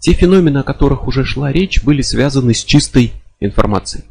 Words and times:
Те 0.00 0.12
феномены, 0.12 0.58
о 0.58 0.62
которых 0.62 1.06
уже 1.06 1.24
шла 1.24 1.52
речь, 1.52 1.82
были 1.82 2.02
связаны 2.02 2.54
с 2.54 2.64
чистой 2.64 3.12
информацией. 3.40 4.04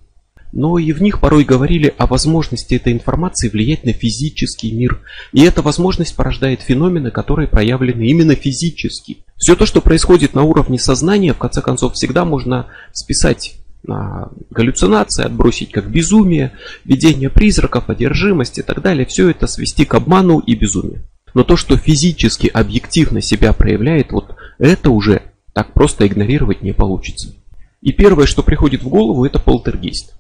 Но 0.54 0.78
и 0.78 0.92
в 0.94 1.02
них 1.02 1.20
порой 1.20 1.44
говорили 1.44 1.94
о 1.98 2.08
возможности 2.08 2.75
этой 2.75 2.94
информации 2.94 3.49
влиять 3.49 3.83
на 3.83 3.94
физический 3.94 4.71
мир. 4.71 5.02
И 5.34 5.44
эта 5.44 5.62
возможность 5.62 6.15
порождает 6.15 6.62
феномены, 6.62 7.12
которые 7.12 7.47
проявлены 7.47 8.04
именно 8.04 8.36
физически. 8.36 9.18
Все 9.38 9.55
то, 9.55 9.65
что 9.65 9.81
происходит 9.81 10.34
на 10.34 10.44
уровне 10.44 10.79
сознания, 10.79 11.33
в 11.33 11.37
конце 11.37 11.62
концов, 11.62 11.94
всегда 11.94 12.26
можно 12.26 12.67
списать 12.94 13.58
на 13.83 14.29
галлюцинации, 14.49 15.26
отбросить 15.26 15.72
как 15.72 15.90
безумие, 15.90 16.54
видение 16.85 17.30
призраков, 17.30 17.90
одержимость 17.90 18.58
и 18.58 18.62
так 18.62 18.81
далее. 18.81 19.05
Все 19.05 19.30
это 19.30 19.48
свести 19.48 19.85
к 19.85 19.94
обману 19.94 20.40
и 20.40 20.55
безумию. 20.55 21.04
Но 21.34 21.44
то, 21.44 21.55
что 21.55 21.77
физически, 21.77 22.48
объективно 22.48 23.22
себя 23.22 23.54
проявляет, 23.54 24.12
вот 24.12 24.35
это 24.58 24.90
уже 24.90 25.22
так 25.58 25.73
просто 25.73 26.05
игнорировать 26.05 26.62
не 26.62 26.71
получится. 26.71 27.34
И 27.82 27.91
первое, 27.91 28.27
что 28.27 28.44
приходит 28.44 28.84
в 28.84 28.90
голову, 28.90 29.26
это 29.26 29.40
полтергейст. 29.40 30.13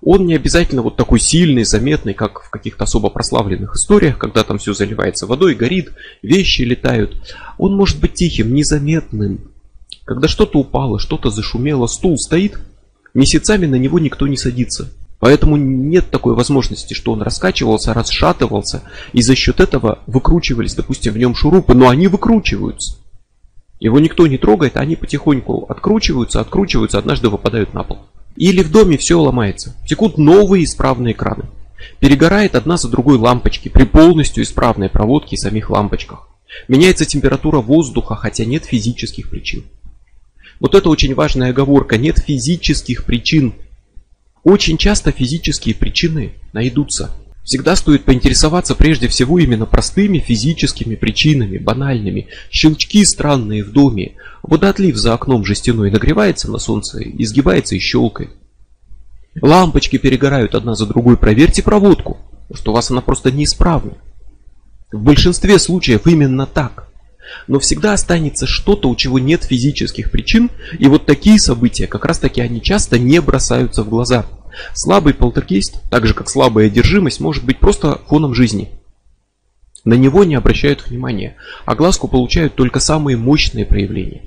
Он 0.00 0.24
не 0.24 0.36
обязательно 0.36 0.82
вот 0.82 0.94
такой 0.94 1.18
сильный, 1.18 1.64
заметный, 1.64 2.14
как 2.14 2.44
в 2.44 2.48
каких-то 2.48 2.84
особо 2.84 3.10
прославленных 3.10 3.74
историях, 3.74 4.18
когда 4.18 4.44
там 4.44 4.58
все 4.58 4.72
заливается 4.72 5.26
водой, 5.26 5.56
горит, 5.56 5.90
вещи 6.22 6.62
летают. 6.62 7.16
Он 7.58 7.74
может 7.74 7.98
быть 7.98 8.14
тихим, 8.14 8.54
незаметным. 8.54 9.50
Когда 10.04 10.28
что-то 10.28 10.60
упало, 10.60 11.00
что-то 11.00 11.30
зашумело, 11.30 11.88
стул 11.88 12.16
стоит, 12.16 12.60
месяцами 13.14 13.66
на 13.66 13.74
него 13.74 13.98
никто 13.98 14.28
не 14.28 14.36
садится. 14.36 14.92
Поэтому 15.18 15.56
нет 15.56 16.08
такой 16.08 16.36
возможности, 16.36 16.94
что 16.94 17.10
он 17.10 17.22
раскачивался, 17.22 17.94
расшатывался, 17.94 18.82
и 19.12 19.22
за 19.22 19.34
счет 19.34 19.58
этого 19.58 19.98
выкручивались, 20.06 20.76
допустим, 20.76 21.14
в 21.14 21.18
нем 21.18 21.34
шурупы, 21.34 21.74
но 21.74 21.88
они 21.88 22.06
выкручиваются. 22.06 23.01
Его 23.82 23.98
никто 23.98 24.28
не 24.28 24.38
трогает, 24.38 24.76
они 24.76 24.94
потихоньку 24.94 25.66
откручиваются, 25.68 26.40
откручиваются, 26.40 26.98
однажды 26.98 27.28
выпадают 27.28 27.74
на 27.74 27.82
пол. 27.82 27.98
Или 28.36 28.62
в 28.62 28.70
доме 28.70 28.96
все 28.96 29.20
ломается. 29.20 29.74
Текут 29.88 30.18
новые 30.18 30.62
исправные 30.62 31.14
краны. 31.14 31.46
Перегорает 31.98 32.54
одна 32.54 32.76
за 32.76 32.88
другой 32.88 33.18
лампочки 33.18 33.68
при 33.68 33.82
полностью 33.82 34.44
исправной 34.44 34.88
проводке 34.88 35.34
и 35.34 35.36
самих 35.36 35.68
лампочках. 35.68 36.28
Меняется 36.68 37.06
температура 37.06 37.58
воздуха, 37.58 38.14
хотя 38.14 38.44
нет 38.44 38.64
физических 38.64 39.28
причин. 39.28 39.64
Вот 40.60 40.76
это 40.76 40.88
очень 40.88 41.16
важная 41.16 41.50
оговорка. 41.50 41.98
Нет 41.98 42.20
физических 42.20 43.04
причин. 43.04 43.52
Очень 44.44 44.78
часто 44.78 45.10
физические 45.10 45.74
причины 45.74 46.34
найдутся. 46.52 47.10
Всегда 47.44 47.74
стоит 47.74 48.04
поинтересоваться 48.04 48.74
прежде 48.74 49.08
всего 49.08 49.38
именно 49.38 49.66
простыми 49.66 50.18
физическими 50.18 50.94
причинами, 50.94 51.58
банальными. 51.58 52.28
Щелчки 52.50 53.04
странные 53.04 53.64
в 53.64 53.72
доме. 53.72 54.16
Водоотлив 54.42 54.96
за 54.96 55.14
окном 55.14 55.44
жестяной 55.44 55.90
нагревается 55.90 56.50
на 56.50 56.58
солнце, 56.58 57.02
изгибается 57.02 57.74
и 57.74 57.80
щелкает. 57.80 58.30
Лампочки 59.40 59.98
перегорают 59.98 60.54
одна 60.54 60.74
за 60.74 60.86
другой. 60.86 61.16
Проверьте 61.16 61.62
проводку, 61.62 62.18
что 62.54 62.70
у 62.70 62.74
вас 62.74 62.90
она 62.90 63.00
просто 63.00 63.32
неисправна. 63.32 63.94
В 64.92 65.02
большинстве 65.02 65.58
случаев 65.58 66.06
именно 66.06 66.46
так. 66.46 66.88
Но 67.48 67.58
всегда 67.58 67.94
останется 67.94 68.46
что-то, 68.46 68.88
у 68.88 68.96
чего 68.96 69.18
нет 69.18 69.44
физических 69.44 70.10
причин, 70.10 70.50
и 70.78 70.86
вот 70.86 71.06
такие 71.06 71.38
события, 71.38 71.86
как 71.86 72.04
раз 72.04 72.18
таки 72.18 72.40
они 72.40 72.60
часто 72.60 72.98
не 72.98 73.20
бросаются 73.20 73.84
в 73.84 73.88
глаза. 73.88 74.26
Слабый 74.74 75.14
полтергейст, 75.14 75.82
так 75.90 76.06
же 76.06 76.14
как 76.14 76.28
слабая 76.28 76.66
одержимость, 76.66 77.20
может 77.20 77.44
быть 77.44 77.58
просто 77.58 78.00
фоном 78.06 78.34
жизни. 78.34 78.70
На 79.84 79.94
него 79.94 80.24
не 80.24 80.34
обращают 80.34 80.86
внимания, 80.86 81.36
а 81.64 81.74
глазку 81.74 82.08
получают 82.08 82.54
только 82.54 82.78
самые 82.80 83.16
мощные 83.16 83.66
проявления. 83.66 84.22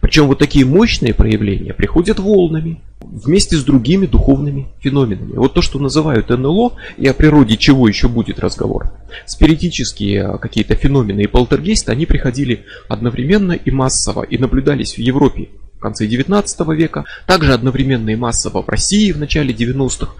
Причем 0.00 0.26
вот 0.26 0.38
такие 0.38 0.64
мощные 0.64 1.14
проявления 1.14 1.72
приходят 1.72 2.18
волнами, 2.18 2.80
вместе 3.00 3.56
с 3.56 3.64
другими 3.64 4.06
духовными 4.06 4.66
феноменами. 4.80 5.34
Вот 5.34 5.54
то, 5.54 5.62
что 5.62 5.78
называют 5.78 6.28
НЛО, 6.28 6.74
и 6.96 7.06
о 7.06 7.14
природе 7.14 7.56
чего 7.56 7.86
еще 7.88 8.08
будет 8.08 8.40
разговор. 8.40 8.92
Спиритические 9.24 10.38
какие-то 10.38 10.74
феномены 10.74 11.22
и 11.22 11.26
полтергейсты, 11.26 11.92
они 11.92 12.06
приходили 12.06 12.64
одновременно 12.88 13.52
и 13.52 13.70
массово, 13.70 14.22
и 14.22 14.36
наблюдались 14.36 14.94
в 14.94 14.98
Европе 14.98 15.48
в 15.78 15.80
конце 15.80 16.06
19 16.06 16.68
века, 16.68 17.04
также 17.26 17.54
одновременно 17.54 18.10
и 18.10 18.16
массово 18.16 18.62
в 18.62 18.68
России 18.68 19.12
в 19.12 19.18
начале 19.18 19.54
90-х. 19.54 20.12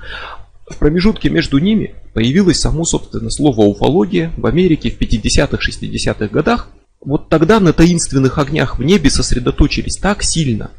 В 0.70 0.76
промежутке 0.76 1.30
между 1.30 1.58
ними 1.58 1.94
появилось 2.14 2.60
само, 2.60 2.84
собственно, 2.84 3.30
слово 3.30 3.62
уфология 3.62 4.32
в 4.36 4.46
Америке 4.46 4.90
в 4.90 5.00
50-60-х 5.00 6.28
годах. 6.28 6.68
Вот 7.00 7.28
тогда 7.28 7.58
на 7.60 7.72
таинственных 7.72 8.38
огнях 8.38 8.78
в 8.78 8.82
небе 8.82 9.10
сосредоточились 9.10 9.96
так 9.96 10.22
сильно, 10.22 10.70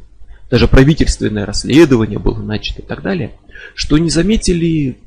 даже 0.50 0.68
правительственное 0.68 1.46
расследование 1.46 2.20
было 2.20 2.40
начато 2.42 2.82
и 2.82 2.86
так 2.86 3.02
далее, 3.02 3.32
что 3.76 3.98
не 3.98 4.10
заметили, 4.10 4.98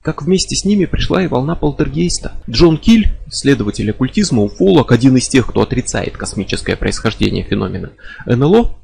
как 0.00 0.22
вместе 0.22 0.54
с 0.54 0.64
ними 0.64 0.84
пришла 0.84 1.22
и 1.22 1.28
волна 1.28 1.56
полтергейста. 1.56 2.32
Джон 2.48 2.78
Киль, 2.78 3.10
исследователь 3.26 3.90
оккультизма, 3.90 4.42
уфолог, 4.42 4.92
один 4.92 5.16
из 5.16 5.28
тех, 5.28 5.46
кто 5.46 5.62
отрицает 5.62 6.16
космическое 6.16 6.76
происхождение 6.76 7.44
феномена 7.44 7.90
НЛО, 8.26 8.76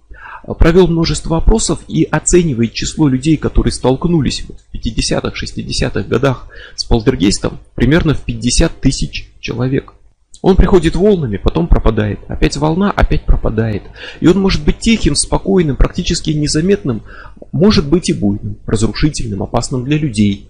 провел 0.54 0.86
множество 0.86 1.36
опросов 1.36 1.80
и 1.88 2.04
оценивает 2.04 2.72
число 2.72 3.08
людей, 3.08 3.36
которые 3.36 3.72
столкнулись 3.72 4.42
в 4.42 4.74
50-х, 4.74 5.32
60-х 5.34 6.02
годах 6.08 6.48
с 6.74 6.84
полтергейстом, 6.84 7.58
примерно 7.74 8.14
в 8.14 8.22
50 8.22 8.80
тысяч 8.80 9.30
человек. 9.40 9.94
Он 10.40 10.56
приходит 10.56 10.94
волнами, 10.94 11.36
потом 11.36 11.66
пропадает. 11.66 12.20
Опять 12.28 12.56
волна, 12.56 12.90
опять 12.90 13.24
пропадает. 13.24 13.82
И 14.20 14.26
он 14.28 14.38
может 14.40 14.64
быть 14.64 14.78
тихим, 14.78 15.16
спокойным, 15.16 15.76
практически 15.76 16.30
незаметным, 16.30 17.02
может 17.50 17.88
быть 17.88 18.08
и 18.08 18.12
буйным, 18.12 18.56
разрушительным, 18.66 19.42
опасным 19.42 19.84
для 19.84 19.98
людей. 19.98 20.48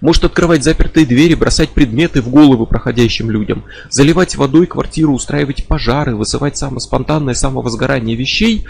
Может 0.00 0.24
открывать 0.24 0.64
запертые 0.64 1.06
двери, 1.06 1.34
бросать 1.34 1.70
предметы 1.70 2.20
в 2.20 2.30
головы 2.30 2.66
проходящим 2.66 3.30
людям, 3.30 3.64
заливать 3.90 4.36
водой 4.36 4.66
квартиру, 4.66 5.12
устраивать 5.14 5.66
пожары, 5.66 6.16
вызывать 6.16 6.56
самоспонтанное 6.56 7.34
самовозгорание 7.34 8.16
вещей 8.16 8.66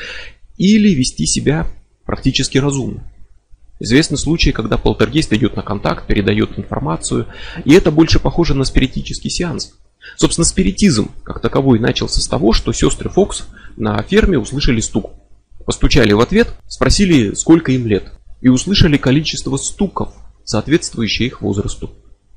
или 0.57 0.95
вести 0.95 1.27
себя 1.27 1.67
практически 2.05 2.59
разумно. 2.59 3.05
Известны 3.79 4.17
случаи, 4.17 4.51
когда 4.51 4.79
полтергейст 4.79 5.33
идет 5.35 5.57
на 5.57 5.63
контакт, 5.63 6.07
передает 6.07 6.59
информацию, 6.59 7.27
и 7.65 7.75
это 7.75 7.91
больше 7.91 8.19
похоже 8.19 8.55
на 8.55 8.65
спиритический 8.65 9.31
сеанс. 9.31 9.75
Собственно, 10.17 10.47
спиритизм, 10.47 11.11
как 11.25 11.41
таковой, 11.41 11.79
начался 11.79 12.21
с 12.21 12.29
того, 12.29 12.53
что 12.53 12.73
сестры 12.73 13.11
Фокс 13.11 13.45
на 13.77 14.01
ферме 14.03 14.39
услышали 14.39 14.81
стук. 14.81 15.11
Постучали 15.67 16.13
в 16.13 16.21
ответ, 16.21 16.55
спросили, 16.69 17.35
сколько 17.35 17.73
им 17.73 17.87
лет, 17.87 18.13
и 18.41 18.49
услышали 18.49 18.97
количество 18.97 19.57
стуков, 19.57 20.15
соответствующее 20.47 21.29
их 21.29 21.43
возрасту. 21.43 21.91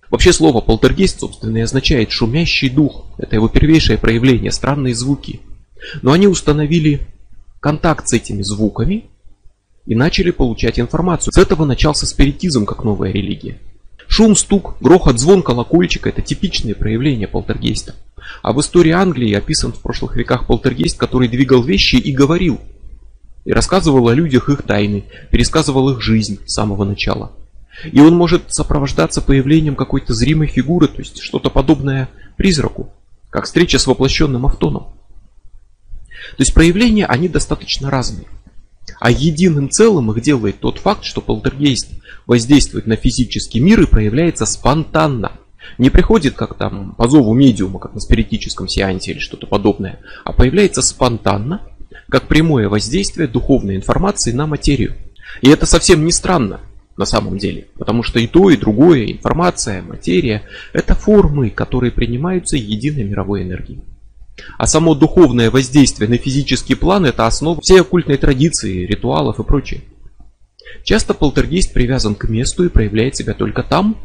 Вообще 0.09 0.33
слово 0.33 0.59
полтергейст, 0.59 1.19
собственно, 1.19 1.57
и 1.57 1.61
означает 1.61 2.11
шумящий 2.11 2.69
дух. 2.69 3.05
Это 3.17 3.35
его 3.35 3.47
первейшее 3.47 3.97
проявление, 3.97 4.51
странные 4.51 4.95
звуки. 4.95 5.41
Но 6.01 6.11
они 6.11 6.27
установили 6.27 7.07
контакт 7.59 8.07
с 8.07 8.13
этими 8.13 8.41
звуками 8.41 9.05
и 9.85 9.95
начали 9.95 10.31
получать 10.31 10.79
информацию. 10.79 11.31
С 11.31 11.37
этого 11.37 11.65
начался 11.65 12.05
спиритизм 12.05 12.65
как 12.65 12.83
новая 12.83 13.11
религия. 13.11 13.59
Шум, 14.07 14.35
стук, 14.35 14.77
грохот, 14.81 15.19
звон 15.19 15.43
колокольчика– 15.43 16.09
это 16.09 16.23
типичные 16.23 16.73
проявления 16.73 17.27
полтергейста. 17.27 17.93
А 18.41 18.53
в 18.53 18.59
истории 18.59 18.91
Англии 18.91 19.33
описан 19.33 19.71
в 19.71 19.81
прошлых 19.81 20.15
веках 20.15 20.47
полтергейст, 20.47 20.97
который 20.97 21.27
двигал 21.27 21.61
вещи 21.61 21.97
и 21.97 22.11
говорил. 22.11 22.59
И 23.45 23.53
рассказывал 23.53 24.07
о 24.07 24.15
людях 24.15 24.49
их 24.49 24.63
тайны, 24.63 25.05
пересказывал 25.31 25.91
их 25.91 26.01
жизнь 26.01 26.39
с 26.45 26.53
самого 26.53 26.83
начала. 26.83 27.31
И 27.83 27.99
он 27.99 28.15
может 28.15 28.53
сопровождаться 28.53 29.21
появлением 29.21 29.75
какой-то 29.75 30.13
зримой 30.13 30.47
фигуры, 30.47 30.87
то 30.87 30.99
есть 30.99 31.21
что-то 31.21 31.49
подобное 31.49 32.09
призраку, 32.37 32.93
как 33.29 33.45
встреча 33.45 33.79
с 33.79 33.87
воплощенным 33.87 34.45
автоном. 34.45 34.87
То 36.31 36.41
есть 36.41 36.53
проявления, 36.53 37.05
они 37.05 37.29
достаточно 37.29 37.89
разные. 37.89 38.27
А 38.99 39.11
единым 39.11 39.69
целым 39.69 40.11
их 40.11 40.21
делает 40.21 40.59
тот 40.59 40.79
факт, 40.79 41.03
что 41.03 41.21
полтергейст 41.21 41.89
воздействует 42.25 42.87
на 42.87 42.95
физический 42.95 43.59
мир 43.59 43.81
и 43.81 43.85
проявляется 43.85 44.45
спонтанно. 44.45 45.33
Не 45.77 45.89
приходит 45.89 46.35
как 46.35 46.57
там 46.57 46.95
по 46.95 47.07
зову 47.07 47.33
медиума, 47.33 47.79
как 47.79 47.93
на 47.93 47.99
спиритическом 47.99 48.67
сеансе 48.67 49.11
или 49.11 49.19
что-то 49.19 49.47
подобное, 49.47 49.99
а 50.25 50.33
появляется 50.33 50.81
спонтанно, 50.81 51.61
как 52.09 52.27
прямое 52.27 52.67
воздействие 52.67 53.27
духовной 53.27 53.75
информации 53.75 54.31
на 54.31 54.47
материю. 54.47 54.95
И 55.41 55.49
это 55.49 55.65
совсем 55.65 56.05
не 56.05 56.11
странно 56.11 56.59
на 56.99 57.05
самом 57.05 57.37
деле, 57.37 57.67
потому 57.77 58.03
что 58.03 58.19
и 58.19 58.27
то, 58.27 58.49
и 58.49 58.57
другое, 58.57 59.13
информация, 59.13 59.81
материя, 59.81 60.43
это 60.73 60.95
формы, 60.95 61.49
которые 61.49 61.93
принимаются 61.93 62.57
единой 62.57 63.05
мировой 63.05 63.43
энергией. 63.43 63.79
А 64.57 64.67
само 64.67 64.95
духовное 64.95 65.49
воздействие 65.49 66.09
на 66.09 66.17
физический 66.17 66.75
план– 66.75 67.05
это 67.05 67.25
основа 67.25 67.61
всей 67.61 67.79
оккультной 67.79 68.17
традиции, 68.17 68.85
ритуалов 68.85 69.39
и 69.39 69.43
прочее. 69.43 69.81
Часто 70.83 71.13
полтергейст 71.13 71.71
привязан 71.71 72.15
к 72.15 72.27
месту 72.27 72.65
и 72.65 72.69
проявляет 72.69 73.15
себя 73.15 73.33
только 73.33 73.63
там. 73.63 73.95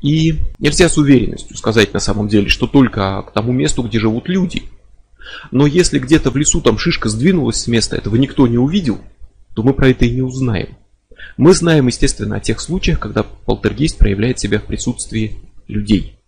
И 0.00 0.36
нельзя 0.58 0.88
с 0.88 0.96
уверенностью 0.96 1.54
сказать 1.54 1.92
на 1.92 2.00
самом 2.00 2.28
деле, 2.28 2.48
что 2.48 2.66
только 2.66 3.22
к 3.28 3.32
тому 3.32 3.52
месту, 3.52 3.82
где 3.82 3.98
живут 3.98 4.26
люди. 4.26 4.62
Но 5.50 5.66
если 5.66 5.98
где-то 5.98 6.30
в 6.30 6.36
лесу 6.38 6.62
там 6.62 6.78
шишка 6.78 7.10
сдвинулась 7.10 7.60
с 7.60 7.66
места, 7.66 7.96
этого 7.96 8.16
никто 8.16 8.46
не 8.46 8.56
увидел, 8.56 8.98
то 9.54 9.62
мы 9.62 9.74
про 9.74 9.90
это 9.90 10.06
и 10.06 10.14
не 10.14 10.22
узнаем. 10.22 10.77
Мы 11.38 11.54
знаем, 11.54 11.86
естественно, 11.86 12.36
о 12.36 12.40
тех 12.40 12.60
случаях, 12.60 12.98
когда 12.98 13.22
полтергейст 13.22 13.96
проявляет 13.96 14.40
себя 14.40 14.58
в 14.58 14.64
присутствии 14.64 15.38
людей. 15.68 16.18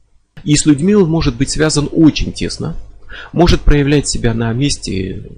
И 0.44 0.56
с 0.56 0.66
людьми 0.66 0.94
он 0.94 1.10
может 1.10 1.34
быть 1.34 1.50
связан 1.50 1.88
очень 1.90 2.32
тесно, 2.32 2.76
может 3.32 3.62
проявлять 3.62 4.06
себя 4.06 4.34
на 4.34 4.52
месте 4.52 5.28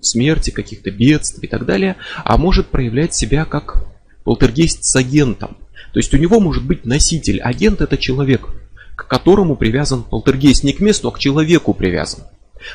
смерти, 0.00 0.50
каких-то 0.50 0.92
бедствий 0.92 1.48
и 1.48 1.50
так 1.50 1.66
далее, 1.66 1.96
а 2.24 2.38
может 2.38 2.68
проявлять 2.68 3.14
себя 3.16 3.44
как 3.44 3.84
полтергейст 4.22 4.84
с 4.84 4.94
агентом. 4.94 5.56
То 5.92 5.98
есть 5.98 6.14
у 6.14 6.18
него 6.18 6.38
может 6.38 6.64
быть 6.64 6.84
носитель. 6.84 7.40
Агент 7.40 7.80
это 7.80 7.98
человек, 7.98 8.48
к 8.94 9.08
которому 9.08 9.56
привязан 9.56 10.04
полтергейст. 10.04 10.62
Не 10.62 10.72
к 10.72 10.78
месту, 10.78 11.08
а 11.08 11.12
к 11.12 11.18
человеку 11.18 11.74
привязан. 11.74 12.22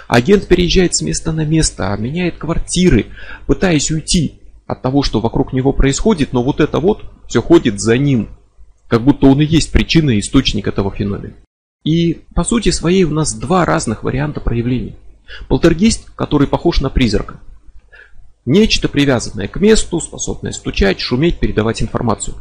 Агент 0.10 0.48
переезжает 0.48 0.96
с 0.96 1.02
места 1.02 1.32
на 1.32 1.46
место, 1.46 1.96
меняет 1.98 2.38
квартиры, 2.38 3.06
пытаясь 3.48 3.90
уйти 3.90 4.41
от 4.72 4.82
того, 4.82 5.04
что 5.04 5.20
вокруг 5.20 5.52
него 5.52 5.74
происходит, 5.74 6.32
но 6.32 6.44
вот 6.44 6.62
это 6.62 6.80
вот 6.80 7.04
все 7.28 7.42
ходит 7.42 7.82
за 7.82 7.98
ним. 7.98 8.30
Как 8.88 9.02
будто 9.02 9.28
он 9.28 9.42
и 9.42 9.46
есть 9.46 9.72
причина 9.72 10.12
и 10.12 10.20
источник 10.20 10.66
этого 10.66 10.92
феномена. 10.92 11.34
И 11.84 12.22
по 12.34 12.46
сути 12.46 12.70
своей 12.72 13.04
у 13.04 13.12
нас 13.12 13.34
два 13.34 13.66
разных 13.66 14.04
варианта 14.04 14.40
проявлений. 14.40 14.96
Полтергейст, 15.50 16.12
который 16.12 16.48
похож 16.48 16.80
на 16.80 16.90
призрака. 16.90 17.42
Нечто 18.46 18.88
привязанное 18.88 19.50
к 19.50 19.60
месту, 19.60 20.00
способное 20.00 20.54
стучать, 20.54 21.02
шуметь, 21.02 21.40
передавать 21.40 21.82
информацию. 21.82 22.38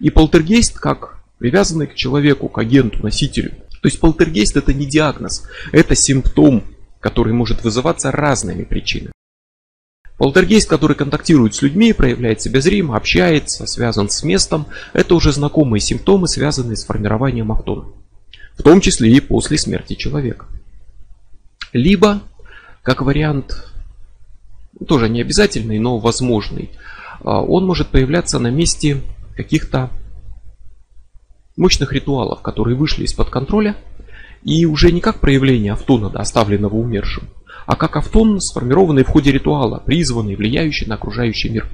И 0.00 0.08
полтергейст 0.08 0.78
как 0.78 1.22
привязанный 1.38 1.86
к 1.86 1.94
человеку, 1.94 2.48
к 2.48 2.58
агенту, 2.58 3.02
носителю. 3.02 3.50
То 3.82 3.88
есть 3.88 4.00
полтергейст 4.00 4.56
это 4.56 4.72
не 4.72 4.86
диагноз, 4.86 5.44
это 5.72 5.94
симптом, 5.94 6.64
который 6.98 7.34
может 7.34 7.62
вызываться 7.62 8.10
разными 8.10 8.64
причинами. 8.64 9.12
Полтергейст, 10.18 10.68
который 10.68 10.96
контактирует 10.96 11.54
с 11.54 11.62
людьми, 11.62 11.92
проявляет 11.92 12.40
себя 12.40 12.60
зримо, 12.60 12.96
общается, 12.96 13.66
связан 13.66 14.10
с 14.10 14.22
местом, 14.22 14.66
это 14.92 15.14
уже 15.14 15.32
знакомые 15.32 15.80
симптомы, 15.80 16.28
связанные 16.28 16.76
с 16.76 16.84
формированием 16.84 17.52
автона 17.52 17.86
в 18.58 18.62
том 18.62 18.80
числе 18.80 19.10
и 19.12 19.20
после 19.20 19.56
смерти 19.56 19.94
человека. 19.94 20.46
Либо, 21.72 22.20
как 22.82 23.02
вариант, 23.02 23.72
тоже 24.86 25.08
не 25.08 25.20
обязательный, 25.20 25.78
но 25.78 25.98
возможный, 25.98 26.70
а, 27.20 27.40
он 27.40 27.64
может 27.64 27.88
появляться 27.88 28.38
на 28.38 28.50
месте 28.50 29.00
каких-то 29.36 29.90
мощных 31.56 31.92
ритуалов, 31.92 32.42
которые 32.42 32.76
вышли 32.76 33.04
из-под 33.04 33.30
контроля, 33.30 33.76
и 34.42 34.66
уже 34.66 34.92
не 34.92 35.00
как 35.00 35.20
проявление 35.20 35.72
автона, 35.72 36.08
оставленного 36.08 36.74
умершим, 36.74 37.28
а 37.68 37.76
как 37.76 37.96
автон, 37.96 38.40
сформированный 38.40 39.04
в 39.04 39.08
ходе 39.08 39.30
ритуала, 39.30 39.82
призванный, 39.84 40.36
влияющий 40.36 40.86
на 40.86 40.94
окружающий 40.94 41.50
мир. 41.50 41.68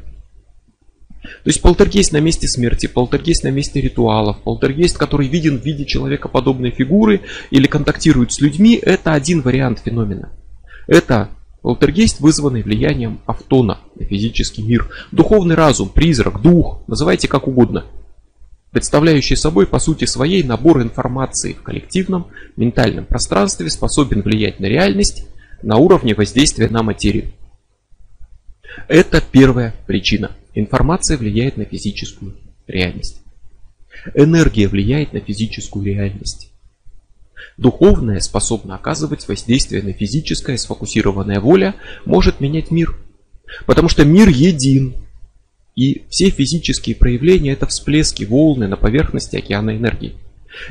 То 1.23 1.51
есть 1.51 1.63
полтергейст 1.63 2.11
на 2.11 2.21
месте 2.21 2.49
смерти, 2.49 2.87
полтергейст 2.87 3.45
на 3.45 3.53
месте 3.53 3.81
ритуалов, 3.81 4.39
полтергейст, 4.43 4.99
который 4.99 5.29
виден 5.29 5.61
в 5.61 5.65
виде 5.65 5.85
человекоподобной 5.85 6.73
фигуры 6.73 7.21
или 7.53 7.69
контактирует 7.69 8.33
с 8.33 8.41
людьми, 8.41 8.77
это 8.83 9.13
один 9.13 9.41
вариант 9.43 9.83
феномена. 9.85 10.33
Это 10.89 11.29
полтергейст, 11.63 12.19
вызванный 12.19 12.63
влиянием 12.63 13.21
автона 13.25 13.79
на 13.95 14.05
физический 14.05 14.65
мир. 14.65 14.91
Духовный 15.13 15.55
разум, 15.55 15.91
призрак, 15.91 16.43
дух, 16.43 16.81
называйте 16.89 17.29
как 17.29 17.47
угодно. 17.47 17.85
Представляющий 18.73 19.37
собой 19.37 19.69
по 19.69 19.79
сути 19.79 20.07
своей 20.07 20.43
набор 20.43 20.83
информации 20.83 21.53
в 21.53 21.63
коллективном 21.63 22.27
ментальном 22.57 23.05
пространстве 23.05 23.71
способен 23.71 24.23
влиять 24.23 24.59
на 24.59 24.67
реальность 24.67 25.29
на 25.65 25.77
уровне 25.77 26.15
воздействия 26.15 26.69
на 26.69 26.83
материю. 26.83 27.33
Это 28.89 29.21
первая 29.21 29.75
причина. 29.87 30.33
Информация 30.55 31.17
влияет 31.17 31.57
на 31.57 31.65
физическую 31.65 32.35
реальность. 32.67 33.23
Энергия 34.15 34.69
влияет 34.69 35.13
на 35.13 35.21
физическую 35.21 35.87
реальность. 35.87 36.51
Духовная 37.57 38.21
способна 38.21 38.75
оказывать 38.75 39.27
воздействие 39.27 39.83
на 39.83 39.93
физическое, 39.93 40.59
сфокусированная 40.59 41.41
воля 41.41 41.75
может 42.05 42.41
менять 42.41 42.71
мир. 42.71 42.97
Потому 43.67 43.89
что 43.89 44.05
мир 44.05 44.29
един. 44.29 44.97
И 45.77 46.05
все 46.09 46.31
физические 46.31 46.95
проявления 46.95 47.53
это 47.53 47.67
всплески, 47.67 48.25
волны 48.25 48.69
на 48.69 48.77
поверхности 48.77 49.37
океана 49.37 49.77
энергии. 49.77 50.15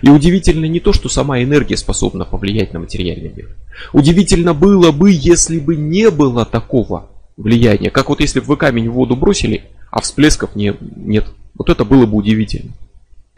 И 0.01 0.09
удивительно 0.09 0.65
не 0.65 0.80
то, 0.80 0.94
что 0.94 1.09
сама 1.09 1.41
энергия 1.41 1.77
способна 1.77 2.25
повлиять 2.25 2.74
на 2.74 2.80
материальный 2.80 3.31
мир. 3.35 3.56
Удивительно 3.91 4.53
было 4.53 4.91
бы, 4.91 5.12
если 5.12 5.59
бы 5.59 5.75
не 5.75 6.09
было 6.09 6.45
такого 6.45 7.09
влияния. 7.38 7.89
Как 7.89 8.09
вот 8.09 8.21
если 8.21 8.39
бы 8.39 8.45
вы 8.45 8.57
камень 8.57 8.89
в 8.89 8.94
воду 8.94 9.15
бросили, 9.15 9.65
а 9.91 10.01
всплесков 10.01 10.56
не, 10.56 10.75
нет. 10.95 11.25
Вот 11.56 11.69
это 11.69 11.85
было 11.85 12.06
бы 12.06 12.18
удивительно. 12.18 12.71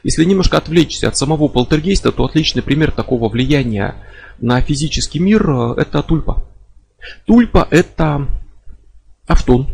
Если 0.04 0.24
немножко 0.24 0.58
отвлечься 0.58 1.08
от 1.08 1.18
самого 1.18 1.48
полтергейста, 1.48 2.12
то 2.12 2.26
отличный 2.26 2.62
пример 2.62 2.92
такого 2.92 3.28
влияния 3.28 3.96
на 4.40 4.62
физический 4.62 5.20
мир 5.20 5.50
э, 5.50 5.74
это 5.78 6.04
тульпа. 6.04 6.46
Тульпа 7.26 7.68
это 7.72 8.28
автон, 9.28 9.68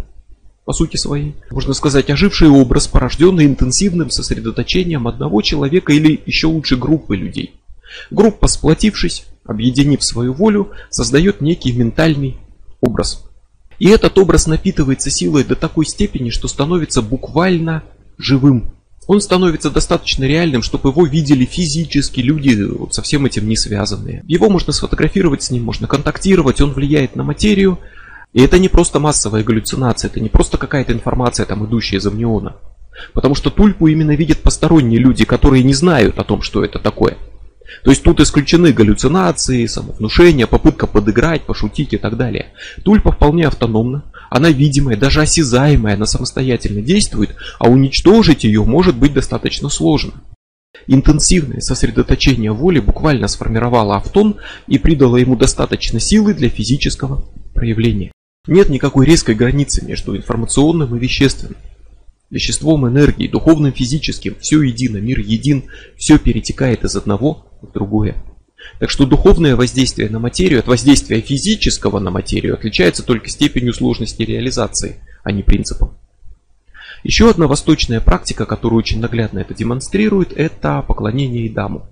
по 0.66 0.74
сути 0.74 0.98
своей. 0.98 1.36
Можно 1.50 1.74
сказать, 1.74 2.10
оживший 2.10 2.50
образ, 2.50 2.88
порожденный 2.88 3.46
интенсивным 3.46 4.10
сосредоточением 4.10 5.08
одного 5.08 5.42
человека 5.42 5.94
или 5.94 6.22
еще 6.26 6.48
лучше 6.48 6.78
группы 6.78 7.16
людей. 7.16 7.56
Группа, 8.10 8.48
сплотившись, 8.48 9.26
объединив 9.46 10.04
свою 10.04 10.34
волю, 10.34 10.72
создает 10.90 11.42
некий 11.42 11.72
ментальный 11.74 12.38
образ. 12.80 13.26
И 13.80 13.88
этот 13.88 14.18
образ 14.18 14.46
напитывается 14.46 15.10
силой 15.10 15.44
до 15.44 15.56
такой 15.56 15.86
степени, 15.86 16.30
что 16.30 16.48
становится 16.48 17.02
буквально 17.02 17.84
живым. 18.18 18.74
Он 19.08 19.20
становится 19.20 19.72
достаточно 19.72 20.24
реальным, 20.24 20.62
чтобы 20.62 20.90
его 20.90 21.06
видели 21.06 21.46
физически 21.46 22.20
люди, 22.20 22.64
вот 22.64 22.94
со 22.94 23.02
всем 23.02 23.26
этим 23.26 23.48
не 23.48 23.58
связанные. 23.58 24.24
Его 24.28 24.50
можно 24.50 24.72
сфотографировать 24.72 25.42
с 25.44 25.52
ним, 25.52 25.64
можно 25.64 25.88
контактировать, 25.88 26.62
он 26.62 26.74
влияет 26.74 27.16
на 27.16 27.24
материю. 27.24 27.80
И 28.34 28.42
это 28.42 28.60
не 28.60 28.70
просто 28.70 29.00
массовая 29.00 29.44
галлюцинация, 29.44 30.10
это 30.10 30.20
не 30.20 30.30
просто 30.30 30.58
какая-то 30.58 30.94
информация, 30.94 31.46
там, 31.46 31.66
идущая 31.66 32.00
из 32.00 32.08
амниона. 32.08 32.56
Потому 33.14 33.36
что 33.36 33.50
тульпу 33.50 33.88
именно 33.88 34.16
видят 34.16 34.40
посторонние 34.40 35.00
люди, 35.00 35.26
которые 35.26 35.64
не 35.64 35.74
знают 35.74 36.18
о 36.20 36.24
том, 36.24 36.42
что 36.42 36.64
это 36.64 36.80
такое. 36.80 37.18
То 37.84 37.90
есть 37.90 38.04
тут 38.04 38.20
исключены 38.20 38.74
галлюцинации, 38.74 39.66
самовнушение, 39.66 40.46
попытка 40.46 40.88
подыграть, 40.88 41.44
пошутить 41.44 41.94
и 41.94 41.98
так 41.98 42.18
далее. 42.18 42.54
Тульпа 42.84 43.12
вполне 43.12 43.48
автономна, 43.48 44.06
она 44.30 44.50
видимая, 44.50 44.98
даже 44.98 45.22
осязаемая, 45.22 45.96
она 45.96 46.06
самостоятельно 46.06 46.82
действует, 46.82 47.36
а 47.60 47.70
уничтожить 47.70 48.44
ее 48.44 48.64
может 48.64 48.96
быть 48.96 49.14
достаточно 49.14 49.70
сложно. 49.70 50.14
Интенсивное 50.88 51.60
сосредоточение 51.60 52.52
воли 52.52 52.80
буквально 52.80 53.28
сформировало 53.28 53.96
автон 53.98 54.38
и 54.68 54.78
придало 54.78 55.18
ему 55.18 55.36
достаточно 55.36 56.00
силы 56.00 56.34
для 56.34 56.50
физического 56.50 57.26
проявления. 57.54 58.12
Нет 58.48 58.70
никакой 58.70 59.06
резкой 59.06 59.36
границы 59.36 59.86
между 59.86 60.18
информационным 60.18 60.96
и 60.96 61.00
вещественным. 61.00 61.58
Веществом, 62.32 62.88
энергией, 62.88 63.30
духовным, 63.30 63.72
физическим, 63.72 64.36
все 64.40 64.64
едино, 64.64 64.98
мир 64.98 65.20
един, 65.20 65.66
все 65.96 66.18
перетекает 66.18 66.84
из 66.84 66.96
одного 66.96 67.46
в 67.62 67.72
другое. 67.72 68.16
Так 68.80 68.90
что 68.90 69.06
духовное 69.06 69.56
воздействие 69.56 70.10
на 70.10 70.18
материю 70.18 70.60
от 70.60 70.68
воздействия 70.68 71.22
физического 71.22 72.00
на 72.00 72.10
материю 72.10 72.56
отличается 72.56 73.04
только 73.04 73.30
степенью 73.30 73.74
сложности 73.74 74.24
реализации, 74.24 75.04
а 75.24 75.32
не 75.32 75.44
принципом. 75.44 75.96
Еще 77.04 77.30
одна 77.30 77.46
восточная 77.48 78.02
практика, 78.02 78.48
которая 78.48 78.80
очень 78.80 79.02
наглядно 79.02 79.40
это 79.40 79.54
демонстрирует, 79.54 80.34
это 80.34 80.82
поклонение 80.82 81.48
Идаму. 81.48 81.88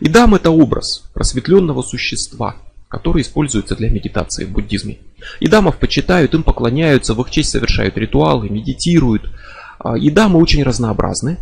Идам 0.00 0.34
это 0.34 0.50
образ 0.50 1.10
просветленного 1.14 1.82
существа, 1.82 2.56
который 2.90 3.22
используется 3.22 3.76
для 3.76 3.88
медитации 3.88 4.44
в 4.44 4.50
буддизме. 4.50 4.98
Идамов 5.38 5.78
почитают, 5.78 6.34
им 6.34 6.42
поклоняются, 6.42 7.14
в 7.14 7.20
их 7.22 7.30
честь 7.30 7.50
совершают 7.50 7.96
ритуалы, 7.96 8.50
медитируют. 8.50 9.30
А, 9.78 9.96
идамы 9.96 10.40
очень 10.40 10.64
разнообразны. 10.64 11.38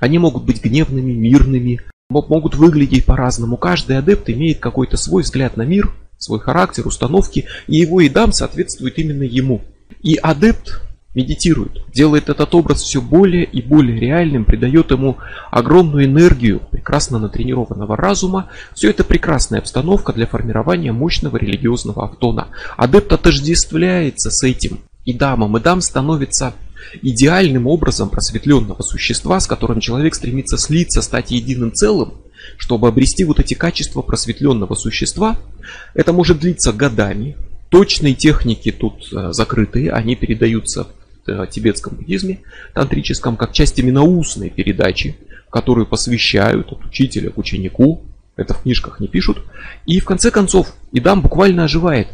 Они 0.00 0.18
могут 0.18 0.44
быть 0.44 0.64
гневными, 0.64 1.12
мирными, 1.12 1.82
могут 2.08 2.54
выглядеть 2.54 3.04
по-разному. 3.04 3.58
Каждый 3.58 3.98
адепт 3.98 4.30
имеет 4.30 4.60
какой-то 4.60 4.96
свой 4.96 5.24
взгляд 5.24 5.58
на 5.58 5.62
мир, 5.62 5.92
свой 6.16 6.40
характер, 6.40 6.86
установки, 6.86 7.44
и 7.66 7.76
его 7.76 8.00
идам 8.00 8.32
соответствует 8.32 8.98
именно 8.98 9.24
ему. 9.24 9.60
И 10.00 10.14
адепт 10.16 10.80
медитирует, 11.14 11.82
делает 11.92 12.28
этот 12.28 12.54
образ 12.54 12.82
все 12.82 13.00
более 13.00 13.44
и 13.44 13.60
более 13.60 13.98
реальным, 13.98 14.44
придает 14.44 14.90
ему 14.92 15.16
огромную 15.50 16.04
энергию 16.04 16.60
прекрасно 16.70 17.18
натренированного 17.18 17.96
разума. 17.96 18.48
Все 18.74 18.90
это 18.90 19.02
прекрасная 19.02 19.60
обстановка 19.60 20.12
для 20.12 20.26
формирования 20.26 20.92
мощного 20.92 21.36
религиозного 21.36 22.04
автона. 22.04 22.48
Адепт 22.76 23.12
отождествляется 23.12 24.30
с 24.30 24.42
этим 24.44 24.80
идамом. 25.04 25.58
Идам 25.58 25.80
становится 25.80 26.54
идеальным 27.02 27.66
образом 27.66 28.08
просветленного 28.08 28.82
существа, 28.82 29.40
с 29.40 29.46
которым 29.46 29.80
человек 29.80 30.14
стремится 30.14 30.58
слиться, 30.58 31.02
стать 31.02 31.30
единым 31.30 31.72
целым, 31.72 32.14
чтобы 32.56 32.88
обрести 32.88 33.24
вот 33.24 33.40
эти 33.40 33.54
качества 33.54 34.02
просветленного 34.02 34.74
существа, 34.74 35.38
это 35.94 36.12
может 36.12 36.38
длиться 36.40 36.72
годами. 36.72 37.36
Точные 37.68 38.14
техники 38.14 38.72
тут 38.72 39.12
э, 39.12 39.32
закрытые, 39.32 39.92
они 39.92 40.16
передаются 40.16 40.88
э, 41.30 41.46
тибетском 41.50 41.94
буддизме, 41.96 42.40
тантрическом, 42.74 43.36
как 43.36 43.52
часть 43.52 43.78
именно 43.78 44.02
устной 44.02 44.50
передачи, 44.50 45.16
которую 45.50 45.86
посвящают 45.86 46.72
от 46.72 46.84
учителя 46.84 47.30
к 47.30 47.38
ученику, 47.38 48.02
это 48.36 48.54
в 48.54 48.62
книжках 48.62 49.00
не 49.00 49.08
пишут. 49.08 49.42
И 49.86 50.00
в 50.00 50.04
конце 50.04 50.30
концов, 50.30 50.74
Идам 50.92 51.22
буквально 51.22 51.64
оживает. 51.64 52.08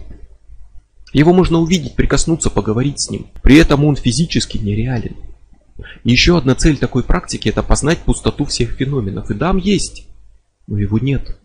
Его 1.12 1.32
можно 1.32 1.58
увидеть, 1.58 1.94
прикоснуться, 1.94 2.50
поговорить 2.50 3.00
с 3.00 3.10
ним. 3.10 3.28
При 3.42 3.56
этом 3.56 3.84
он 3.84 3.96
физически 3.96 4.58
нереален. 4.58 5.16
Еще 6.04 6.36
одна 6.36 6.54
цель 6.54 6.78
такой 6.78 7.04
практики– 7.04 7.48
это 7.50 7.62
познать 7.62 7.98
пустоту 7.98 8.44
всех 8.44 8.72
феноменов. 8.72 9.30
Идам 9.30 9.56
есть, 9.56 10.06
но 10.66 10.78
его 10.78 10.98
нет. 10.98 11.38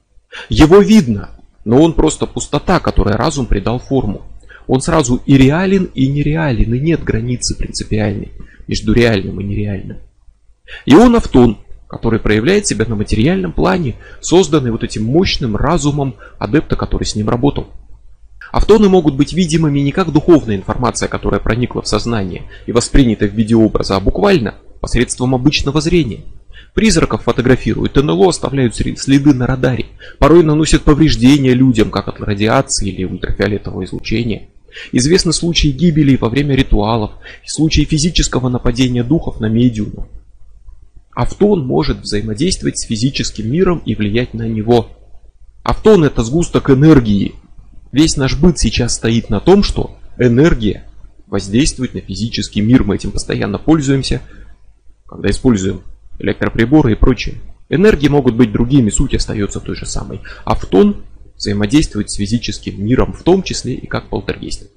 Его 0.50 0.80
видно, 0.80 1.32
но 1.66 1.82
он 1.82 1.94
просто 1.94 2.25
пустота, 2.25 2.80
которой 2.80 3.16
разум 3.16 3.46
придал 3.46 3.80
форму. 3.80 4.25
Он 4.72 4.80
сразу 4.80 5.22
и 5.25 5.36
реален, 5.36 5.90
и 5.96 6.08
нереален, 6.08 6.74
и 6.74 6.80
нет 6.80 7.04
границы 7.04 7.58
принципиальной 7.58 8.32
между 8.68 8.94
реальным 8.94 9.42
и 9.42 9.44
нереальным. 9.44 9.98
И 10.86 10.96
он 10.96 11.13
автон, 11.18 11.58
который 11.90 12.22
проявляет 12.22 12.68
себя 12.68 12.86
на 12.88 12.96
материальном 12.96 13.51
плане, 13.51 13.96
созданный 14.22 14.72
вот 14.72 14.86
этим 14.86 15.04
мощным 15.04 15.58
разумом 15.58 16.16
адепта, 16.40 16.78
который 16.78 17.04
с 17.04 17.16
ним 17.16 17.28
работал. 17.28 17.68
Автоны 18.54 18.88
могут 18.88 19.16
быть 19.16 19.34
видимыми 19.34 19.82
не 19.82 19.92
как 19.92 20.13
духовная 20.13 20.56
информация, 20.56 21.10
которая 21.10 21.42
проникла 21.42 21.82
в 21.82 21.88
сознание 21.90 22.44
и 22.66 22.72
воспринята 22.72 23.28
в 23.28 23.34
виде 23.34 23.58
образа, 23.58 23.98
а 23.98 24.00
буквально 24.00 24.56
посредством 24.80 25.36
обычного 25.36 25.82
зрения. 25.82 26.22
Призраков 26.74 27.24
фотографируют, 27.24 27.98
НЛО 27.98 28.30
оставляют 28.30 28.78
следы 28.78 29.34
на 29.34 29.48
радаре, 29.48 29.88
порой 30.18 30.44
наносят 30.44 30.84
повреждения 30.84 31.54
людям, 31.54 31.92
как 31.92 32.08
от 32.08 32.22
радиации 32.22 32.88
или 32.88 33.04
ультрафиолетового 33.04 33.84
излучения. 33.84 34.48
Известны 34.92 35.34
случаи 35.34 35.70
гибели 35.70 36.16
во 36.16 36.30
время 36.30 36.56
ритуалов, 36.56 37.12
случаи 37.46 37.84
физического 37.84 38.50
нападения 38.50 39.04
духов 39.04 39.40
на 39.40 39.48
медиумов. 39.48 40.08
Автон 41.13 41.66
может 41.66 42.01
взаимодействовать 42.01 42.80
с 42.80 42.86
физическим 42.86 43.51
миром 43.51 43.82
и 43.86 43.96
влиять 43.96 44.34
на 44.34 44.48
него. 44.48 44.90
Автон 45.63 46.04
это 46.04 46.24
сгусток 46.24 46.70
энергии. 46.70 47.36
Весь 47.92 48.16
наш 48.16 48.38
быт 48.40 48.58
сейчас 48.58 48.96
стоит 48.96 49.30
на 49.30 49.40
том, 49.40 49.63
что 49.63 49.98
энергия 50.18 50.86
воздействует 51.28 51.94
на 51.94 52.01
физический 52.01 52.62
мир. 52.62 52.84
Мы 52.84 52.96
этим 52.96 53.12
постоянно 53.12 53.58
пользуемся, 53.58 54.22
когда 55.06 55.30
используем 55.30 55.82
электроприборы 56.20 56.94
и 56.94 56.96
прочее. 56.96 57.36
Энергии 57.70 58.08
могут 58.08 58.36
быть 58.36 58.51
другими, 58.51 58.90
суть 58.90 59.13
остается 59.13 59.60
той 59.60 59.75
же 59.75 59.86
самой. 59.86 60.22
Автон 60.46 61.04
взаимодействует 61.41 62.10
с 62.12 62.15
физическим 62.15 62.86
миром, 62.86 63.13
в 63.13 63.24
том 63.24 63.41
числе 63.41 63.74
и 63.74 63.88
как 63.88 64.10
полтергейст. 64.10 64.69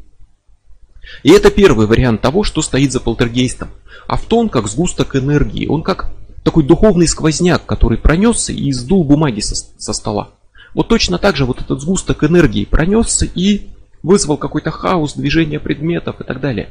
И 1.23 1.31
это 1.31 1.51
первый 1.51 1.87
вариант 1.87 2.23
того, 2.23 2.43
что 2.43 2.63
стоит 2.63 2.91
за 2.91 3.01
полтергейстом. 3.01 3.69
Автон 4.09 4.49
как 4.49 4.67
сгусток 4.69 5.15
энергии, 5.15 5.67
он 5.67 5.83
как 5.83 6.11
такой 6.43 6.65
духовный 6.65 7.07
сквозняк, 7.07 7.67
который 7.67 7.99
пронесся 7.99 8.53
и 8.53 8.73
сдул 8.73 9.05
бумаги 9.05 9.41
со, 9.41 9.55
со 9.55 9.93
стола. 9.93 10.31
Вот 10.73 10.89
точно 10.89 11.19
так 11.19 11.37
же 11.37 11.45
вот 11.45 11.61
этот 11.61 11.81
сгусток 11.81 12.25
энергии 12.25 12.65
пронесся 12.65 13.27
и 13.27 13.69
вызвал 14.03 14.39
какой-то 14.39 14.71
хаос, 14.71 15.15
движение 15.15 15.61
предметов 15.61 16.21
и 16.21 16.25
так 16.25 16.41
далее. 16.41 16.71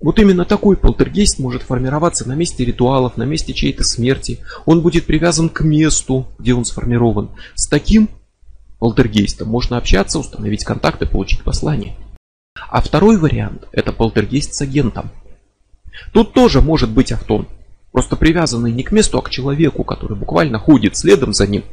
Вот 0.00 0.20
именно 0.20 0.44
такой 0.44 0.76
полтергейст 0.76 1.40
может 1.40 1.62
формироваться 1.62 2.28
на 2.28 2.34
месте 2.34 2.64
ритуалов, 2.64 3.16
на 3.16 3.24
месте 3.24 3.52
чьей-то 3.52 3.82
смерти. 3.82 4.38
Он 4.66 4.82
будет 4.82 5.06
привязан 5.06 5.48
к 5.48 5.62
месту, 5.62 6.28
где 6.38 6.54
он 6.54 6.64
сформирован. 6.64 7.30
С 7.54 7.66
таким 7.66 8.08
полтергейстом 8.78 9.48
можно 9.48 9.76
общаться, 9.76 10.18
установить 10.18 10.64
контакты, 10.64 11.06
получить 11.06 11.42
послание. 11.42 11.96
А 12.68 12.80
второй 12.80 13.18
вариант– 13.18 13.66
это 13.72 13.92
полтергейст 13.92 14.54
с 14.54 14.60
агентом. 14.60 15.10
Тут 16.12 16.32
тоже 16.32 16.60
может 16.60 16.90
быть 16.90 17.12
автон. 17.12 17.48
Просто 17.92 18.16
привязанный 18.16 18.72
не 18.72 18.82
к 18.82 18.92
месту, 18.92 19.18
а 19.18 19.22
к 19.22 19.30
человеку, 19.30 19.84
который 19.84 20.16
буквально 20.16 20.58
ходит 20.58 20.96
следом 20.96 21.32
за 21.32 21.46
ним 21.46 21.64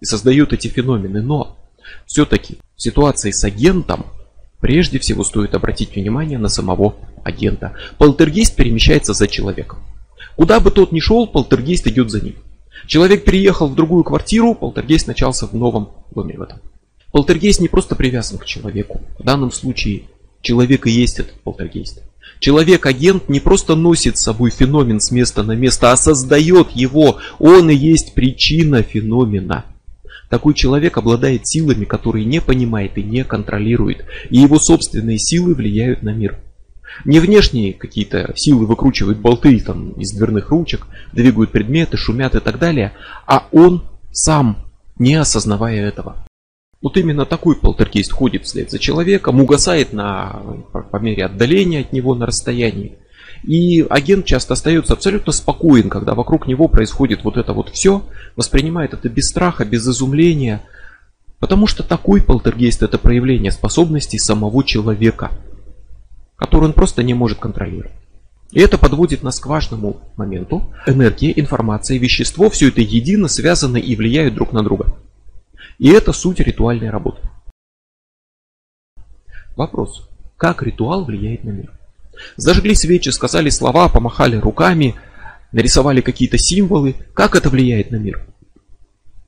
и 0.00 0.04
создает 0.04 0.52
эти 0.52 0.68
феномены. 0.68 1.20
Но 1.20 1.58
все-таки 2.06 2.58
в 2.76 2.82
ситуации 2.82 3.30
с 3.30 3.44
агентом 3.44 4.06
прежде 4.60 4.98
всего 4.98 5.24
стоит 5.24 5.54
обратить 5.54 5.94
внимание 5.94 6.38
на 6.38 6.48
самого 6.48 6.94
агента. 7.24 7.74
Полтергейст 7.98 8.56
перемещается 8.56 9.12
за 9.12 9.28
человеком. 9.28 9.80
Куда 10.36 10.60
бы 10.60 10.70
тот 10.70 10.92
ни 10.92 11.00
шел, 11.00 11.26
полтергейст 11.26 11.86
идет 11.86 12.10
за 12.10 12.22
ним. 12.22 12.36
Человек 12.86 13.24
переехал 13.24 13.68
в 13.68 13.74
другую 13.74 14.04
квартиру, 14.04 14.54
полтергейст 14.54 15.06
начался 15.06 15.46
в 15.46 15.52
новом 15.52 15.90
доме 16.10 16.36
в 16.36 16.42
этом. 16.42 16.58
Полтергейст 17.12 17.60
не 17.60 17.68
просто 17.68 17.96
привязан 17.96 18.38
к 18.38 18.44
человеку. 18.44 19.00
В 19.18 19.24
данном 19.24 19.50
случае 19.50 20.04
человек 20.42 20.86
и 20.86 20.90
есть 20.90 21.18
этот 21.18 21.34
полтергейст. 21.40 22.02
Человек-агент 22.38 23.28
не 23.28 23.40
просто 23.40 23.74
носит 23.74 24.16
с 24.16 24.22
собой 24.22 24.50
феномен 24.50 25.00
с 25.00 25.10
места 25.10 25.42
на 25.42 25.52
место, 25.52 25.92
а 25.92 25.96
создает 25.96 26.70
его. 26.70 27.18
Он 27.38 27.68
и 27.68 27.74
есть 27.74 28.14
причина 28.14 28.82
феномена. 28.82 29.66
Такой 30.30 30.54
человек 30.54 30.96
обладает 30.96 31.46
силами, 31.46 31.84
которые 31.84 32.24
не 32.24 32.40
понимает 32.40 32.96
и 32.96 33.02
не 33.02 33.24
контролирует. 33.24 34.06
И 34.30 34.38
его 34.38 34.58
собственные 34.58 35.18
силы 35.18 35.54
влияют 35.54 36.02
на 36.02 36.10
мир. 36.10 36.38
Не 37.04 37.20
внешние 37.20 37.72
какие-то 37.72 38.32
силы 38.36 38.66
выкручивают 38.66 39.18
болты 39.18 39.58
там, 39.60 39.90
из 39.92 40.12
дверных 40.12 40.50
ручек, 40.50 40.86
двигают 41.12 41.50
предметы, 41.50 41.96
шумят 41.96 42.34
и 42.34 42.40
так 42.40 42.58
далее, 42.58 42.92
а 43.26 43.46
он 43.52 43.84
сам, 44.12 44.58
не 44.98 45.14
осознавая 45.14 45.86
этого. 45.86 46.24
Вот 46.82 46.96
именно 46.96 47.26
такой 47.26 47.56
полтергейст 47.56 48.12
ходит 48.12 48.44
вслед 48.44 48.70
за 48.70 48.78
человеком, 48.78 49.40
угасает 49.40 49.92
на, 49.92 50.42
по 50.72 50.96
мере 50.96 51.26
отдаления 51.26 51.80
от 51.80 51.92
него 51.92 52.14
на 52.14 52.26
расстоянии. 52.26 52.98
И 53.44 53.82
агент 53.88 54.26
часто 54.26 54.54
остается 54.54 54.94
абсолютно 54.94 55.32
спокоен, 55.32 55.88
когда 55.88 56.14
вокруг 56.14 56.46
него 56.46 56.68
происходит 56.68 57.24
вот 57.24 57.36
это 57.36 57.52
вот 57.52 57.70
все, 57.70 58.02
воспринимает 58.36 58.94
это 58.94 59.08
без 59.08 59.28
страха, 59.28 59.64
без 59.64 59.86
изумления, 59.86 60.62
потому 61.38 61.66
что 61.66 61.82
такой 61.82 62.22
полтергейст 62.22 62.82
это 62.82 62.98
проявление 62.98 63.50
способностей 63.50 64.18
самого 64.18 64.64
человека, 64.64 65.32
который 66.40 66.64
он 66.64 66.72
просто 66.72 67.02
не 67.02 67.12
может 67.12 67.38
контролировать. 67.38 67.92
И 68.50 68.60
это 68.60 68.78
подводит 68.78 69.22
нас 69.22 69.38
к 69.38 69.46
важному 69.46 70.00
моменту. 70.16 70.72
Энергия, 70.86 71.38
информация, 71.38 71.98
вещество, 71.98 72.48
все 72.48 72.68
это 72.68 72.80
едино, 72.80 73.28
связано 73.28 73.76
и 73.76 73.94
влияют 73.94 74.34
друг 74.34 74.52
на 74.52 74.64
друга. 74.64 74.96
И 75.78 75.90
это 75.90 76.12
суть 76.12 76.40
ритуальной 76.40 76.88
работы. 76.88 77.20
Вопрос. 79.54 80.08
Как 80.38 80.62
ритуал 80.62 81.04
влияет 81.04 81.44
на 81.44 81.50
мир? 81.50 81.72
Зажгли 82.36 82.74
свечи, 82.74 83.10
сказали 83.10 83.50
слова, 83.50 83.90
помахали 83.90 84.36
руками, 84.36 84.94
нарисовали 85.52 86.00
какие-то 86.00 86.38
символы. 86.38 86.96
Как 87.12 87.36
это 87.36 87.50
влияет 87.50 87.90
на 87.90 87.96
мир? 87.96 88.26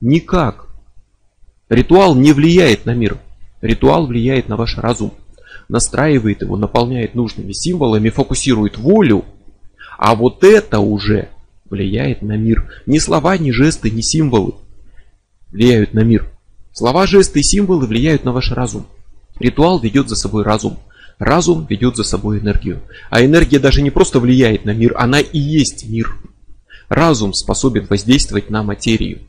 Никак. 0.01 0.67
Ритуал 1.69 2.15
не 2.15 2.33
влияет 2.33 2.87
на 2.87 2.95
мир. 2.95 3.19
Ритуал 3.61 4.07
влияет 4.07 4.49
на 4.49 4.57
ваш 4.57 4.77
разум. 4.79 5.13
Настраивает 5.69 6.41
его, 6.41 6.57
наполняет 6.57 7.15
нужными 7.15 7.51
символами, 7.51 8.09
фокусирует 8.09 8.77
волю. 8.77 9.25
А 9.97 10.15
вот 10.15 10.43
это 10.43 10.79
уже 10.79 11.29
влияет 11.69 12.21
на 12.21 12.37
мир. 12.37 12.71
Ни 12.85 12.99
слова, 12.99 13.37
ни 13.37 13.51
жесты, 13.51 13.89
ни 13.89 14.01
символы 14.01 14.53
влияют 15.51 15.93
на 15.93 16.01
мир. 16.01 16.29
Слова, 16.73 17.05
жесты 17.05 17.39
и 17.39 17.43
символы 17.43 17.85
влияют 17.85 18.25
на 18.25 18.31
ваш 18.31 18.51
разум. 18.51 18.87
Ритуал 19.39 19.79
ведет 19.79 20.09
за 20.09 20.15
собой 20.15 20.43
разум. 20.43 20.79
Разум 21.19 21.65
ведет 21.69 21.95
за 21.95 22.03
собой 22.03 22.39
энергию. 22.39 22.81
А 23.09 23.23
энергия 23.23 23.59
даже 23.59 23.81
не 23.81 23.91
просто 23.91 24.19
влияет 24.19 24.65
на 24.65 24.73
мир, 24.73 24.95
она 24.97 25.19
и 25.19 25.39
есть 25.39 25.87
мир. 25.87 26.15
Разум 26.89 27.33
способен 27.33 27.85
воздействовать 27.89 28.49
на 28.49 28.63
материю. 28.63 29.21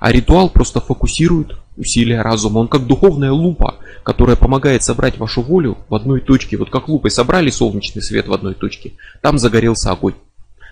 А 0.00 0.12
ритуал 0.12 0.50
просто 0.50 0.80
фокусирует 0.80 1.56
усилия 1.76 2.22
разума. 2.22 2.58
Он 2.58 2.68
как 2.68 2.86
духовная 2.86 3.32
лупа, 3.32 3.76
которая 4.02 4.36
помогает 4.36 4.82
собрать 4.82 5.18
вашу 5.18 5.42
волю 5.42 5.78
в 5.88 5.94
одной 5.94 6.20
точке. 6.20 6.56
Вот 6.56 6.70
как 6.70 6.88
лупой 6.88 7.10
собрали 7.10 7.50
солнечный 7.50 8.02
свет 8.02 8.28
в 8.28 8.32
одной 8.32 8.54
точке, 8.54 8.92
там 9.20 9.38
загорелся 9.38 9.90
огонь. 9.90 10.14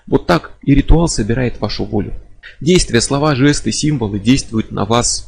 Вот 0.07 0.27
так 0.27 0.53
и 0.63 0.75
ритуал 0.75 1.09
собирает 1.09 1.61
вашу 1.61 1.85
волю. 1.85 2.13
Действия, 2.61 3.01
слова, 3.01 3.35
жесты, 3.35 3.73
символы 3.73 4.21
действуют 4.21 4.71
на 4.71 4.85
вас 4.85 5.27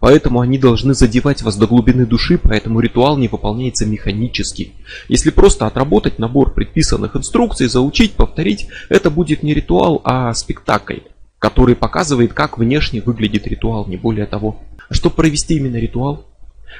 Поэтому 0.00 0.40
они 0.40 0.58
должны 0.58 0.94
задевать 0.94 1.42
вас 1.42 1.56
до 1.56 1.66
глубины 1.66 2.06
души, 2.06 2.38
поэтому 2.38 2.80
ритуал 2.80 3.16
не 3.16 3.28
выполняется 3.28 3.86
механически. 3.86 4.72
Если 5.08 5.30
просто 5.30 5.66
отработать 5.66 6.18
набор 6.18 6.52
предписанных 6.54 7.16
инструкций, 7.16 7.68
заучить, 7.68 8.12
повторить, 8.12 8.68
это 8.88 9.10
будет 9.10 9.42
не 9.42 9.54
ритуал, 9.54 10.00
а 10.04 10.32
спектакль, 10.34 11.00
который 11.42 11.74
показывает, 11.74 12.34
как 12.34 12.56
внешне 12.56 13.02
выглядит 13.02 13.48
ритуал, 13.48 13.84
не 13.88 13.96
более 13.96 14.26
того. 14.26 14.62
Чтобы 14.92 15.16
провести 15.16 15.56
именно 15.56 15.74
ритуал, 15.74 16.24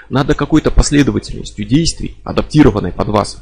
надо 0.09 0.35
какой-то 0.35 0.71
последовательностью 0.71 1.67
действий, 1.67 2.17
адаптированной 2.23 2.93
под 2.93 3.09
вас, 3.09 3.39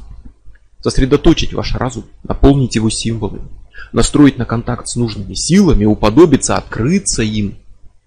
сосредоточить 0.79 1.53
ваш 1.53 1.75
разум, 1.75 2.05
наполнить 2.23 2.73
его 2.73 2.89
символами, 2.89 3.47
настроить 3.91 4.39
на 4.39 4.45
контакт 4.45 4.87
с 4.87 4.95
нужными 4.95 5.35
силами, 5.35 5.85
уподобиться, 5.85 6.55
открыться 6.55 7.21
им 7.21 7.55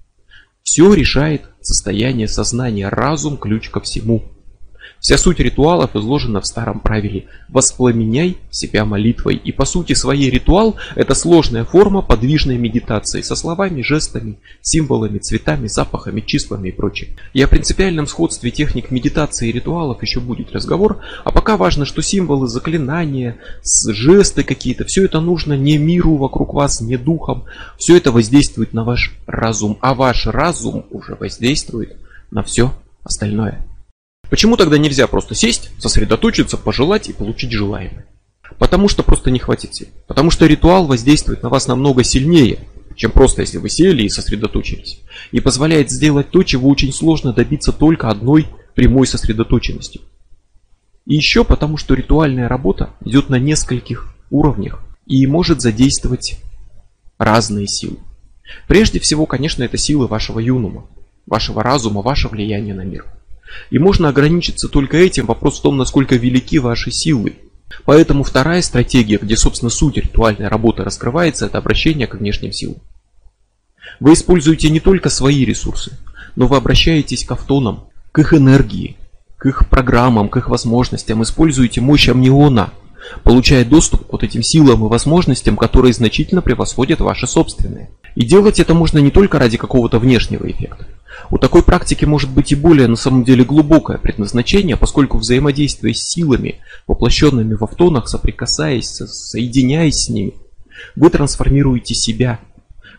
–Все 0.65 0.93
решает 0.93 1.43
состояние 1.61 2.27
сознания, 2.27 2.89
разум– 2.89 3.37
ключ 3.39 3.71
ко 3.71 3.81
всему. 3.81 4.25
Вся 5.01 5.19
суть 5.19 5.41
ритуалов 5.41 5.95
изложена 5.97 6.41
в 6.41 6.47
старом 6.47 6.81
правиле 6.81 7.27
«воспламеняй 7.49 8.39
себя 8.51 8.85
молитвой». 8.85 9.37
И 9.37 9.53
по 9.53 9.65
сути 9.65 9.93
своей 9.93 10.31
ритуал– 10.31 10.77
это 10.95 11.15
сложная 11.15 11.65
форма 11.65 12.01
подвижной 12.01 12.57
медитации 12.57 13.21
со 13.21 13.37
словами, 13.37 13.83
жестами, 13.83 14.39
символами, 14.63 15.19
цветами, 15.19 15.67
запахами, 15.67 16.21
числами 16.21 16.69
и 16.69 16.73
прочим. 16.73 17.09
И 17.35 17.43
о 17.43 17.49
принципиальном 17.49 18.07
сходстве 18.07 18.51
техник 18.51 18.91
медитации 18.91 19.51
и 19.51 19.53
ритуалов 19.53 20.03
еще 20.03 20.21
будет 20.21 20.53
разговор, 20.53 21.01
а 21.25 21.31
пока 21.31 21.57
важно, 21.57 21.85
что 21.85 22.03
символы, 22.03 22.49
заклинания, 22.49 23.37
жесты 23.87 24.43
какие-то, 24.43 24.85
все 24.85 25.05
это 25.05 25.21
нужно 25.21 25.55
не 25.55 25.77
миру 25.77 26.17
вокруг 26.17 26.55
вас, 26.55 26.81
не 26.81 26.97
духом, 26.97 27.45
все 27.77 27.97
это 27.97 28.11
воздействует 28.11 28.73
на 28.73 28.85
ваш 28.85 29.13
разум, 29.27 29.79
а 29.81 29.95
ваш 29.95 30.27
разум 30.27 30.87
уже 30.91 31.15
воздействует 31.15 31.97
на 32.31 32.43
все 32.43 32.73
остальное. 33.03 33.67
Почему 34.35 34.57
тогда 34.57 34.79
нельзя 34.79 35.07
просто 35.07 35.37
сесть, 35.37 35.71
сосредоточиться, 35.79 36.57
пожелать 36.57 37.09
и 37.09 37.13
получить 37.13 37.53
желаемое? 37.53 38.05
Потому 38.59 38.89
что 38.89 39.05
просто 39.05 39.31
не 39.31 39.39
хватит 39.39 39.77
сил. 39.77 39.87
Потому 40.09 40.33
что 40.33 40.47
ритуал 40.47 40.89
воздействует 40.89 41.45
на 41.45 41.51
вас 41.51 41.69
намного 41.69 42.03
сильнее, 42.03 42.59
чем 42.97 43.13
просто 43.13 43.43
если 43.43 43.59
вы 43.59 43.69
сели 43.69 44.03
и 44.03 44.09
сосредоточились. 44.09 45.03
И 45.31 45.39
позволяет 45.39 45.93
сделать 45.93 46.31
то, 46.31 46.43
чего 46.43 46.69
очень 46.69 46.93
сложно 46.93 47.33
добиться 47.33 47.71
только 47.71 48.09
одной 48.09 48.49
прямой 48.75 49.07
сосредоточенностью. 49.07 50.03
И 51.07 51.15
еще 51.15 51.45
потому, 51.45 51.77
что 51.77 51.95
ритуальная 51.95 52.49
работа 52.49 52.91
идет 53.05 53.29
на 53.29 53.39
нескольких 53.39 54.17
уровнях 54.31 54.83
и 55.07 55.25
может 55.29 55.61
задействовать 55.61 56.41
разные 57.19 57.69
силы. 57.69 57.99
Прежде 58.67 58.99
всего, 58.99 59.27
конечно, 59.27 59.63
это 59.63 59.77
силы 59.77 60.09
вашего 60.09 60.41
юнума, 60.41 60.89
вашего 61.25 61.63
разума, 61.63 62.03
ваше 62.03 62.27
влияние 62.27 62.75
на 62.75 62.83
мир. 62.83 63.07
И 63.71 63.79
можно 63.79 64.09
ограничиться 64.09 64.69
только 64.69 64.97
этим, 64.97 65.27
вопрос 65.27 65.59
в 65.59 65.63
том, 65.63 65.77
насколько 65.77 66.17
велики 66.17 66.59
ваши 66.59 66.91
силы. 66.91 67.37
Поэтому 67.85 68.23
вторая 68.23 68.63
стратегия, 68.63 69.19
где 69.19 69.37
собственно 69.37 69.71
суть 69.71 69.97
ритуальной 69.97 70.49
работы 70.49 70.85
раскрывается, 70.85 71.47
это 71.47 71.59
обращение 71.59 72.07
к 72.07 72.15
внешним 72.15 72.53
силам. 72.53 72.79
Вы 74.01 74.15
используете 74.15 74.71
не 74.71 74.81
только 74.81 75.09
свои 75.09 75.45
ресурсы, 75.45 75.97
но 76.37 76.47
вы 76.47 76.57
обращаетесь 76.57 77.25
к 77.25 77.33
автонам, 77.33 77.85
к 78.13 78.19
их 78.19 78.35
энергии, 78.35 78.97
к 79.37 79.47
их 79.47 79.69
программам, 79.69 80.29
к 80.29 80.37
их 80.37 80.49
возможностям, 80.49 81.23
используете 81.23 81.81
мощь 81.81 82.09
амниона, 82.09 82.73
получая 83.23 83.65
доступ 83.65 84.07
к 84.07 84.13
вот 84.13 84.23
этим 84.23 84.43
силам 84.43 84.85
и 84.85 84.89
возможностям, 84.89 85.57
которые 85.57 85.93
значительно 85.93 86.43
превосходят 86.43 87.01
ваши 87.01 87.27
собственные. 87.27 87.91
И 88.15 88.25
делать 88.25 88.61
это 88.61 88.75
можно 88.75 88.99
не 88.99 89.11
только 89.11 89.39
ради 89.39 89.57
какого-то 89.57 89.99
внешнего 89.99 90.51
эффекта. 90.51 90.87
У 91.31 91.39
такой 91.39 91.63
практики 91.63 92.05
может 92.05 92.31
быть 92.31 92.53
и 92.53 92.55
более 92.55 92.89
на 92.89 92.97
самом 92.97 93.25
деле 93.25 93.45
глубокое 93.45 93.99
предназначение, 93.99 94.77
поскольку 94.77 95.19
взаимодействуя 95.19 95.93
с 95.93 96.03
силами, 96.03 96.61
воплощенными 96.87 97.55
в 97.55 97.63
автонах, 97.63 98.09
соприкасаясь, 98.09 98.89
соединяясь 98.89 100.05
с 100.05 100.09
ними, 100.09 100.35
вы 100.97 101.11
трансформируете 101.11 101.95
себя, 101.95 102.41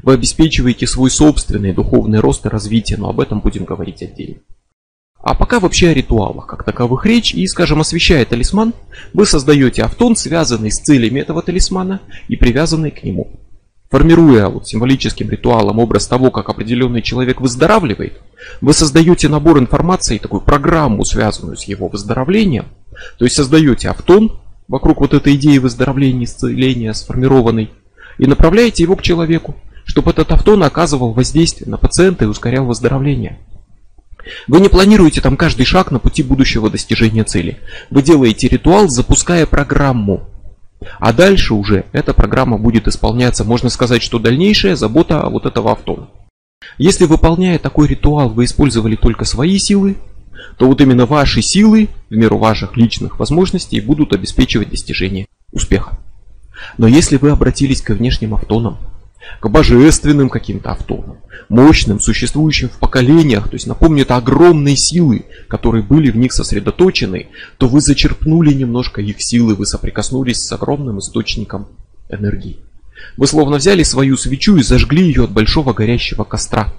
вы 0.01 0.13
обеспечиваете 0.13 0.87
свой 0.87 1.09
собственный 1.09 1.73
духовный 1.73 2.19
рост 2.19 2.45
и 2.45 2.49
развитие, 2.49 2.97
но 2.97 3.09
об 3.09 3.19
этом 3.19 3.39
будем 3.39 3.65
говорить 3.65 4.01
отдельно. 4.01 4.39
А 5.25 5.33
пока 5.33 5.59
вообще 5.59 5.89
о 5.89 5.93
ритуалах 5.95 6.45
как 6.45 6.63
таковых 6.63 7.07
речь 7.07 7.33
и, 7.33 7.47
скажем, 7.47 7.81
освещая 7.81 8.23
талисман, 8.25 8.75
вы 9.11 9.25
создаете 9.25 9.81
автон, 9.81 10.15
связанный 10.15 10.71
с 10.71 10.77
целями 10.77 11.19
этого 11.19 11.41
талисмана 11.41 11.99
и 12.27 12.35
привязанный 12.35 12.91
к 12.91 13.03
нему. 13.03 13.31
Формируя 13.89 14.49
вот 14.49 14.67
символическим 14.67 15.31
ритуалом 15.31 15.79
образ 15.79 16.05
того, 16.05 16.29
как 16.29 16.49
определенный 16.49 17.01
человек 17.01 17.41
выздоравливает, 17.41 18.21
вы 18.61 18.73
создаете 18.73 19.27
набор 19.27 19.57
информации, 19.57 20.19
такую 20.19 20.41
программу, 20.41 21.03
связанную 21.05 21.57
с 21.57 21.63
его 21.63 21.87
выздоровлением, 21.87 22.65
то 23.17 23.25
есть 23.25 23.35
создаете 23.35 23.89
автон 23.89 24.39
вокруг 24.67 25.01
вот 25.01 25.15
этой 25.15 25.33
идеи 25.37 25.57
выздоровления, 25.57 26.25
исцеления 26.25 26.93
сформированной, 26.93 27.71
и 28.19 28.27
направляете 28.27 28.83
его 28.83 28.95
к 28.95 29.01
человеку, 29.01 29.55
чтобы 29.85 30.11
этот 30.11 30.31
автон 30.31 30.61
оказывал 30.61 31.13
воздействие 31.13 31.67
на 31.67 31.77
пациента 31.77 32.25
и 32.25 32.27
ускорял 32.27 32.67
выздоровление. 32.67 33.39
Вы 34.47 34.59
не 34.59 34.69
планируете 34.69 35.21
там 35.21 35.37
каждый 35.37 35.65
шаг 35.65 35.91
на 35.91 35.99
пути 35.99 36.23
будущего 36.23 36.69
достижения 36.69 37.23
цели. 37.23 37.59
Вы 37.89 38.01
делаете 38.01 38.47
ритуал, 38.47 38.89
запуская 38.89 39.45
программу, 39.45 40.27
а 40.99 41.13
дальше 41.13 41.53
уже 41.53 41.85
эта 41.91 42.13
программа 42.13 42.57
будет 42.57 42.87
исполняться, 42.87 43.43
можно 43.43 43.69
сказать, 43.69 44.01
что 44.01 44.19
дальнейшая 44.19 44.75
забота 44.75 45.27
вот 45.29 45.45
этого 45.45 45.71
авто. 45.71 46.09
Если 46.77 47.05
выполняя 47.05 47.59
такой 47.59 47.87
ритуал 47.87 48.29
вы 48.29 48.45
использовали 48.45 48.95
только 48.95 49.25
свои 49.25 49.57
силы, 49.57 49.97
то 50.57 50.67
вот 50.67 50.81
именно 50.81 51.05
ваши 51.05 51.41
силы, 51.41 51.89
в 52.09 52.15
меру 52.15 52.37
ваших 52.37 52.77
личных 52.77 53.19
возможностей, 53.19 53.81
будут 53.81 54.13
обеспечивать 54.13 54.69
достижение 54.69 55.27
успеха. 55.51 55.99
Но 56.77 56.87
если 56.87 57.17
вы 57.17 57.31
обратились 57.31 57.81
к 57.81 57.91
внешним 57.91 58.33
автонам, 58.33 58.77
к 59.39 59.49
божественным 59.49 60.29
каким-то 60.29 60.71
автонам, 60.71 61.17
мощным, 61.49 61.99
существующим 61.99 62.69
в 62.69 62.79
поколениях, 62.79 63.47
то 63.49 63.55
есть 63.55 63.67
напомню, 63.67 64.03
это 64.03 64.17
огромные 64.17 64.75
силы, 64.75 65.25
которые 65.47 65.83
были 65.83 66.11
в 66.11 66.17
них 66.17 66.33
сосредоточены, 66.33 67.27
то 67.57 67.67
вы 67.67 67.81
зачерпнули 67.81 68.53
немножко 68.53 69.01
их 69.01 69.17
силы, 69.19 69.55
вы 69.55 69.65
соприкоснулись 69.65 70.43
с 70.43 70.51
огромным 70.51 70.99
источником 70.99 71.67
энергии. 72.09 72.59
Вы 73.17 73.27
словно 73.27 73.57
взяли 73.57 73.83
свою 73.83 74.17
свечу 74.17 74.57
и 74.57 74.63
зажгли 74.63 75.03
ее 75.03 75.25
от 75.25 75.31
большого 75.31 75.73
горящего 75.73 76.23
костра. 76.23 76.73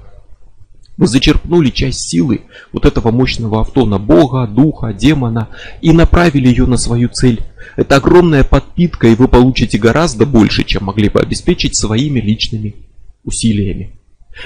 Вы 0.97 1.09
зачерпнули 1.09 1.71
часть 1.71 2.09
силы 2.09 2.43
вот 2.73 2.87
этого 2.87 3.11
мощного 3.11 3.61
автона 3.61 3.99
Бога, 3.99 4.47
Духа, 4.47 4.95
Демона 4.95 5.49
и 5.83 5.93
направили 5.93 6.49
ее 6.49 6.67
на 6.67 6.79
свою 6.79 7.09
цель. 7.11 7.43
Это 7.77 7.97
огромная 7.97 8.45
подпитка, 8.45 9.09
и 9.09 9.15
вы 9.15 9.29
получите 9.29 9.77
гораздо 9.77 10.25
больше, 10.25 10.65
чем 10.65 10.85
могли 10.85 11.11
бы 11.11 11.21
обеспечить 11.21 11.77
своими 11.77 12.21
личными 12.21 12.77
усилиями. 13.25 13.93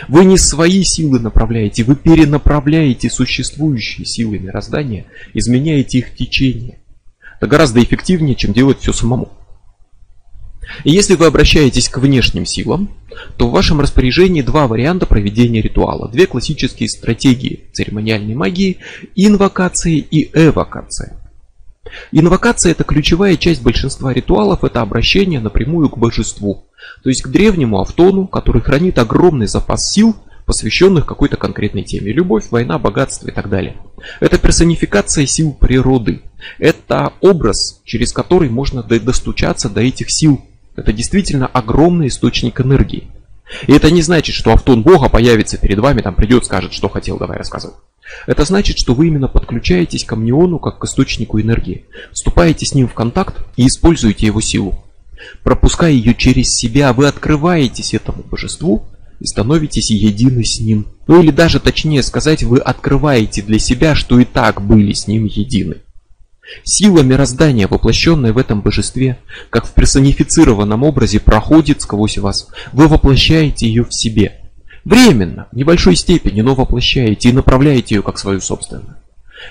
Вы 0.09 0.25
не 0.25 0.39
свои 0.39 0.83
силы 0.83 1.21
направляете, 1.21 1.85
вы 1.85 1.95
перенаправляете 1.95 3.11
существующие 3.11 4.07
силы 4.07 4.39
мироздания, 4.39 5.07
изменяете 5.35 5.99
их 5.99 6.15
течение. 6.17 6.79
Это 7.37 7.47
гораздо 7.47 7.83
эффективнее, 7.83 8.35
чем 8.35 8.53
делать 8.53 8.81
все 8.81 8.93
самому. 8.93 9.29
И 10.85 10.90
если 10.90 11.14
вы 11.14 11.26
обращаетесь 11.26 11.88
к 11.88 11.98
внешним 11.98 12.46
силам, 12.46 12.90
то 13.37 13.48
в 13.48 13.52
вашем 13.52 13.80
распоряжении 13.80 14.42
два 14.42 14.66
варианта 14.66 15.06
проведения 15.06 15.61
ритуала. 15.61 16.09
Две 16.09 16.26
классические 16.26 16.88
стратегии 16.88 17.64
церемониальной 17.72 18.35
магии– 18.35 18.78
инвокация 19.14 19.94
и 19.94 20.30
эвокация. 20.33 21.16
Инвокация– 22.12 22.72
это 22.72 22.85
ключевая 22.85 23.37
часть 23.37 23.62
большинства 23.62 24.12
ритуалов, 24.12 24.64
это 24.64 24.80
обращение 24.80 25.40
напрямую 25.40 25.88
к 25.90 25.98
божеству, 25.98 26.66
то 27.02 27.09
есть 27.09 27.22
к 27.22 27.28
древнему 27.28 27.80
автону, 27.80 28.26
который 28.26 28.62
хранит 28.62 28.98
огромный 28.98 29.46
запас 29.46 29.90
сил, 29.90 30.16
посвященных 30.46 31.06
какой-то 31.06 31.37
конкретной 31.37 31.85
теме. 31.85 32.12
Любовь, 32.12 32.46
война, 32.50 32.78
богатство 32.78 33.28
и 33.28 33.33
так 33.33 33.48
далее. 33.48 33.76
Это 34.18 34.37
персонификация 34.38 35.26
сил 35.26 35.52
природы. 35.52 36.22
Это 36.59 37.12
образ, 37.20 37.80
через 37.85 38.12
который 38.12 38.48
можно 38.48 38.83
достучаться 38.83 39.68
до 39.68 39.80
этих 39.80 40.11
сил. 40.11 40.40
Это 40.76 40.92
действительно 40.92 41.46
огромный 41.46 42.09
источник 42.09 42.61
энергии. 42.61 43.09
И 43.66 43.72
это 43.72 43.90
не 43.90 44.02
значит, 44.02 44.35
что 44.35 44.52
автон 44.52 44.83
Бога 44.83 45.09
появится 45.09 45.59
перед 45.59 45.78
вами, 45.78 46.02
там 46.02 46.14
придет, 46.14 46.44
скажет, 46.44 46.72
что 46.72 46.88
хотел, 46.88 47.18
давай 47.18 47.37
рассказывай. 47.37 47.74
Это 48.26 48.44
значит, 48.44 48.78
что 48.78 48.94
вы 48.94 49.09
именно 49.09 49.28
подключаетесь 49.28 50.04
к 50.04 50.12
амниону 50.12 50.59
как 50.59 50.78
к 50.78 50.85
источнику 50.85 51.40
энергии, 51.40 51.85
вступаете 52.12 52.66
с 52.66 52.74
ним 52.74 52.88
в 52.88 52.94
контакт 52.94 53.37
и 53.56 53.66
используете 53.66 54.26
его 54.26 54.40
силу. 54.40 54.85
Пропуская 55.42 55.90
ее 55.90 56.14
через 56.14 56.54
себя, 56.54 56.92
вы 56.92 57.06
открываетесь 57.06 57.94
этому 57.94 58.22
божеству 58.22 58.87
и 59.20 59.26
становитесь 59.26 59.90
едины 59.90 60.44
с 60.44 60.61
ним. 60.61 60.87
Ну 61.06 61.22
или 61.22 61.30
даже 61.30 61.61
точнее 61.61 62.02
сказать, 62.02 62.42
вы 62.42 62.59
открываете 62.59 63.42
для 63.42 63.59
себя, 63.59 63.94
что 63.94 64.18
и 64.18 64.24
так 64.24 64.62
были 64.62 64.92
с 64.92 65.06
ним 65.06 65.26
едины. 65.26 65.76
Сила 66.65 67.03
мироздания, 67.03 67.69
воплощенная 67.69 68.33
в 68.33 68.39
этом 68.39 68.61
божестве, 68.61 69.19
как 69.51 69.67
в 69.67 69.73
персонифицированном 69.73 70.83
образе, 70.83 71.21
проходит 71.21 71.83
сквозь 71.83 72.19
вас. 72.19 72.49
Вы 72.73 72.89
воплощаете 72.89 73.67
ее 73.67 73.85
в 73.85 73.95
себе. 73.95 74.41
Временно, 74.85 75.47
в 75.53 75.57
небольшой 75.57 75.97
степени, 75.97 76.41
но 76.41 76.55
воплощаете 76.55 77.29
и 77.29 77.33
направляете 77.33 77.97
ее 77.97 78.03
как 78.03 78.19
свою 78.19 78.41
собственную. 78.41 78.97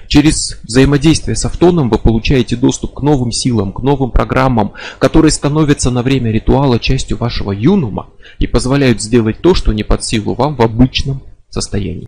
Через 0.08 0.60
взаимодействие 0.64 1.36
с 1.36 1.46
автоном 1.46 1.90
вы 1.90 1.98
получаете 1.98 2.56
доступ 2.56 2.96
к 2.96 3.02
новым 3.02 3.32
силам, 3.32 3.72
к 3.72 3.82
новым 3.82 4.12
программам, 4.12 4.74
которые 5.00 5.32
становятся 5.32 5.92
на 5.92 6.04
время 6.04 6.32
ритуала 6.32 6.80
частью 6.80 7.18
вашего 7.18 7.52
юнума 7.52 8.10
и 8.38 8.48
позволяют 8.48 9.02
сделать 9.02 9.40
то, 9.42 9.56
что 9.56 9.74
не 9.74 9.84
под 9.84 10.04
силу 10.04 10.36
вам 10.36 10.56
в 10.56 10.62
обычном 10.62 11.22
состоянии. 11.50 12.08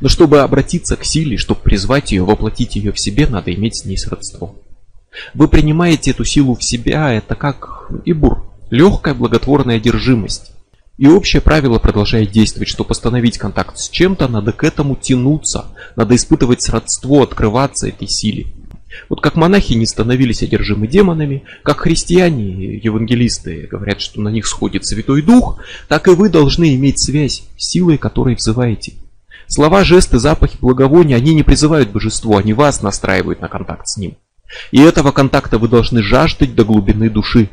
Но 0.00 0.08
чтобы 0.08 0.40
обратиться 0.40 0.96
к 0.96 1.04
силе, 1.04 1.36
чтобы 1.36 1.60
призвать 1.60 2.12
ее, 2.12 2.24
воплотить 2.24 2.76
ее 2.76 2.92
в 2.92 2.98
себе, 2.98 3.26
надо 3.26 3.52
иметь 3.54 3.76
с 3.76 3.84
ней 3.84 3.98
сродство. 3.98 4.54
Вы 5.34 5.48
принимаете 5.48 6.12
эту 6.12 6.24
силу 6.24 6.54
в 6.54 6.64
себя, 6.64 7.12
это 7.12 7.34
как 7.34 7.90
ибур, 8.04 8.50
легкая 8.70 9.14
благотворная 9.14 9.76
одержимость. 9.76 10.52
И 10.96 11.06
общее 11.06 11.40
правило 11.40 11.78
продолжает 11.78 12.30
действовать, 12.30 12.68
что 12.68 12.84
постановить 12.84 13.38
контакт 13.38 13.78
с 13.78 13.88
чем-то, 13.88 14.28
надо 14.28 14.52
к 14.52 14.64
этому 14.64 14.96
тянуться, 14.96 15.66
надо 15.96 16.14
испытывать 16.14 16.62
сродство, 16.62 17.22
открываться 17.22 17.88
этой 17.88 18.08
силе. 18.08 18.46
Вот 19.08 19.20
как 19.20 19.36
монахи 19.36 19.72
не 19.74 19.86
становились 19.86 20.42
одержимы 20.42 20.86
демонами, 20.88 21.44
как 21.62 21.80
христиане, 21.80 22.76
евангелисты 22.76 23.66
говорят, 23.70 24.00
что 24.00 24.20
на 24.20 24.28
них 24.28 24.46
сходит 24.46 24.84
Святой 24.84 25.22
Дух, 25.22 25.58
так 25.88 26.08
и 26.08 26.10
вы 26.10 26.28
должны 26.28 26.74
иметь 26.74 27.00
связь 27.00 27.44
с 27.56 27.70
силой, 27.70 27.98
которой 27.98 28.34
взываете. 28.34 28.94
Слова, 29.52 29.82
жесты, 29.82 30.20
запахи, 30.20 30.56
благовония, 30.60 31.16
они 31.16 31.34
не 31.34 31.42
призывают 31.42 31.90
божество, 31.90 32.36
они 32.36 32.52
вас 32.52 32.82
настраивают 32.82 33.40
на 33.40 33.48
контакт 33.48 33.82
с 33.88 33.96
ним. 33.96 34.16
И 34.70 34.80
этого 34.80 35.10
контакта 35.10 35.58
вы 35.58 35.66
должны 35.66 36.04
жаждать 36.04 36.54
до 36.54 36.64
глубины 36.64 37.10
души. 37.10 37.50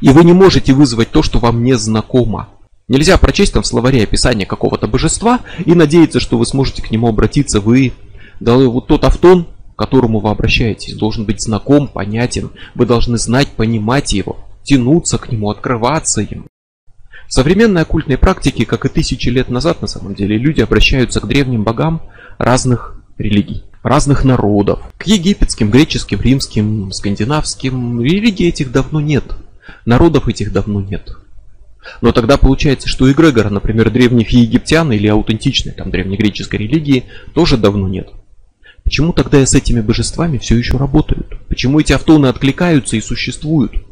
И 0.00 0.10
вы 0.10 0.22
не 0.22 0.32
можете 0.32 0.72
вызвать 0.72 1.10
то, 1.10 1.24
что 1.24 1.40
вам 1.40 1.64
не 1.64 1.76
знакомо. 1.76 2.50
Нельзя 2.86 3.18
прочесть 3.18 3.52
там 3.52 3.64
в 3.64 3.66
словаре 3.66 4.04
описание 4.04 4.46
какого-то 4.46 4.86
божества 4.86 5.40
и 5.66 5.74
надеяться, 5.74 6.20
что 6.20 6.38
вы 6.38 6.46
сможете 6.46 6.82
к 6.82 6.92
нему 6.92 7.08
обратиться. 7.08 7.60
Вы, 7.60 7.94
да 8.38 8.56
вот 8.56 8.86
тот 8.86 9.02
автон, 9.02 9.48
к 9.74 9.76
которому 9.76 10.20
вы 10.20 10.30
обращаетесь, 10.30 10.94
должен 10.94 11.24
быть 11.24 11.42
знаком, 11.42 11.88
понятен. 11.88 12.50
Вы 12.76 12.86
должны 12.86 13.18
знать, 13.18 13.48
понимать 13.48 14.12
его, 14.12 14.36
тянуться 14.62 15.18
к 15.18 15.32
нему, 15.32 15.50
открываться 15.50 16.20
ему. 16.20 16.44
В 17.30 17.32
современной 17.32 17.82
оккультной 17.82 18.18
практике, 18.18 18.66
как 18.66 18.84
и 18.84 18.88
тысячи 18.88 19.28
лет 19.28 19.50
назад 19.50 19.82
на 19.82 19.86
самом 19.86 20.16
деле, 20.16 20.36
люди 20.36 20.62
обращаются 20.62 21.20
к 21.20 21.28
древним 21.28 21.62
богам 21.62 22.02
разных 22.38 23.00
религий, 23.18 23.62
разных 23.84 24.24
народов. 24.24 24.80
К 24.98 25.06
египетским, 25.06 25.70
греческим, 25.70 26.20
римским, 26.20 26.90
скандинавским. 26.90 28.02
Религий 28.02 28.48
этих 28.48 28.72
давно 28.72 29.00
нет. 29.00 29.22
Народов 29.84 30.26
этих 30.26 30.52
давно 30.52 30.80
нет. 30.80 31.12
Но 32.00 32.10
тогда 32.10 32.36
получается, 32.36 32.88
что 32.88 33.08
эгрегора, 33.08 33.48
например, 33.48 33.90
древних 33.90 34.30
египтян 34.30 34.90
или 34.90 35.06
аутентичной 35.06 35.70
там 35.70 35.92
древнегреческой 35.92 36.58
религии 36.58 37.04
тоже 37.32 37.56
давно 37.56 37.86
нет. 37.86 38.08
Почему 38.82 39.12
тогда 39.12 39.46
с 39.46 39.54
этими 39.54 39.80
божествами 39.80 40.38
все 40.38 40.56
еще 40.56 40.78
работают? 40.78 41.38
Почему 41.48 41.78
эти 41.78 41.92
автоны 41.92 42.26
откликаются 42.26 42.96
и 42.96 43.00
существуют? 43.00 43.84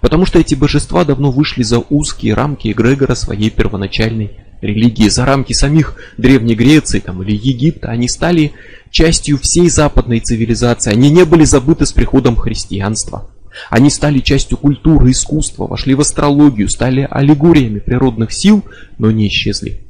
Потому 0.00 0.26
что 0.26 0.38
эти 0.38 0.54
божества 0.54 1.04
давно 1.04 1.30
вышли 1.30 1.62
за 1.62 1.78
узкие 1.78 2.34
рамки 2.34 2.68
эгрегора 2.70 3.14
своей 3.14 3.50
первоначальной 3.50 4.38
религии, 4.60 5.08
за 5.08 5.24
рамки 5.24 5.52
самих 5.52 5.96
Древней 6.16 6.54
Греции 6.54 7.00
там, 7.00 7.22
или 7.22 7.32
Египта. 7.32 7.88
Они 7.88 8.08
стали 8.08 8.52
частью 8.90 9.38
всей 9.38 9.68
западной 9.68 10.20
цивилизации. 10.20 10.92
Они 10.92 11.10
не 11.10 11.24
были 11.24 11.44
забыты 11.44 11.86
с 11.86 11.92
приходом 11.92 12.36
христианства. 12.36 13.30
Они 13.70 13.90
стали 13.90 14.18
частью 14.18 14.58
культуры, 14.58 15.10
искусства, 15.10 15.66
вошли 15.66 15.94
в 15.94 16.00
астрологию, 16.00 16.68
стали 16.68 17.06
аллегориями 17.08 17.78
природных 17.78 18.32
сил, 18.32 18.64
но 18.98 19.10
не 19.10 19.28
исчезли. 19.28 19.80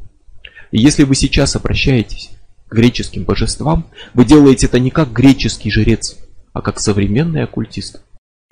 И 0.71 0.79
если 0.79 1.05
вы 1.05 1.15
сейчас 1.15 1.57
обращаетесь 1.57 2.31
к 2.69 2.75
греческим 2.75 3.25
божествам, 3.25 3.87
вы 4.13 4.25
делаете 4.25 4.67
это 4.67 4.79
не 4.79 4.91
как 4.91 5.13
греческий 5.13 5.71
жрец, 5.71 6.17
а 6.53 6.61
как 6.61 6.81
современный 6.81 7.45
оккультист. 7.45 8.03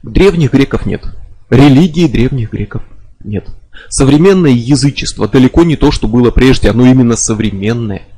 Древних 0.02 0.52
греков 0.52 0.86
нет. 0.86 1.04
Религии 1.52 2.06
древних 2.06 2.50
греков 2.50 2.82
нет. 3.22 3.46
Современное 3.90 4.52
язычество 4.52 5.28
далеко 5.28 5.64
не 5.64 5.76
то, 5.76 5.90
что 5.90 6.08
было 6.08 6.30
прежде, 6.30 6.70
оно 6.70 6.86
именно 6.86 7.14
современное. 7.14 8.08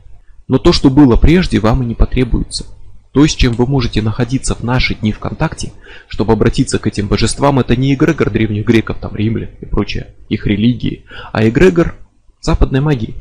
Но 0.47 0.59
то, 0.59 0.73
что 0.73 0.89
было 0.89 1.17
прежде, 1.17 1.59
вам 1.59 1.83
и 1.83 1.87
не 1.87 1.97
потребуется. 1.97 2.65
То, 3.11 3.27
с 3.27 3.35
чем 3.35 3.55
вы 3.55 3.67
можете 3.67 4.03
находиться 4.03 4.55
в 4.55 4.63
наши 4.63 4.95
дни 4.95 5.11
в 5.11 5.19
контакте, 5.19 5.73
чтобы 6.07 6.33
обратиться 6.33 6.79
к 6.79 6.87
этим 6.87 7.09
божествам, 7.09 7.59
это 7.59 7.75
не 7.75 7.95
эгрегор 7.95 8.31
древних 8.31 8.65
греков, 8.65 8.99
там 9.01 9.17
римлян 9.17 9.51
и 9.61 9.67
прочее, 9.67 10.15
их 10.29 10.47
религии, 10.47 11.05
а 11.33 11.49
эгрегор 11.49 11.97
западной 12.41 12.83
магии. 12.83 13.17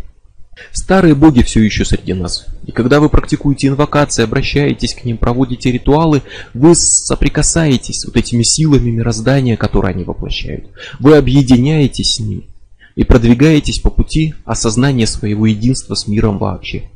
Старые 0.71 1.15
боги 1.15 1.41
все 1.41 1.61
еще 1.61 1.83
среди 1.83 2.13
нас. 2.13 2.45
И 2.65 2.71
когда 2.71 2.99
вы 2.99 3.09
практикуете 3.09 3.67
инвокации, 3.67 4.23
обращаетесь 4.23 4.93
к 4.93 5.03
ним, 5.03 5.17
проводите 5.17 5.71
ритуалы, 5.71 6.21
вы 6.53 6.75
соприкасаетесь 6.75 8.05
вот 8.05 8.15
этими 8.15 8.43
силами 8.43 8.91
мироздания, 8.91 9.57
которые 9.57 9.93
они 9.93 10.03
воплощают. 10.03 10.67
Вы 10.99 11.17
объединяетесь 11.17 12.15
с 12.15 12.19
ними 12.19 12.47
и 12.95 13.03
продвигаетесь 13.03 13.79
по 13.79 13.89
пути 13.89 14.35
осознания 14.45 15.07
своего 15.07 15.47
единства 15.47 15.95
с 15.95 16.07
миром 16.07 16.37
вообще. 16.37 16.89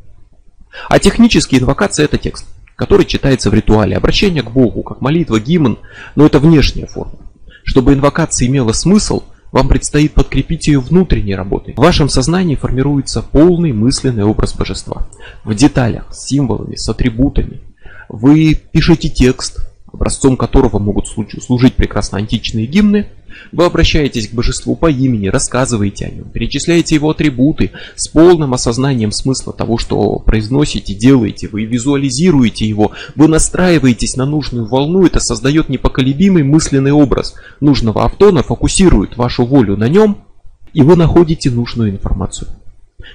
А 0.89 0.99
технические 0.99 1.61
инвокации 1.61 2.03
это 2.03 2.17
текст 2.17 2.45
который 2.77 3.07
читается 3.07 3.49
в 3.49 3.53
ритуале. 3.53 3.97
Обращение 3.97 4.43
к 4.43 4.51
Богу, 4.51 4.83
как 4.83 5.01
молитва, 5.01 5.39
гимн, 5.39 5.79
но 6.15 6.25
это 6.25 6.39
внешняя 6.39 6.85
форма. 6.85 7.17
Чтобы 7.63 7.93
инвокация 7.93 8.47
имела 8.47 8.71
смысл, 8.71 9.23
вам 9.57 9.69
предстоит 9.69 10.13
подкрепить 10.13 10.67
ее 10.67 10.79
внутренней 10.79 11.33
работой. 11.33 11.73
В 11.73 11.79
вашем 11.79 12.09
сознании 12.09 12.53
формируется 12.53 13.23
полный 13.23 13.73
мысленный 13.73 14.23
образ 14.23 14.53
божества. 14.55 15.07
В 15.43 15.55
деталях, 15.55 16.13
с 16.13 16.27
символами, 16.27 16.75
с 16.75 16.87
атрибутами. 16.87 17.61
Вы 18.07 18.53
пишете 18.53 19.09
текст, 19.09 19.67
образцом 19.91 20.37
которого 20.37 20.79
могут 20.79 21.07
служить 21.07 21.75
прекрасно 21.75 22.17
античные 22.17 22.65
гимны, 22.65 23.07
вы 23.51 23.65
обращаетесь 23.65 24.29
к 24.29 24.33
божеству 24.33 24.75
по 24.75 24.89
имени, 24.89 25.27
рассказываете 25.27 26.05
о 26.05 26.09
нем, 26.09 26.25
перечисляете 26.25 26.95
его 26.95 27.11
атрибуты 27.11 27.71
с 27.95 28.07
полным 28.07 28.53
осознанием 28.53 29.11
смысла 29.11 29.53
того, 29.53 29.77
что 29.77 30.19
произносите, 30.19 30.93
делаете, 30.93 31.47
вы 31.47 31.65
визуализируете 31.65 32.67
его, 32.67 32.91
вы 33.15 33.27
настраиваетесь 33.27 34.15
на 34.15 34.25
нужную 34.25 34.67
волну, 34.67 35.05
это 35.05 35.19
создает 35.19 35.69
непоколебимый 35.69 36.43
мысленный 36.43 36.91
образ. 36.91 37.35
Нужного 37.59 38.05
автона, 38.05 38.43
фокусирует 38.43 39.17
вашу 39.17 39.45
волю 39.45 39.77
на 39.77 39.87
нем, 39.87 40.25
и 40.73 40.81
вы 40.81 40.95
находите 40.95 41.49
нужную 41.49 41.91
информацию. 41.91 42.49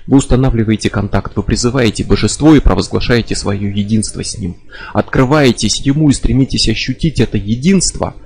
Вы 0.06 0.18
устанавливаете 0.18 0.90
контакт, 0.90 1.36
вы 1.36 1.42
призываете 1.42 2.04
божество 2.04 2.54
и 2.54 2.60
провозглашаете 2.60 3.36
свое 3.36 3.70
единство 3.70 4.22
с 4.24 4.36
ним. 4.38 4.56
Открываетесь 4.92 5.80
ему 5.82 6.10
и 6.10 6.12
стремитесь 6.12 6.68
ощутить 6.68 7.20
это 7.20 7.36
единство– 7.38 8.14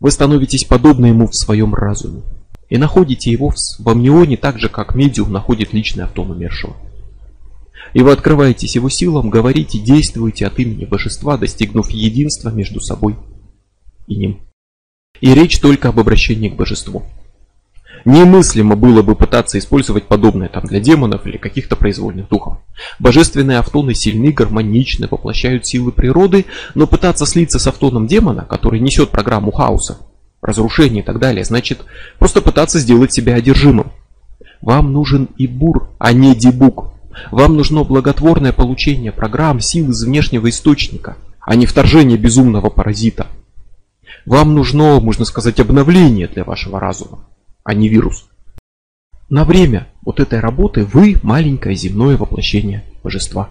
вы 0.00 0.10
становитесь 0.10 0.64
подобны 0.64 1.06
ему 1.06 1.26
в 1.26 1.34
своем 1.34 1.74
разуме 1.74 2.22
и 2.68 2.76
находите 2.76 3.30
его 3.30 3.52
в 3.78 3.88
амнионе 3.88 4.36
так 4.36 4.58
же, 4.58 4.68
как 4.68 4.94
медиум 4.94 5.32
находит 5.32 5.72
личный 5.72 6.04
автом 6.04 6.30
умершего. 6.30 6.76
И 7.94 8.02
вы 8.02 8.12
открываетесь 8.12 8.74
его 8.74 8.90
силам, 8.90 9.30
говорите, 9.30 9.78
действуете 9.78 10.46
от 10.46 10.58
имени 10.58 10.84
божества, 10.84 11.38
достигнув 11.38 11.90
единства 11.90 12.50
между 12.50 12.80
собой 12.80 13.16
и 14.06 14.16
ним. 14.16 14.40
И 15.22 15.32
речь 15.32 15.58
только 15.58 15.88
об 15.88 15.98
обращении 15.98 16.50
к 16.50 16.56
божеству. 16.56 17.04
Немыслимо 18.04 18.76
было 18.76 19.02
бы 19.02 19.14
пытаться 19.14 19.58
использовать 19.58 20.06
подобное 20.06 20.48
там 20.48 20.64
для 20.64 20.80
демонов 20.80 21.26
или 21.26 21.36
каких-то 21.36 21.76
произвольных 21.76 22.28
духов. 22.28 22.58
Божественные 22.98 23.58
автоны 23.58 23.94
сильны, 23.94 24.32
гармоничны, 24.32 25.08
воплощают 25.10 25.66
силы 25.66 25.92
природы, 25.92 26.46
но 26.74 26.86
пытаться 26.86 27.26
слиться 27.26 27.58
с 27.58 27.66
автоном 27.66 28.06
демона, 28.06 28.46
который 28.48 28.80
несет 28.80 29.10
программу 29.10 29.50
хаоса, 29.50 29.98
разрушения 30.42 31.00
и 31.00 31.04
так 31.04 31.18
далее, 31.18 31.44
значит 31.44 31.84
просто 32.18 32.40
пытаться 32.40 32.78
сделать 32.78 33.12
себя 33.12 33.34
одержимым. 33.34 33.92
Вам 34.60 34.92
нужен 34.92 35.28
Ибур, 35.36 35.90
а 35.98 36.12
не 36.12 36.34
Дибук. 36.34 36.92
Вам 37.30 37.56
нужно 37.56 37.82
благотворное 37.82 38.52
получение 38.52 39.12
программ, 39.12 39.60
сил 39.60 39.90
из 39.90 40.04
внешнего 40.04 40.48
источника, 40.48 41.16
а 41.40 41.56
не 41.56 41.66
вторжение 41.66 42.16
безумного 42.16 42.70
паразита. 42.70 43.26
Вам 44.24 44.54
нужно, 44.54 45.00
можно 45.00 45.24
сказать, 45.24 45.58
обновление 45.58 46.28
для 46.28 46.44
вашего 46.44 46.78
разума 46.78 47.27
а 47.68 47.74
не 47.74 47.90
вирус. 47.90 48.24
На 49.28 49.44
время 49.44 49.88
вот 50.00 50.20
этой 50.20 50.40
работы 50.40 50.86
вы 50.86 51.18
маленькое 51.22 51.76
земное 51.76 52.16
воплощение 52.16 52.82
божества. 53.04 53.50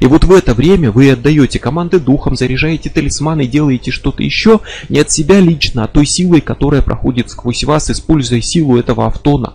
И 0.00 0.06
вот 0.06 0.24
в 0.24 0.32
это 0.34 0.52
время 0.52 0.90
вы 0.90 1.10
отдаете 1.10 1.58
команды 1.58 1.98
духом, 1.98 2.36
заряжаете 2.36 2.90
талисманы, 2.90 3.46
делаете 3.46 3.90
что-то 3.90 4.22
еще 4.22 4.60
не 4.90 5.00
от 5.00 5.10
себя 5.10 5.40
лично, 5.40 5.84
а 5.84 5.88
той 5.88 6.04
силой, 6.04 6.42
которая 6.42 6.82
проходит 6.82 7.30
сквозь 7.30 7.64
вас, 7.64 7.90
используя 7.90 8.42
силу 8.42 8.76
этого 8.76 9.06
автона. 9.06 9.54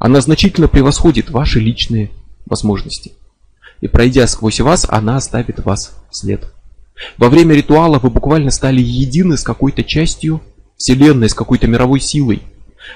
Она 0.00 0.20
значительно 0.20 0.66
превосходит 0.66 1.30
ваши 1.30 1.60
личные 1.60 2.10
возможности. 2.46 3.12
И 3.80 3.86
пройдя 3.86 4.26
сквозь 4.26 4.58
вас, 4.58 4.84
она 4.90 5.18
оставит 5.18 5.64
вас 5.64 5.96
след. 6.10 6.52
Во 7.16 7.28
время 7.28 7.54
ритуала 7.54 8.00
вы 8.00 8.10
буквально 8.10 8.50
стали 8.50 8.82
едины 8.82 9.36
с 9.36 9.44
какой-то 9.44 9.84
частью 9.84 10.42
Вселенной, 10.76 11.28
с 11.28 11.34
какой-то 11.34 11.68
мировой 11.68 12.00
силой. 12.00 12.42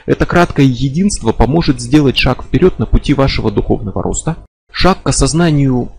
Это 0.07 0.27
краткое 0.27 0.67
единство 0.67 1.33
поможет 1.33 1.81
сделать 1.81 2.17
шаг 2.17 2.43
вперед 2.43 2.79
на 2.79 2.87
пути 2.87 3.15
вашего 3.15 3.51
духовного 3.51 4.03
роста. 4.03 4.37
Шаг 4.71 5.03
к 5.03 5.09
осознанию 5.09 5.91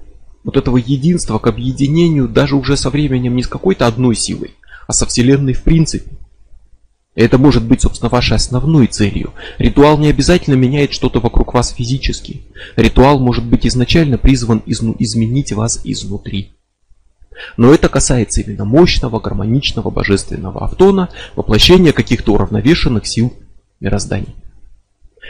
вот 0.44 0.58
этого 0.58 0.78
единства, 0.78 1.40
к 1.40 1.48
объединению 1.48 2.28
даже 2.28 2.56
уже 2.56 2.76
со 2.76 2.90
временем 2.90 3.36
не 3.36 3.44
с 3.44 3.48
какой-то 3.48 3.88
одной 3.88 4.16
силой, 4.16 4.52
а 4.88 4.94
со 4.94 5.06
Вселенной 5.06 5.54
в 5.54 5.64
принципе. 5.64 6.12
Это 7.16 7.38
может 7.38 7.64
быть, 7.64 7.82
собственно, 7.82 8.10
вашей 8.10 8.36
основной 8.36 8.88
целью. 8.88 9.34
Ритуал 9.60 10.00
не 10.00 10.08
обязательно 10.08 10.56
меняет 10.56 10.94
что-то 10.94 11.20
вокруг 11.20 11.54
вас 11.54 11.72
физически. 11.72 12.42
Ритуал 12.76 13.20
может 13.20 13.46
быть 13.46 13.68
изначально 13.68 14.18
призван 14.18 14.64
изменить 14.66 15.54
вас 15.54 15.80
изнутри. 15.84 16.54
Но 17.56 17.74
это 17.74 17.88
касается 17.88 18.42
именно 18.42 18.66
мощного, 18.66 19.20
гармоничного, 19.20 19.92
божественного 19.92 20.64
автона, 20.66 21.10
воплощения 21.36 21.92
каких-то 21.92 22.34
уравновешенных 22.34 23.06
сил 23.06 23.34
мирозданий. 23.84 24.36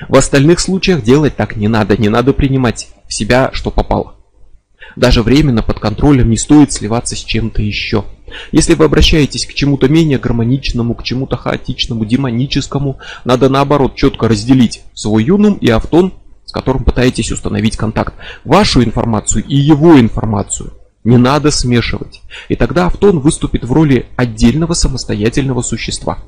В 0.07 0.15
остальных 0.15 0.59
случаях 0.59 1.03
делать 1.03 1.35
так 1.35 1.55
не 1.55 1.67
надо, 1.67 1.97
не 1.97 2.09
надо 2.09 2.33
принимать 2.33 2.89
в 3.07 3.13
себя, 3.13 3.49
что 3.53 3.71
попало. 3.71 4.15
Даже 4.95 5.23
временно 5.23 5.63
под 5.63 5.79
контролем 5.79 6.29
не 6.29 6.37
стоит 6.37 6.71
сливаться 6.71 7.15
с 7.15 7.19
чем-то 7.19 7.61
еще. 7.61 8.05
Если 8.51 8.73
вы 8.73 8.85
обращаетесь 8.85 9.45
к 9.45 9.53
чему-то 9.53 9.87
менее 9.87 10.17
гармоничному, 10.17 10.95
к 10.95 11.03
чему-то 11.03 11.35
хаотичному, 11.37 12.05
демоническому, 12.05 12.99
надо 13.25 13.49
наоборот 13.49 13.95
четко 13.95 14.27
разделить 14.27 14.83
свой 14.93 15.23
юнум 15.23 15.55
и 15.55 15.69
автон, 15.69 16.13
с 16.45 16.51
которым 16.51 16.83
пытаетесь 16.83 17.31
установить 17.31 17.77
контакт. 17.77 18.13
Вашу 18.43 18.83
информацию 18.83 19.43
и 19.45 19.55
его 19.55 19.99
информацию 19.99 20.73
не 21.03 21.17
надо 21.17 21.51
смешивать. 21.51 22.21
И 22.49 22.55
тогда 22.55 22.87
автон 22.87 23.19
выступит 23.19 23.63
в 23.63 23.71
роли 23.71 24.07
отдельного 24.15 24.73
самостоятельного 24.73 25.61
существа 25.61 26.23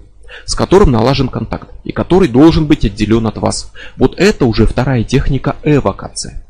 с 0.46 0.56
которым 0.56 0.92
налажен 0.92 1.30
контакт 1.30 1.70
и 1.84 1.92
который 1.92 2.28
должен 2.28 2.66
быть 2.66 2.86
отделен 2.86 3.28
от 3.28 3.38
вас. 3.38 3.72
Вот 3.98 4.18
это 4.18 4.46
уже 4.46 4.66
вторая 4.66 5.04
техника 5.04 5.56
эвокации. 5.64 6.44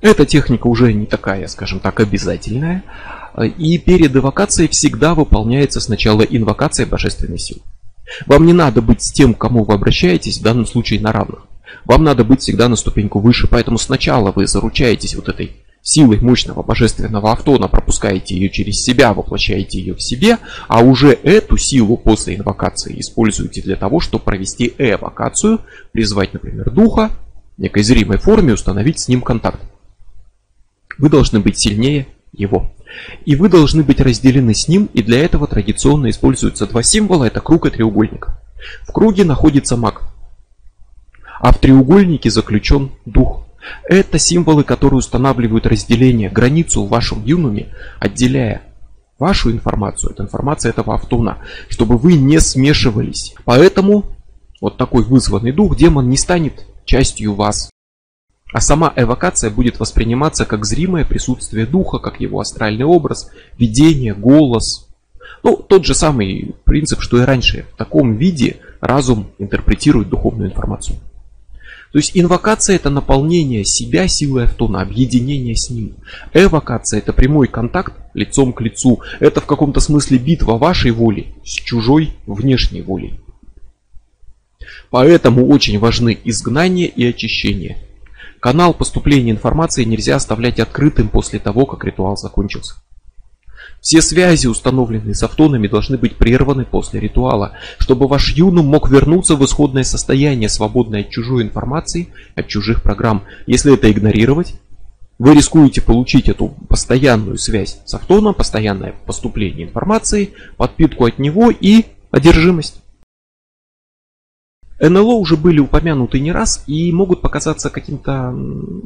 Эта 0.00 0.26
техника 0.26 0.66
уже 0.66 0.92
не 0.92 1.06
такая, 1.06 1.46
скажем 1.48 1.80
так, 1.80 2.00
обязательная. 2.00 2.84
И 3.58 3.78
перед 3.78 4.14
эвокацией 4.14 4.68
всегда 4.68 5.14
выполняется 5.14 5.80
сначала 5.80 6.22
инвокация 6.22 6.86
божественной 6.86 7.38
силы. 7.38 7.60
Вам 8.26 8.46
не 8.46 8.52
надо 8.52 8.82
быть 8.82 9.02
с 9.02 9.12
тем, 9.12 9.34
к 9.34 9.38
кому 9.38 9.64
вы 9.64 9.74
обращаетесь, 9.74 10.38
в 10.38 10.42
данном 10.42 10.66
случае 10.66 11.00
на 11.00 11.12
равных. 11.12 11.46
Вам 11.84 12.04
надо 12.04 12.24
быть 12.24 12.40
всегда 12.40 12.68
на 12.68 12.76
ступеньку 12.76 13.18
выше, 13.18 13.48
поэтому 13.48 13.78
сначала 13.78 14.32
вы 14.32 14.46
заручаетесь 14.46 15.16
вот 15.16 15.28
этой 15.28 15.56
силой 15.86 16.18
мощного 16.18 16.64
божественного 16.64 17.30
автона, 17.30 17.68
пропускаете 17.68 18.34
ее 18.34 18.50
через 18.50 18.82
себя, 18.82 19.14
воплощаете 19.14 19.78
ее 19.78 19.94
в 19.94 20.02
себе, 20.02 20.38
а 20.66 20.82
уже 20.82 21.12
эту 21.12 21.56
силу 21.56 21.96
после 21.96 22.34
инвокации 22.34 22.98
используете 22.98 23.62
для 23.62 23.76
того, 23.76 24.00
чтобы 24.00 24.24
провести 24.24 24.74
эвокацию, 24.78 25.60
призвать, 25.92 26.34
например, 26.34 26.70
духа, 26.70 27.12
в 27.56 27.62
некой 27.62 27.84
зримой 27.84 28.18
форме 28.18 28.54
установить 28.54 28.98
с 28.98 29.06
ним 29.06 29.22
контакт. 29.22 29.60
Вы 30.98 31.08
должны 31.08 31.38
быть 31.38 31.60
сильнее 31.60 32.08
его. 32.32 32.72
И 33.24 33.36
вы 33.36 33.48
должны 33.48 33.84
быть 33.84 34.00
разделены 34.00 34.54
с 34.54 34.66
ним, 34.66 34.88
и 34.92 35.04
для 35.04 35.20
этого 35.20 35.46
традиционно 35.46 36.10
используются 36.10 36.66
два 36.66 36.82
символа, 36.82 37.26
это 37.26 37.40
круг 37.40 37.66
и 37.66 37.70
треугольник. 37.70 38.30
В 38.88 38.92
круге 38.92 39.24
находится 39.24 39.76
маг, 39.76 40.02
а 41.38 41.52
в 41.52 41.58
треугольнике 41.58 42.28
заключен 42.28 42.90
дух. 43.04 43.45
Это 43.88 44.18
символы, 44.18 44.64
которые 44.64 44.98
устанавливают 44.98 45.66
разделение, 45.66 46.30
границу 46.30 46.84
в 46.84 46.88
вашем 46.88 47.24
юнуме, 47.24 47.74
отделяя 47.98 48.62
вашу 49.18 49.50
информацию 49.50 50.12
от 50.12 50.20
информации 50.20 50.68
этого 50.68 50.94
автона, 50.94 51.38
чтобы 51.68 51.96
вы 51.96 52.14
не 52.14 52.40
смешивались. 52.40 53.34
Поэтому 53.44 54.04
вот 54.60 54.76
такой 54.76 55.04
вызванный 55.04 55.52
дух, 55.52 55.76
демон 55.76 56.08
не 56.08 56.16
станет 56.16 56.66
частью 56.84 57.34
вас. 57.34 57.70
А 58.52 58.60
сама 58.60 58.92
эвокация 58.96 59.50
будет 59.50 59.80
восприниматься 59.80 60.46
как 60.46 60.64
зримое 60.64 61.04
присутствие 61.04 61.66
духа, 61.66 61.98
как 61.98 62.20
его 62.20 62.40
астральный 62.40 62.84
образ, 62.84 63.30
видение, 63.58 64.14
голос. 64.14 64.88
Ну, 65.42 65.56
тот 65.56 65.84
же 65.84 65.94
самый 65.94 66.54
принцип, 66.64 67.00
что 67.00 67.20
и 67.20 67.24
раньше. 67.24 67.66
В 67.74 67.76
таком 67.76 68.14
виде 68.14 68.58
разум 68.80 69.30
интерпретирует 69.38 70.08
духовную 70.08 70.50
информацию. 70.50 70.98
То 71.96 72.00
есть 72.00 72.10
инвокация 72.12 72.76
это 72.76 72.90
наполнение 72.90 73.64
себя 73.64 74.06
силой 74.06 74.44
автона, 74.44 74.82
объединение 74.82 75.56
с 75.56 75.70
ним. 75.70 75.94
Эвокация 76.34 76.98
это 76.98 77.14
прямой 77.14 77.48
контакт 77.48 77.94
лицом 78.12 78.52
к 78.52 78.60
лицу. 78.60 79.00
Это 79.18 79.40
в 79.40 79.46
каком-то 79.46 79.80
смысле 79.80 80.18
битва 80.18 80.58
вашей 80.58 80.90
воли 80.90 81.28
с 81.42 81.52
чужой 81.52 82.12
внешней 82.26 82.82
волей. 82.82 83.18
Поэтому 84.90 85.46
очень 85.48 85.78
важны 85.78 86.18
изгнание 86.22 86.86
и 86.86 87.06
очищение. 87.06 87.78
Канал 88.40 88.74
поступления 88.74 89.30
информации 89.30 89.84
нельзя 89.84 90.16
оставлять 90.16 90.60
открытым 90.60 91.08
после 91.08 91.38
того, 91.38 91.64
как 91.64 91.82
ритуал 91.82 92.18
закончился. 92.18 92.74
Все 93.80 94.02
связи, 94.02 94.46
установленные 94.46 95.14
с 95.14 95.22
автонами, 95.22 95.68
должны 95.68 95.96
быть 95.96 96.16
прерваны 96.16 96.64
после 96.64 96.98
ритуала, 96.98 97.52
чтобы 97.78 98.08
ваш 98.08 98.34
юнум 98.34 98.66
мог 98.66 98.90
вернуться 98.90 99.36
в 99.36 99.44
исходное 99.44 99.84
состояние, 99.84 100.48
свободное 100.48 101.02
от 101.02 101.10
чужой 101.10 101.44
информации, 101.44 102.08
от 102.34 102.48
чужих 102.48 102.82
программ. 102.82 103.22
Если 103.46 103.74
это 103.74 103.90
игнорировать, 103.90 104.54
вы 105.18 105.34
рискуете 105.34 105.80
получить 105.80 106.28
эту 106.28 106.48
постоянную 106.68 107.38
связь 107.38 107.80
с 107.84 107.94
автоном, 107.94 108.34
постоянное 108.34 108.94
поступление 109.06 109.66
информации, 109.66 110.30
подпитку 110.56 111.06
от 111.06 111.18
него 111.18 111.50
и 111.50 111.84
одержимость. 112.10 112.82
НЛО 114.78 115.14
уже 115.14 115.38
были 115.38 115.58
упомянуты 115.58 116.20
не 116.20 116.32
раз 116.32 116.62
и 116.66 116.92
могут 116.92 117.22
показаться 117.22 117.70
каким-то 117.70 118.34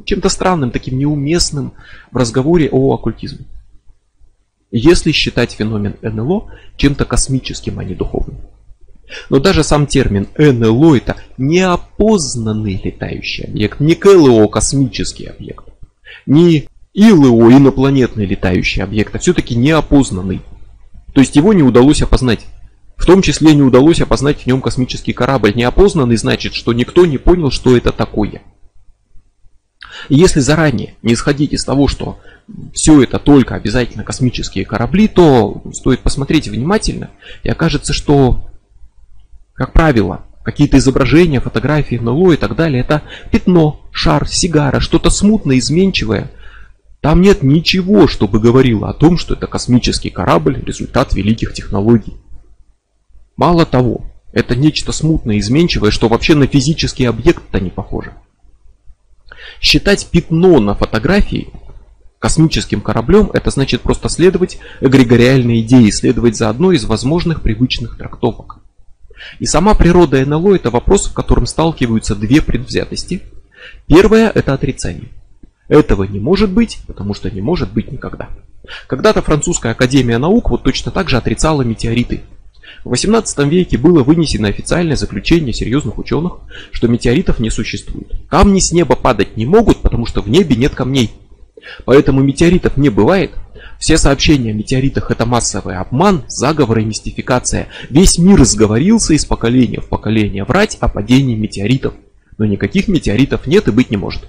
чем-то 0.05 0.29
странным, 0.29 0.71
таким 0.71 0.99
неуместным 0.99 1.73
в 2.13 2.17
разговоре 2.17 2.69
о 2.71 2.95
оккультизме 2.95 3.47
если 4.71 5.13
считать 5.13 5.53
феномен 5.53 5.97
НЛО 6.03 6.53
чем-то 6.77 7.05
космическим, 7.05 7.79
а 7.79 7.85
не 7.85 7.95
духовным. 7.95 8.39
Но 9.29 9.41
даже 9.41 9.65
сам 9.65 9.87
термин 9.87 10.29
НЛО 10.37 10.97
это 10.97 11.17
неопознанный 11.37 12.81
летающий 12.83 13.45
объект, 13.45 13.81
не 13.81 13.95
КЛО 13.95 14.47
космический 14.49 15.27
объект, 15.27 15.65
не 16.27 16.69
ИЛО 16.95 17.51
инопланетный 17.53 18.27
летающий 18.27 18.83
объект, 18.83 19.15
а 19.15 19.19
все-таки 19.19 19.55
неопознанный. 19.55 20.41
То 21.15 21.21
есть 21.21 21.37
его 21.37 21.53
не 21.53 21.63
удалось 21.63 22.03
опознать. 22.03 22.47
В 22.97 23.07
том 23.07 23.23
числе 23.23 23.55
не 23.55 23.63
удалось 23.63 24.01
опознать 24.01 24.43
в 24.43 24.47
нем 24.47 24.61
космический 24.61 25.13
корабль. 25.13 25.55
Неопознанный 25.55 26.17
значит, 26.17 26.55
что 26.55 26.73
никто 26.73 27.07
не 27.07 27.19
понял, 27.19 27.51
что 27.51 27.77
это 27.77 27.93
такое. 27.93 28.43
И 30.09 30.15
если 30.15 30.41
заранее 30.41 30.95
не 31.03 31.15
исходить 31.15 31.53
из 31.53 31.65
того, 31.65 31.89
что 31.89 32.21
все 32.73 33.03
это 33.03 33.19
только 33.19 33.55
обязательно 33.55 34.05
космические 34.05 34.65
корабли, 34.65 35.09
то 35.09 35.63
стоит 35.73 36.01
посмотреть 36.01 36.49
внимательно 36.49 37.11
и 37.43 37.49
окажется, 37.49 37.93
что, 37.93 38.51
как 39.55 39.73
правило, 39.73 40.27
какие-то 40.43 40.79
изображения, 40.79 41.41
фотографии, 41.41 41.97
НЛО 41.97 42.33
и 42.33 42.37
так 42.37 42.57
далее, 42.57 42.81
это 42.81 43.03
пятно, 43.31 43.81
шар, 43.93 44.27
сигара, 44.27 44.81
что-то 44.81 45.11
смутное, 45.11 45.59
изменчивое. 45.59 46.31
Там 47.01 47.23
нет 47.23 47.43
ничего, 47.43 48.07
чтобы 48.09 48.41
говорило 48.41 48.91
о 48.91 48.95
том, 48.95 49.17
что 49.17 49.35
это 49.35 49.47
космический 49.47 50.11
корабль, 50.11 50.63
результат 50.65 51.15
великих 51.15 51.55
технологий. 51.55 52.17
Мало 53.37 53.65
того, 53.65 54.05
это 54.33 54.55
нечто 54.55 54.93
смутное, 54.93 55.39
изменчивое, 55.39 55.91
что 55.91 56.09
вообще 56.09 56.35
на 56.35 56.47
физический 56.47 57.07
объект-то 57.07 57.59
не 57.59 57.71
похоже. 57.71 58.13
Считать 59.61 60.09
пятно 60.11 60.59
на 60.59 60.75
фотографии 60.75 61.49
космическим 62.19 62.81
кораблем, 62.81 63.31
это 63.33 63.51
значит 63.51 63.83
просто 63.83 64.09
следовать 64.09 64.59
эгрегориальной 64.81 65.61
идее, 65.61 65.93
следовать 65.93 66.37
за 66.37 66.49
одной 66.49 66.77
из 66.77 66.85
возможных 66.85 67.43
привычных 67.43 67.97
трактовок. 67.97 68.59
И 69.39 69.47
сама 69.47 69.75
природа 69.75 70.25
НЛО 70.25 70.57
это 70.57 70.71
вопрос, 70.71 71.09
в 71.09 71.13
котором 71.13 71.47
сталкиваются 71.47 72.17
две 72.17 72.41
предвзятости. 72.41 73.23
Первое 73.87 74.31
это 74.31 74.55
отрицание. 74.55 75.09
Этого 75.69 76.05
не 76.05 76.21
может 76.21 76.51
быть, 76.51 76.81
потому 76.87 77.15
что 77.15 77.31
не 77.31 77.41
может 77.41 77.73
быть 77.73 77.93
никогда. 77.93 78.29
Когда-то 78.87 79.23
французская 79.23 79.73
академия 79.73 80.19
наук 80.19 80.51
вот 80.51 80.63
точно 80.63 80.91
так 80.91 81.09
же 81.09 81.17
отрицала 81.17 81.63
метеориты. 81.63 82.23
В 82.85 82.91
18 82.91 83.39
веке 83.47 83.77
было 83.77 84.03
вынесено 84.03 84.49
официальное 84.49 84.97
заключение 84.97 85.53
серьезных 85.53 85.99
ученых, 85.99 86.39
что 86.73 86.89
метеоритов 86.89 87.39
не 87.39 87.51
существует. 87.51 88.13
Камни 88.29 88.59
с 88.59 88.73
неба 88.73 88.97
падать 88.97 89.37
не 89.37 89.45
могут, 89.45 89.83
потому 89.83 90.07
что 90.07 90.23
в 90.23 90.29
небе 90.29 90.57
нет 90.57 90.75
камней. 90.75 91.11
Поэтому 91.85 92.23
метеоритов 92.23 92.77
не 92.79 92.89
бывает. 92.89 93.33
Все 93.79 93.99
сообщения 93.99 94.51
о 94.51 94.55
метеоритах 94.55 95.11
это 95.11 95.27
массовый 95.27 95.77
обман, 95.77 96.25
заговор 96.29 96.79
и 96.79 96.85
мистификация. 96.85 97.69
Весь 97.91 98.19
мир 98.19 98.45
сговорился 98.45 99.15
из 99.15 99.25
поколения 99.25 99.81
в 99.81 99.89
поколение 99.89 100.45
врать 100.45 100.77
о 100.81 100.89
падении 100.89 101.35
метеоритов. 101.35 101.95
Но 102.39 102.47
никаких 102.47 102.89
метеоритов 102.89 103.47
нет 103.47 103.69
и 103.69 103.73
быть 103.73 103.91
не 103.91 103.99
может. 103.99 104.23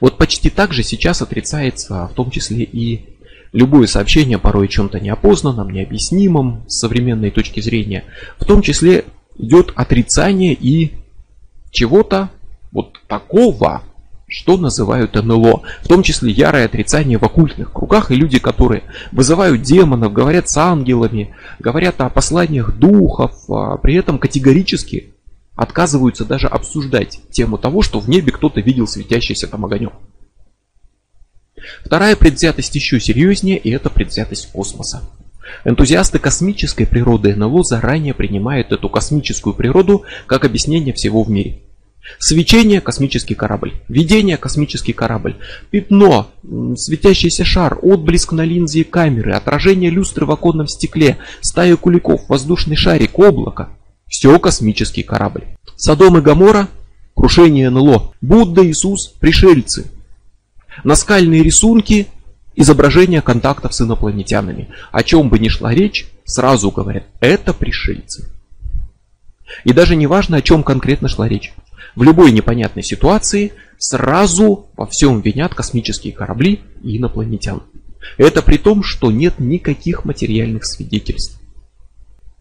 Вот 0.00 0.18
почти 0.18 0.50
так 0.50 0.72
же 0.72 0.82
сейчас 0.82 1.22
отрицается 1.22 2.08
в 2.08 2.14
том 2.14 2.30
числе 2.30 2.64
и 2.64 3.11
любое 3.52 3.86
сообщение 3.86 4.38
порой 4.38 4.68
чем-то 4.68 5.00
неопознанном, 5.00 5.70
необъяснимом 5.70 6.64
с 6.66 6.78
современной 6.78 7.30
точки 7.30 7.60
зрения. 7.60 8.04
В 8.38 8.44
том 8.44 8.62
числе 8.62 9.04
идет 9.36 9.72
отрицание 9.76 10.54
и 10.54 10.92
чего-то 11.70 12.30
вот 12.70 12.98
такого, 13.06 13.82
что 14.26 14.56
называют 14.56 15.14
НЛО, 15.14 15.62
в 15.82 15.88
том 15.88 16.02
числе 16.02 16.32
ярое 16.32 16.64
отрицание 16.64 17.18
в 17.18 17.22
оккультных 17.22 17.72
кругах 17.72 18.10
и 18.10 18.16
люди, 18.16 18.38
которые 18.38 18.84
вызывают 19.10 19.62
демонов, 19.62 20.12
говорят 20.12 20.48
с 20.48 20.56
ангелами, 20.56 21.34
говорят 21.58 22.00
о 22.00 22.08
посланиях 22.08 22.74
духов, 22.76 23.32
а 23.50 23.76
при 23.76 23.94
этом 23.94 24.18
категорически 24.18 25.12
отказываются 25.54 26.24
даже 26.24 26.46
обсуждать 26.46 27.20
тему 27.30 27.58
того, 27.58 27.82
что 27.82 28.00
в 28.00 28.08
небе 28.08 28.32
кто-то 28.32 28.60
видел 28.60 28.86
светящийся 28.86 29.48
там 29.48 29.66
огонек. 29.66 29.92
Вторая 31.84 32.16
предвзятость 32.16 32.74
еще 32.74 33.00
серьезнее, 33.00 33.58
и 33.58 33.70
это 33.70 33.90
предвзятость 33.90 34.50
космоса. 34.52 35.02
Энтузиасты 35.64 36.18
космической 36.18 36.86
природы 36.86 37.34
НЛО 37.34 37.64
заранее 37.64 38.14
принимают 38.14 38.72
эту 38.72 38.88
космическую 38.88 39.54
природу 39.54 40.04
как 40.26 40.44
объяснение 40.44 40.94
всего 40.94 41.22
в 41.22 41.30
мире. 41.30 41.60
Свечение– 42.18 42.80
космический 42.82 43.34
корабль. 43.34 43.74
Видение– 43.88 44.36
космический 44.38 44.92
корабль. 44.92 45.36
Пятно, 45.70 46.28
светящийся 46.76 47.44
шар, 47.44 47.78
отблеск 47.80 48.32
на 48.32 48.44
линзе 48.44 48.82
камеры, 48.84 49.34
отражение 49.34 49.90
люстры 49.90 50.26
в 50.26 50.32
оконном 50.32 50.66
стекле, 50.66 51.18
стая 51.40 51.76
куликов, 51.76 52.28
воздушный 52.28 52.76
шарик, 52.76 53.18
облако. 53.18 53.68
Все 54.08 54.36
космический 54.38 55.04
корабль. 55.04 55.44
Содом 55.76 56.18
и 56.18 56.20
Гамора– 56.20 56.68
крушение 57.14 57.70
НЛО. 57.70 58.14
Будда, 58.20 58.66
Иисус– 58.66 59.08
пришельцы. 59.20 59.86
Наскальные 60.84 61.42
рисунки– 61.42 62.08
изображение 62.56 63.22
контактов 63.22 63.74
с 63.74 63.80
инопланетянами. 63.80 64.68
О 64.90 65.02
чем 65.02 65.28
бы 65.28 65.38
ни 65.38 65.48
шла 65.48 65.72
речь, 65.72 66.06
сразу 66.24 66.70
говорят– 66.70 67.04
это 67.20 67.52
пришельцы. 67.52 68.30
И 69.64 69.72
даже 69.72 69.96
не 69.96 70.06
важно, 70.06 70.38
о 70.38 70.42
чем 70.42 70.62
конкретно 70.62 71.08
шла 71.08 71.28
речь. 71.28 71.52
В 71.94 72.02
любой 72.02 72.32
непонятной 72.32 72.82
ситуации 72.82 73.52
сразу 73.78 74.66
во 74.76 74.86
всем 74.86 75.20
винят 75.20 75.54
космические 75.54 76.12
корабли 76.12 76.60
и 76.82 76.96
инопланетян. 76.96 77.62
Это 78.16 78.42
при 78.42 78.56
том, 78.56 78.82
что 78.82 79.10
нет 79.10 79.38
никаких 79.38 80.04
материальных 80.04 80.64
свидетельств. 80.64 81.40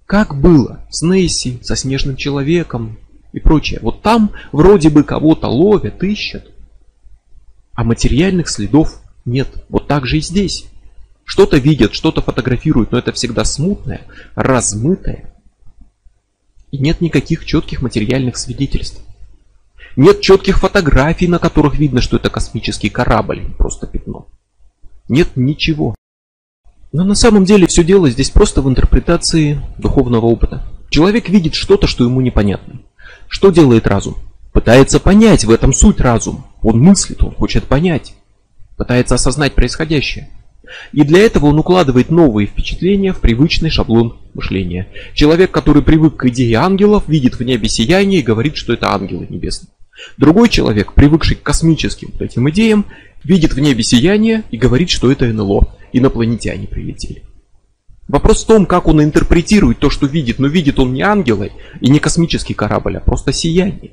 Как 0.06 0.40
было 0.40 0.86
с 0.90 1.02
Нейси, 1.04 1.60
со 1.64 1.76
Снежным 1.76 2.16
Человеком 2.16 2.98
и 3.34 3.40
прочее. 3.40 3.80
Вот 3.82 4.02
там 4.02 4.32
вроде 4.52 4.90
бы 4.90 5.04
кого-то 5.04 5.48
ловят, 5.48 6.04
ищут, 6.04 6.52
а 7.74 7.84
материальных 7.84 8.50
следов 8.50 9.02
нет. 9.26 9.48
Вот 9.70 9.88
так 9.88 10.06
же 10.06 10.18
и 10.18 10.22
здесь. 10.22 10.66
Что-то 11.26 11.58
видят, 11.58 11.94
что-то 11.94 12.22
фотографируют, 12.22 12.92
но 12.92 12.98
это 12.98 13.12
всегда 13.12 13.46
смутное, 13.46 14.02
размытое. 14.36 15.34
И 16.72 16.78
нет 16.78 17.02
никаких 17.02 17.46
четких 17.46 17.82
материальных 17.82 18.38
свидетельств. 18.38 19.02
Нет 19.96 20.22
четких 20.22 20.60
фотографий, 20.60 21.28
на 21.28 21.40
которых 21.40 21.78
видно, 21.78 22.02
что 22.02 22.18
это 22.18 22.30
космический 22.30 22.90
корабль, 22.90 23.46
просто 23.58 23.88
пятно. 23.88 24.28
Нет 25.10 25.30
ничего. 25.36 25.96
Но 26.94 27.04
на 27.04 27.16
самом 27.16 27.46
деле 27.46 27.68
все 27.68 27.84
дело 27.84 28.10
здесь 28.10 28.30
просто 28.30 28.62
в 28.62 28.70
интерпретации 28.70 29.62
духовного 29.78 30.26
опыта. 30.26 30.64
Человек 30.90 31.30
видит 31.30 31.56
что-то, 31.56 31.88
что 31.88 32.04
ему 32.04 32.22
непонятно. 32.22 32.82
Что 33.28 33.50
делает 33.50 33.88
разум? 33.88 34.18
Пытается 34.52 35.00
понять, 35.00 35.46
в 35.46 35.52
этом 35.52 35.74
суть 35.74 36.02
разум. 36.02 36.46
Он 36.62 36.80
мыслит, 36.80 37.24
он 37.24 37.32
хочет 37.32 37.66
понять. 37.66 38.16
Пытается 38.78 39.16
осознать 39.16 39.54
происходящее. 39.54 40.30
И 40.94 41.04
для 41.04 41.20
этого 41.20 41.48
он 41.48 41.60
укладывает 41.60 42.10
новые 42.10 42.48
впечатления 42.48 43.14
в 43.14 43.20
привычный 43.20 43.70
шаблон 43.70 44.20
мышления. 44.34 44.88
Человек, 45.14 45.52
который 45.52 45.82
привык 45.82 46.16
к 46.18 46.26
идее 46.28 46.58
ангелов, 46.58 47.04
видит 47.08 47.36
в 47.36 47.44
небе 47.44 47.68
сияние 47.68 48.22
и 48.22 48.24
говорит, 48.24 48.56
что 48.56 48.74
это 48.74 48.92
ангелы 48.92 49.28
небесные. 49.30 49.70
Другой 50.18 50.50
человек, 50.50 50.94
привыкший 50.94 51.36
к 51.36 51.44
космическим 51.44 52.10
вот 52.14 52.22
этим 52.22 52.50
идеям, 52.50 52.86
видит 53.24 53.54
в 53.54 53.60
небе 53.60 53.84
сияние 53.84 54.44
и 54.50 54.58
говорит, 54.58 54.90
что 54.90 55.12
это 55.12 55.26
НЛО, 55.26 55.76
инопланетяне 55.94 56.68
прилетели. 56.68 57.24
Вопрос 58.08 58.44
в 58.44 58.48
том, 58.48 58.66
как 58.66 58.88
он 58.88 59.02
интерпретирует 59.04 59.80
то, 59.80 59.90
что 59.90 60.06
видит, 60.06 60.40
но 60.40 60.48
видит 60.48 60.80
он 60.80 60.94
не 60.94 61.02
ангелы 61.02 61.52
и 61.80 61.90
не 61.90 62.00
космический 62.00 62.54
корабль, 62.54 62.98
а 62.98 63.00
просто 63.00 63.32
сияние. 63.32 63.92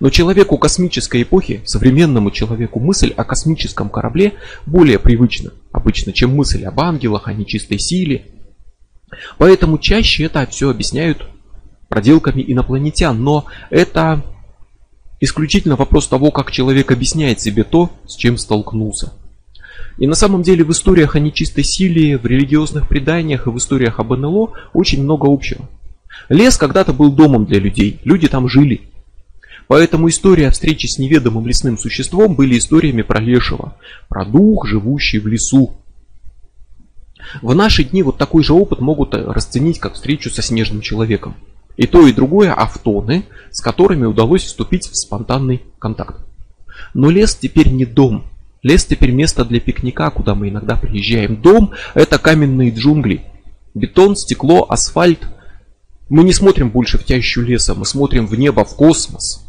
Но 0.00 0.10
человеку 0.10 0.58
космической 0.58 1.22
эпохи, 1.22 1.62
современному 1.64 2.30
человеку, 2.30 2.80
мысль 2.80 3.12
о 3.16 3.24
космическом 3.24 3.90
корабле 3.90 4.34
более 4.66 4.98
привычна 4.98 5.52
обычно, 5.72 6.12
чем 6.12 6.34
мысль 6.34 6.64
об 6.64 6.80
ангелах, 6.80 7.28
о 7.28 7.32
нечистой 7.32 7.78
силе. 7.78 8.26
Поэтому 9.38 9.78
чаще 9.78 10.24
это 10.24 10.46
все 10.46 10.70
объясняют 10.70 11.26
проделками 11.88 12.44
инопланетян. 12.46 13.22
Но 13.22 13.46
это 13.70 14.24
исключительно 15.20 15.76
вопрос 15.76 16.06
того, 16.08 16.30
как 16.30 16.50
человек 16.50 16.92
объясняет 16.92 17.40
себе 17.40 17.64
то, 17.64 17.90
с 18.06 18.16
чем 18.16 18.36
столкнулся. 18.36 19.12
И 19.98 20.06
на 20.06 20.14
самом 20.14 20.42
деле 20.42 20.64
в 20.64 20.70
историях 20.70 21.16
о 21.16 21.20
нечистой 21.20 21.64
силе, 21.64 22.18
в 22.18 22.26
религиозных 22.26 22.88
преданиях 22.88 23.46
и 23.46 23.50
в 23.50 23.56
историях 23.56 23.98
об 23.98 24.12
НЛО 24.12 24.52
очень 24.72 25.02
много 25.02 25.26
общего. 25.32 25.68
Лес 26.28 26.56
когда-то 26.56 26.92
был 26.92 27.10
домом 27.10 27.46
для 27.46 27.58
людей, 27.58 28.00
люди 28.04 28.28
там 28.28 28.48
жили. 28.48 28.82
Поэтому 29.68 30.08
истории 30.08 30.44
о 30.44 30.50
встрече 30.50 30.88
с 30.88 30.98
неведомым 30.98 31.46
лесным 31.46 31.78
существом 31.78 32.34
были 32.34 32.58
историями 32.58 33.02
про 33.02 33.20
лешего, 33.20 33.76
про 34.08 34.24
дух, 34.24 34.66
живущий 34.66 35.18
в 35.18 35.26
лесу. 35.26 35.74
В 37.42 37.54
наши 37.54 37.84
дни 37.84 38.02
вот 38.02 38.16
такой 38.16 38.42
же 38.42 38.54
опыт 38.54 38.80
могут 38.80 39.14
расценить 39.14 39.78
как 39.78 39.94
встречу 39.94 40.30
со 40.30 40.40
снежным 40.40 40.80
человеком. 40.80 41.36
И 41.76 41.86
то, 41.86 42.06
и 42.06 42.12
другое 42.12 42.52
автоны, 42.52 43.26
с 43.50 43.60
которыми 43.60 44.06
удалось 44.06 44.42
вступить 44.42 44.88
в 44.88 44.96
спонтанный 44.96 45.62
контакт. 45.78 46.16
Но 46.94 47.10
лес 47.10 47.36
теперь 47.36 47.68
не 47.70 47.84
дом. 47.84 48.24
Лес 48.62 48.86
теперь 48.86 49.12
место 49.12 49.44
для 49.44 49.60
пикника, 49.60 50.10
куда 50.10 50.34
мы 50.34 50.48
иногда 50.48 50.76
приезжаем. 50.76 51.40
Дом– 51.40 51.72
это 51.94 52.18
каменные 52.18 52.70
джунгли. 52.70 53.22
Бетон, 53.74 54.16
стекло, 54.16 54.66
асфальт. 54.68 55.20
Мы 56.08 56.24
не 56.24 56.32
смотрим 56.32 56.70
больше 56.70 56.96
в 56.96 57.04
тящу 57.04 57.42
леса, 57.42 57.74
мы 57.74 57.84
смотрим 57.84 58.26
в 58.26 58.34
небо, 58.34 58.64
в 58.64 58.74
космос. 58.74 59.47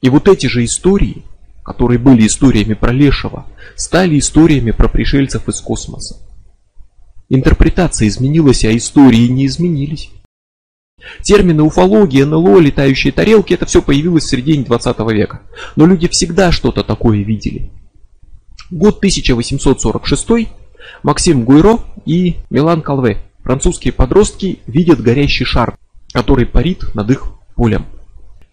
И 0.00 0.08
вот 0.08 0.28
эти 0.28 0.46
же 0.46 0.64
истории, 0.64 1.24
которые 1.64 1.98
были 1.98 2.26
историями 2.26 2.74
про 2.74 2.92
Лешего, 2.92 3.46
стали 3.76 4.18
историями 4.18 4.70
про 4.70 4.88
пришельцев 4.88 5.48
из 5.48 5.60
космоса. 5.60 6.16
Интерпретация 7.28 8.08
изменилась, 8.08 8.64
а 8.64 8.74
истории 8.74 9.26
не 9.28 9.46
изменились. 9.46 10.10
Термины 11.22 11.62
уфология, 11.62 12.26
НЛО, 12.26 12.58
летающие 12.58 13.12
тарелки, 13.12 13.54
это 13.54 13.66
все 13.66 13.82
появилось 13.82 14.24
в 14.24 14.30
середине 14.30 14.64
20 14.64 14.98
века. 15.10 15.42
Но 15.76 15.86
люди 15.86 16.08
всегда 16.08 16.52
что-то 16.52 16.82
такое 16.82 17.22
видели. 17.22 17.70
Год 18.70 18.98
1846, 18.98 20.48
Максим 21.02 21.44
Гуйро 21.44 21.80
и 22.04 22.36
Милан 22.50 22.82
Калве, 22.82 23.18
французские 23.42 23.92
подростки, 23.92 24.60
видят 24.66 25.00
горящий 25.00 25.44
шар, 25.44 25.78
который 26.12 26.46
парит 26.46 26.94
над 26.94 27.10
их 27.10 27.30
полем. 27.54 27.86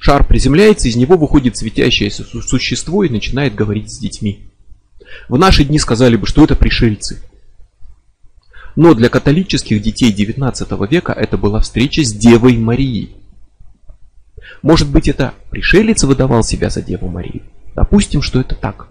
Шар 0.05 0.23
приземляется, 0.23 0.87
из 0.87 0.95
него 0.95 1.17
выходит 1.17 1.57
светящееся 1.57 2.23
существо 2.23 3.03
и 3.03 3.09
начинает 3.09 3.55
говорить 3.55 3.91
с 3.91 3.97
детьми. 3.97 4.51
В 5.29 5.35
наши 5.39 5.63
дни 5.63 5.79
сказали 5.79 6.15
бы, 6.15 6.27
что 6.27 6.43
это 6.43 6.55
пришельцы. 6.55 7.23
Но 8.75 8.93
для 8.93 9.09
католических 9.09 9.81
детей 9.81 10.13
XIX 10.13 10.87
века 10.87 11.11
это 11.11 11.39
была 11.39 11.59
встреча 11.59 12.03
с 12.03 12.13
Девой 12.13 12.55
Марией. 12.55 13.15
Может 14.61 14.91
быть 14.91 15.07
это 15.07 15.33
пришелец 15.49 16.03
выдавал 16.03 16.43
себя 16.43 16.69
за 16.69 16.83
Деву 16.83 17.07
Марию? 17.07 17.41
Допустим, 17.73 18.21
что 18.21 18.39
это 18.39 18.53
так. 18.53 18.89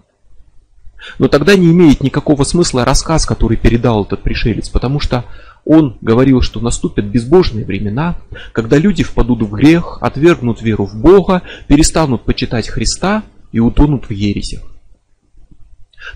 Но 1.17 1.29
тогда 1.29 1.55
не 1.55 1.71
имеет 1.71 2.01
никакого 2.01 2.43
смысла 2.43 2.83
рассказ, 2.83 3.25
который 3.25 3.55
передал 3.55 4.03
этот 4.03 4.21
пришелец, 4.21 4.67
потому 4.67 4.99
что 4.99 5.23
он 5.65 5.97
говорил, 6.01 6.41
что 6.41 6.59
наступят 6.59 7.05
безбожные 7.05 7.65
времена, 7.65 8.17
когда 8.53 8.77
люди 8.77 9.03
впадут 9.03 9.41
в 9.41 9.51
грех, 9.51 9.97
отвергнут 10.01 10.61
веру 10.61 10.85
в 10.85 10.95
Бога, 10.95 11.41
перестанут 11.67 12.23
почитать 12.23 12.69
Христа 12.69 13.23
и 13.51 13.59
утонут 13.59 14.05
в 14.05 14.11
ересях. 14.11 14.61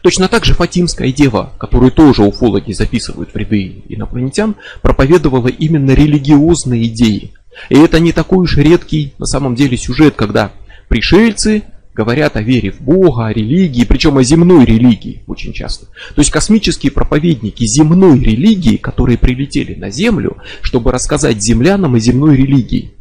Точно 0.03 0.27
так 0.27 0.45
же 0.45 0.53
Фатимская 0.53 1.11
дева, 1.11 1.51
которую 1.57 1.91
тоже 1.91 2.21
уфологи 2.21 2.73
записывают 2.73 3.33
в 3.33 3.35
ряды 3.35 3.83
инопланетян, 3.89 4.55
проповедовала 4.83 5.47
именно 5.47 5.91
религиозные 5.91 6.85
идеи. 6.85 7.33
И 7.69 7.75
это 7.75 7.99
не 7.99 8.11
такой 8.11 8.37
уж 8.37 8.55
редкий 8.57 9.13
на 9.17 9.25
самом 9.25 9.55
деле 9.55 9.77
сюжет, 9.77 10.13
когда 10.15 10.51
пришельцы 10.89 11.63
говорят 11.99 12.37
о 12.37 12.41
вере 12.41 12.71
в 12.71 12.79
Бога, 12.79 13.25
о 13.25 13.33
религии, 13.33 13.83
причем 13.83 14.17
о 14.17 14.23
земной 14.23 14.63
религии 14.63 15.23
очень 15.27 15.51
часто. 15.51 15.87
То 16.15 16.21
есть 16.21 16.31
космические 16.31 16.93
проповедники 16.93 17.65
земной 17.65 18.21
религии, 18.21 18.77
которые 18.77 19.17
прилетели 19.17 19.75
на 19.75 19.89
Землю, 19.89 20.37
чтобы 20.61 20.93
рассказать 20.93 21.43
землянам 21.43 21.95
о 21.95 21.99
земной 21.99 22.37
религии. 22.37 22.93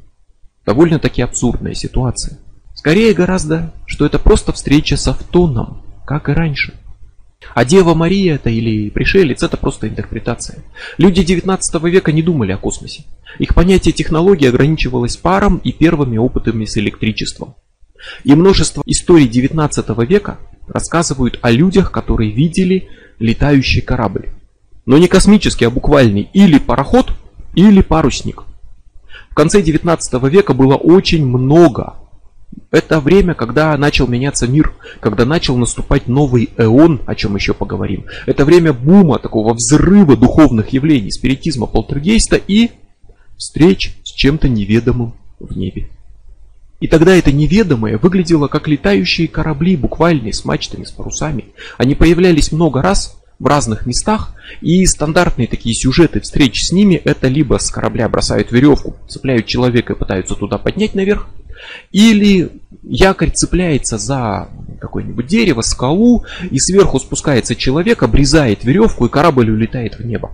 Довольно-таки 0.66 1.22
абсурдная 1.22 1.74
ситуация. 1.74 2.40
Скорее 2.74 3.14
гораздо, 3.14 3.72
что 3.86 4.04
это 4.04 4.18
просто 4.18 4.52
встреча 4.52 4.96
с 4.96 5.06
автоном, 5.06 5.84
как 6.04 6.28
и 6.28 6.32
раньше. 6.32 6.74
А 7.54 7.64
Дева 7.64 7.94
Мария 7.94 8.34
это 8.34 8.50
или 8.50 8.90
пришелец, 8.90 9.44
это 9.44 9.56
просто 9.56 9.88
интерпретация. 9.88 10.64
Люди 10.96 11.22
19 11.22 11.84
века 11.84 12.10
не 12.10 12.24
думали 12.24 12.50
о 12.50 12.58
космосе. 12.58 13.04
Их 13.38 13.54
понятие 13.54 13.92
технологии 13.92 14.48
ограничивалось 14.48 15.16
паром 15.16 15.58
и 15.58 15.70
первыми 15.70 16.18
опытами 16.18 16.64
с 16.64 16.76
электричеством. 16.78 17.54
И 18.24 18.34
множество 18.34 18.82
историй 18.86 19.28
19 19.28 19.88
века 20.08 20.38
рассказывают 20.66 21.38
о 21.42 21.50
людях, 21.50 21.90
которые 21.90 22.30
видели 22.30 22.88
летающий 23.18 23.80
корабль. 23.80 24.28
Но 24.86 24.98
не 24.98 25.08
космический, 25.08 25.64
а 25.64 25.70
буквальный. 25.70 26.30
Или 26.32 26.58
пароход, 26.58 27.12
или 27.54 27.82
парусник. 27.82 28.44
В 29.30 29.34
конце 29.34 29.62
19 29.62 30.22
века 30.24 30.54
было 30.54 30.74
очень 30.74 31.26
много. 31.26 31.94
Это 32.70 33.00
время, 33.00 33.34
когда 33.34 33.76
начал 33.76 34.06
меняться 34.06 34.46
мир, 34.46 34.74
когда 35.00 35.24
начал 35.24 35.56
наступать 35.56 36.06
новый 36.08 36.50
эон, 36.56 37.00
о 37.06 37.14
чем 37.14 37.34
еще 37.34 37.54
поговорим. 37.54 38.04
Это 38.26 38.44
время 38.44 38.72
бума, 38.72 39.18
такого 39.18 39.54
взрыва 39.54 40.16
духовных 40.16 40.70
явлений, 40.72 41.10
спиритизма, 41.10 41.66
полтергейста 41.66 42.36
и 42.36 42.70
встреч 43.36 43.94
с 44.04 44.12
чем-то 44.12 44.48
неведомым 44.48 45.14
в 45.38 45.56
небе. 45.56 45.88
И 46.80 46.86
тогда 46.86 47.16
это 47.16 47.32
неведомое 47.32 47.98
выглядело 47.98 48.46
как 48.46 48.68
летающие 48.68 49.26
корабли, 49.26 49.76
буквально 49.76 50.32
с 50.32 50.44
мачтами, 50.44 50.84
с 50.84 50.92
парусами. 50.92 51.46
Они 51.76 51.94
появлялись 51.94 52.52
много 52.52 52.82
раз 52.82 53.20
в 53.38 53.46
разных 53.46 53.86
местах, 53.86 54.34
и 54.60 54.84
стандартные 54.86 55.48
такие 55.48 55.74
сюжеты 55.74 56.20
встреч 56.20 56.66
с 56.66 56.72
ними 56.72 56.94
это 56.94 57.28
либо 57.28 57.58
с 57.58 57.70
корабля 57.70 58.08
бросают 58.08 58.52
веревку, 58.52 58.96
цепляют 59.08 59.46
человека 59.46 59.92
и 59.92 59.96
пытаются 59.96 60.34
туда 60.34 60.58
поднять 60.58 60.94
наверх, 60.94 61.28
или 61.90 62.50
якорь 62.82 63.30
цепляется 63.30 63.98
за 63.98 64.48
какое-нибудь 64.80 65.26
дерево, 65.26 65.60
скалу, 65.62 66.24
и 66.50 66.58
сверху 66.58 66.98
спускается 67.00 67.56
человек, 67.56 68.02
обрезает 68.02 68.64
веревку, 68.64 69.06
и 69.06 69.08
корабль 69.08 69.50
улетает 69.50 69.98
в 69.98 70.04
небо. 70.04 70.30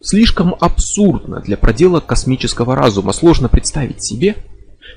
Слишком 0.00 0.54
абсурдно 0.60 1.40
для 1.40 1.56
проделок 1.56 2.06
космического 2.06 2.76
разума. 2.76 3.12
Сложно 3.12 3.48
представить 3.48 4.04
себе, 4.04 4.36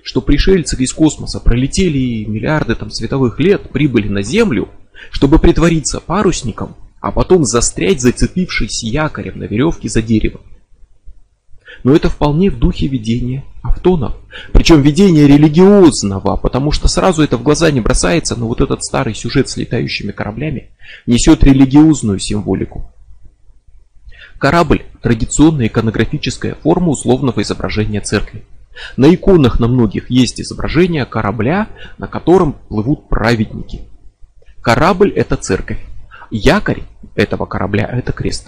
что 0.04 0.22
пришельцы 0.22 0.76
из 0.78 0.94
космоса 0.94 1.40
пролетели 1.40 2.26
миллиарды 2.26 2.76
там 2.76 2.90
световых 2.92 3.40
лет, 3.40 3.70
прибыли 3.70 4.08
на 4.08 4.22
Землю, 4.22 4.70
чтобы 5.12 5.40
притвориться 5.40 6.00
парусником, 6.00 6.76
а 7.00 7.12
потом 7.12 7.46
застрять, 7.46 8.02
зацепившись 8.02 8.84
якорем 8.84 9.40
на 9.40 9.46
веревке 9.46 9.90
за 9.90 10.02
деревом. 10.02 10.42
Но 11.84 11.96
это 11.96 12.10
вполне 12.10 12.50
в 12.50 12.60
духе 12.60 12.88
видения 12.88 13.44
Автонов. 13.64 14.16
Причем 14.54 14.82
видения 14.82 15.28
религиозного, 15.28 16.36
потому 16.36 16.72
что 16.72 16.88
сразу 16.88 17.24
это 17.24 17.38
в 17.38 17.44
глаза 17.44 17.72
не 17.72 17.82
бросается, 17.82 18.36
но 18.36 18.48
вот 18.48 18.62
этот 18.62 18.84
старый 18.84 19.16
сюжет 19.16 19.50
с 19.50 19.58
летающими 19.58 20.12
кораблями 20.12 20.70
несет 21.06 21.44
религиозную 21.44 22.20
символику. 22.20 22.92
Корабль– 24.38 24.84
традиционная 25.02 25.68
иконографическая 25.68 26.56
форма 26.56 26.90
условного 26.90 27.42
изображения 27.42 28.02
церкви. 28.02 28.44
На 28.98 29.14
иконах 29.14 29.60
на 29.60 29.68
многих 29.68 30.10
есть 30.10 30.40
изображение 30.42 31.06
корабля, 31.06 31.68
на 31.98 32.08
котором 32.08 32.54
плывут 32.54 33.10
праведники. 33.10 33.82
Корабль– 34.62 35.12
это 35.16 35.36
церковь. 35.36 35.80
Якорь 36.30 36.84
этого 37.16 37.46
корабля– 37.46 37.90
это 37.92 38.14
крест. 38.14 38.48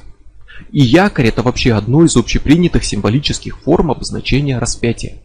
И 0.71 0.82
якорь– 0.82 1.28
это 1.28 1.41
вообще 1.41 1.74
одно 1.74 2.03
из 2.05 2.15
общепринятых 2.15 2.84
символических 2.84 3.59
форм 3.59 3.91
обозначения 3.91 4.59
распятия. 4.59 5.17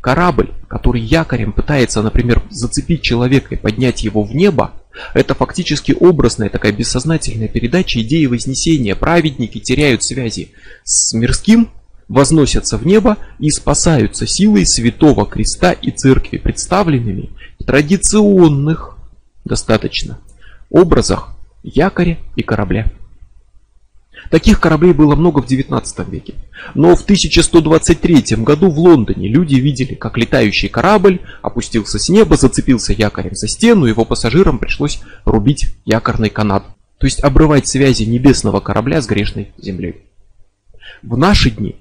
Корабль, 0.00 0.52
который 0.68 1.00
якорем 1.00 1.52
пытается, 1.52 2.02
например, 2.02 2.42
зацепить 2.50 3.00
человека 3.00 3.54
и 3.54 3.58
поднять 3.58 4.04
его 4.04 4.22
в 4.22 4.34
небо, 4.34 4.72
это 5.14 5.34
фактически 5.34 5.96
образная 5.98 6.50
такая 6.50 6.72
бессознательная 6.72 7.48
передача 7.48 8.00
идеи 8.02 8.26
вознесения. 8.26 8.94
Праведники 8.94 9.58
теряют 9.60 10.02
связи 10.02 10.52
с 10.84 11.14
мирским, 11.14 11.70
возносятся 12.08 12.76
в 12.76 12.86
небо 12.86 13.16
и 13.38 13.50
спасаются 13.50 14.26
силой 14.26 14.66
Святого 14.66 15.26
Креста 15.26 15.72
и 15.72 15.90
Церкви, 15.90 16.38
представленными 16.38 17.30
в 17.58 17.64
традиционных, 17.64 18.96
достаточно, 19.44 20.18
образах 20.70 21.34
якоря 21.62 22.18
и 22.36 22.42
корабля. 22.42 22.92
Таких 24.30 24.60
кораблей 24.60 24.92
было 24.92 25.14
много 25.16 25.40
в 25.40 25.46
19 25.46 26.08
веке. 26.08 26.34
Но 26.74 26.96
в 26.96 27.02
1123 27.02 28.36
году 28.38 28.70
в 28.70 28.78
Лондоне 28.78 29.28
люди 29.28 29.56
видели, 29.56 29.94
как 29.94 30.16
летающий 30.16 30.68
корабль 30.68 31.20
опустился 31.42 31.98
с 31.98 32.08
неба, 32.08 32.36
зацепился 32.36 32.92
якорем 32.92 33.34
за 33.34 33.48
стену, 33.48 33.84
его 33.84 34.04
пассажирам 34.04 34.58
пришлось 34.58 35.00
рубить 35.24 35.74
якорный 35.84 36.30
канат. 36.30 36.64
То 36.98 37.06
есть 37.06 37.22
обрывать 37.22 37.66
связи 37.66 38.04
небесного 38.04 38.60
корабля 38.60 39.02
с 39.02 39.06
грешной 39.06 39.52
землей. 39.58 40.02
В 41.02 41.18
наши 41.18 41.50
дни 41.50 41.76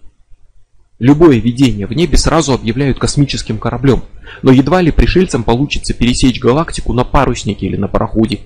любое 1.03 1.37
видение 1.39 1.85
в 1.85 1.91
небе 1.91 2.17
сразу 2.17 2.53
объявляют 2.53 2.97
космическим 2.97 3.57
кораблем, 3.57 4.05
но 4.41 4.53
едва 4.53 4.81
ли 4.81 4.89
пришельцам 4.89 5.43
получится 5.43 5.93
пересечь 5.93 6.39
галактику 6.39 6.93
на 6.93 7.03
паруснике 7.03 7.65
или 7.65 7.75
на 7.75 7.89
пароходе. 7.89 8.39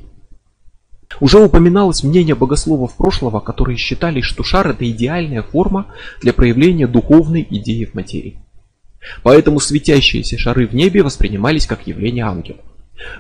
Уже 1.20 1.38
упоминалось 1.38 2.04
мнение 2.04 2.34
богословов 2.34 2.98
прошлого, 2.98 3.42
которые 3.42 3.78
считали, 3.78 4.22
что 4.22 4.44
шар 4.44 4.70
это 4.70 4.90
идеальная 4.90 5.44
форма 5.44 5.86
для 6.20 6.34
проявления 6.34 6.88
духовной 6.88 7.46
идеи 7.48 7.86
в 7.86 7.94
материи. 7.94 8.40
Поэтому 9.22 9.60
светящиеся 9.60 10.40
шары 10.40 10.66
в 10.66 10.74
небе 10.74 11.04
воспринимались 11.04 11.68
как 11.68 11.86
явление 11.86 12.26
ангелов. 12.26 12.62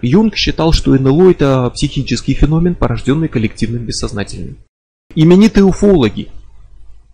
Юнг 0.01 0.35
считал, 0.35 0.73
что 0.73 0.95
НЛО 0.95 1.29
это 1.29 1.69
психический 1.69 2.33
феномен, 2.33 2.73
порожденный 2.73 3.27
коллективным 3.27 3.85
бессознательным. 3.85 4.57
Именитые 5.13 5.63
уфологи 5.63 6.29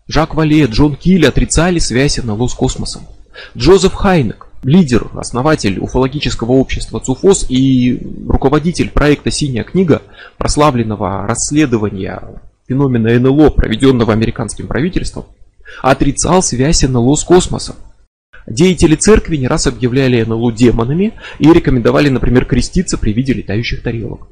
Жак 0.08 0.36
Вале, 0.36 0.66
Джон 0.66 0.96
Килли 0.96 1.26
отрицали 1.26 1.80
связь 1.80 2.18
НЛО 2.18 2.48
с 2.48 2.54
космосом. 2.54 3.04
Джозеф 3.56 3.94
Хайнек 3.94 4.48
лидер, 4.64 5.10
основатель 5.16 5.80
уфологического 5.80 6.54
общества 6.54 7.00
ЦУФОС 7.00 7.48
и 7.50 8.02
руководитель 8.28 8.90
проекта 8.90 9.32
«Синяя 9.32 9.64
книга», 9.64 10.02
прославленного 10.38 11.28
расследования 11.28 12.22
феномена 12.68 13.20
НЛО, 13.20 13.50
проведенного 13.50 14.14
американским 14.14 14.68
правительством, 14.68 15.26
отрицал 15.82 16.42
связь 16.42 16.84
НЛО 16.84 17.16
с 17.16 17.24
космосом. 17.24 17.76
Деятели 18.46 18.96
церкви 18.96 19.38
не 19.38 19.48
раз 19.48 19.68
объявляли 19.68 20.24
НЛО 20.24 20.52
демонами 20.52 21.14
и 21.40 21.52
рекомендовали, 21.52 22.10
например, 22.10 22.46
креститься 22.46 22.98
при 22.98 23.14
виде 23.14 23.34
летающих 23.34 23.82
тарелок. 23.82 24.28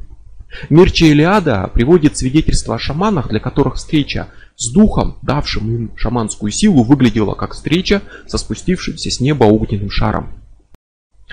Мирча 0.70 1.06
Илиада 1.06 1.70
приводит 1.74 2.18
свидетельства 2.18 2.76
о 2.76 2.80
шаманах, 2.80 3.30
для 3.30 3.40
которых 3.40 3.76
встреча 3.76 4.28
с 4.62 4.72
духом, 4.72 5.18
давшим 5.24 5.76
им 5.76 5.92
шаманскую 5.98 6.52
силу, 6.52 6.84
выглядела 6.84 7.34
как 7.34 7.54
встреча 7.54 8.02
со 8.28 8.38
спустившимся 8.38 9.10
с 9.10 9.20
неба 9.20 9.46
огненным 9.46 9.90
шаром. 9.90 10.30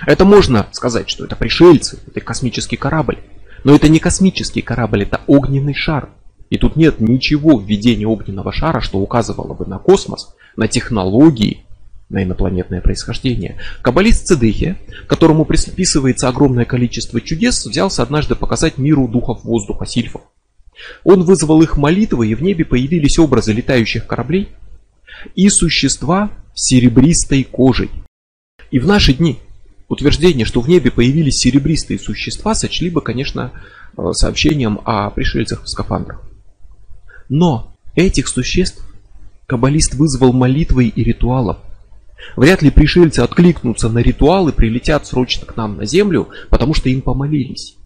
Это 0.05 0.25
можно 0.25 0.67
сказать, 0.71 1.09
что 1.09 1.25
это 1.25 1.35
пришельцы, 1.35 1.99
это 2.07 2.21
космический 2.21 2.77
корабль. 2.77 3.19
Но 3.63 3.75
это 3.75 3.89
не 3.89 3.99
космический 3.99 4.61
корабль, 4.61 5.03
это 5.03 5.21
огненный 5.27 5.73
шар. 5.73 6.09
И 6.49 6.57
тут 6.57 6.75
нет 6.75 6.99
ничего 6.99 7.57
в 7.57 7.65
видении 7.65 8.05
огненного 8.05 8.51
шара, 8.51 8.81
что 8.81 8.99
указывало 8.99 9.53
бы 9.53 9.65
на 9.65 9.77
космос, 9.77 10.33
на 10.55 10.67
технологии, 10.67 11.65
на 12.09 12.23
инопланетное 12.23 12.81
происхождение. 12.81 13.57
Каббалист 13.83 14.25
Цедехия, 14.25 14.77
которому 15.07 15.45
приписывается 15.45 16.27
огромное 16.27 16.65
количество 16.65 17.21
чудес, 17.21 17.65
взялся 17.65 18.01
однажды 18.01 18.35
показать 18.35 18.79
миру 18.79 19.07
духов 19.07 19.43
воздуха, 19.43 19.85
сильфов. 19.85 20.21
Он 21.03 21.23
вызвал 21.23 21.61
их 21.61 21.77
молитвы, 21.77 22.27
и 22.27 22.35
в 22.35 22.41
небе 22.41 22.65
появились 22.65 23.19
образы 23.19 23.53
летающих 23.53 24.05
кораблей 24.07 24.49
и 25.35 25.49
существа 25.49 26.31
с 26.53 26.67
серебристой 26.67 27.43
кожей. 27.43 27.89
И 28.71 28.79
в 28.79 28.87
наши 28.87 29.13
дни 29.13 29.39
утверждение, 29.87 30.45
что 30.45 30.61
в 30.61 30.69
небе 30.69 30.91
появились 30.91 31.37
серебристые 31.37 31.99
существа, 31.99 32.53
сочли 32.55 32.89
бы, 32.89 33.01
конечно, 33.01 33.51
э, 33.97 34.11
сообщением 34.13 34.79
о 34.85 35.09
пришельцах 35.09 35.63
в 35.63 35.67
скафандрах. 35.67 36.21
Но 37.27 37.75
этих 37.95 38.27
существ 38.27 38.85
каббалист 39.47 39.95
вызвал 39.95 40.31
молитвой 40.31 40.87
и 40.87 41.03
ритуалом. 41.03 41.57
Вряд 42.35 42.61
ли 42.61 42.69
пришельцы 42.69 43.21
откликнутся 43.21 43.89
на 43.89 43.99
ритуалы, 43.99 44.51
прилетят 44.51 45.07
срочно 45.07 45.45
к 45.47 45.55
нам 45.55 45.77
на 45.77 45.85
Землю, 45.85 46.29
потому 46.49 46.73
что 46.73 46.89
им 46.89 47.01
помолились. 47.01 47.78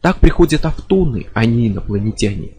Так 0.00 0.18
приходят 0.20 0.64
автоны, 0.64 1.26
а 1.34 1.44
не 1.44 1.68
инопланетяне. 1.68 2.50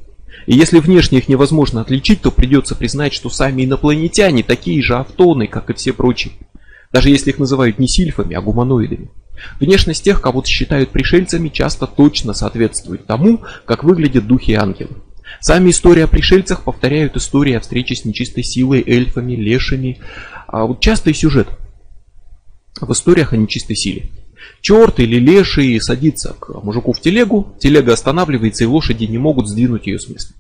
И 0.46 0.56
если 0.56 0.80
внешне 0.80 1.20
их 1.20 1.28
невозможно 1.28 1.82
отличить, 1.82 2.22
то 2.22 2.32
придется 2.32 2.76
признать, 2.76 3.14
что 3.14 3.30
сами 3.30 3.66
инопланетяне 3.66 4.44
такие 4.44 4.82
же 4.82 4.96
автоны, 4.96 5.48
как 5.48 5.70
и 5.70 5.74
все 5.74 5.94
прочие. 5.94 6.34
Даже 6.92 7.10
если 7.10 7.30
их 7.30 7.40
называют 7.40 7.80
не 7.80 7.88
сильфами, 7.88 8.36
а 8.36 8.42
гуманоидами. 8.42 9.10
Внешность 9.60 10.04
тех, 10.04 10.22
кого 10.22 10.44
считают 10.44 10.90
пришельцами, 10.90 11.50
часто 11.50 11.88
точно 11.88 12.34
соответствует 12.34 13.06
тому, 13.06 13.42
как 13.66 13.84
выглядят 13.84 14.28
духи 14.28 14.52
и 14.52 14.56
ангелы. 14.56 14.98
Сами 15.40 15.70
истории 15.70 16.02
о 16.02 16.08
пришельцах 16.08 16.64
повторяют 16.64 17.16
истории 17.16 17.54
о 17.54 17.60
встрече 17.60 17.96
с 17.96 18.04
нечистой 18.04 18.44
силой, 18.44 18.84
эльфами, 18.86 19.34
лешами. 19.34 20.00
А 20.48 20.66
вот 20.66 20.82
частый 20.82 21.14
сюжет 21.14 21.48
в 22.82 22.92
историях 22.92 23.34
о 23.34 23.38
нечистой 23.38 23.76
силе. 23.76 24.10
Черт 24.62 25.00
или 25.00 25.18
леший 25.18 25.80
садится 25.80 26.36
к 26.40 26.50
мужику 26.64 26.94
в 26.94 27.00
телегу, 27.00 27.56
телега 27.60 27.94
останавливается 27.94 28.64
и 28.64 28.68
лошади 28.68 29.06
не 29.06 29.18
могут 29.18 29.48
сдвинуть 29.48 29.88
ее 29.88 30.00
с 30.00 30.10
места. 30.10 30.34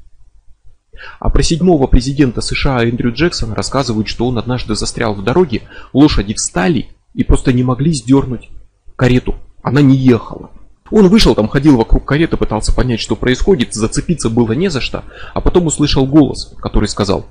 А 1.20 1.30
про 1.30 1.43
седьмого 1.43 1.88
президента 1.88 2.41
США 2.41 2.84
Эндрю 2.84 3.14
Джексона 3.14 3.55
рассказывают, 3.55 4.07
что 4.07 4.28
он 4.28 4.38
однажды 4.38 4.76
застрял 4.76 5.14
в 5.14 5.24
дороге, 5.24 5.62
лошади 5.93 6.34
встали 6.34 6.89
и 7.14 7.24
просто 7.24 7.53
не 7.53 7.64
могли 7.64 7.93
сдернуть 7.93 8.49
карету. 8.95 9.36
Она 9.62 9.82
не 9.82 9.95
ехала. 9.95 10.51
Он 10.91 11.07
вышел, 11.07 11.36
там 11.36 11.47
ходил 11.47 11.78
вокруг 11.78 12.05
кареты, 12.05 12.36
пытался 12.36 12.74
понять, 12.74 12.99
что 12.99 13.16
происходит, 13.16 13.74
зацепиться 13.74 14.30
было 14.30 14.53
не 14.53 14.70
за 14.70 14.82
что, 14.82 15.03
а 15.34 15.41
потом 15.41 15.68
услышал 15.68 16.05
голос, 16.05 16.53
который 16.60 16.89
сказал 16.89 17.28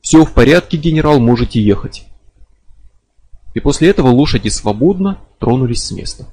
«Все 0.00 0.24
в 0.24 0.32
порядке, 0.32 0.76
генерал, 0.76 1.20
можете 1.20 1.62
ехать». 1.62 2.04
И 3.56 3.60
после 3.60 3.88
этого 3.88 4.08
лошади 4.08 4.50
свободно 4.50 5.16
тронулись 5.38 5.82
с 5.82 5.90
места. 5.90 6.26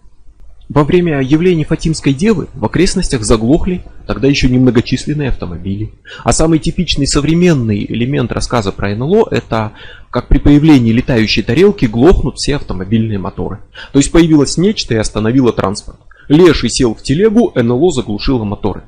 Во 0.68 0.84
время 0.84 1.22
явления 1.22 1.64
Фатимской 1.64 2.14
девы 2.14 2.50
в 2.54 2.66
окрестностях 2.66 3.24
заглохли 3.24 3.86
тогда 4.06 4.28
еще 4.28 4.50
немногочисленные 4.50 5.30
автомобили. 5.30 5.94
А 6.26 6.34
самый 6.34 6.60
типичный 6.60 7.08
современный 7.08 7.86
элемент 7.86 8.34
рассказа 8.34 8.74
про 8.74 8.94
НЛО 8.94 9.30
это 9.32 9.72
как 10.10 10.28
при 10.28 10.38
появлении 10.38 10.92
летающей 10.92 11.44
тарелки 11.44 11.86
глохнут 11.86 12.40
все 12.40 12.58
автомобильные 12.58 13.20
моторы. 13.20 13.60
То 13.94 14.00
есть 14.00 14.12
появилось 14.12 14.58
нечто 14.58 14.94
и 14.94 14.98
остановило 14.98 15.54
транспорт. 15.54 16.00
Леший 16.28 16.70
сел 16.70 16.94
в 16.94 17.04
телегу, 17.04 17.54
НЛО 17.56 17.94
заглушило 17.94 18.44
моторы. 18.44 18.84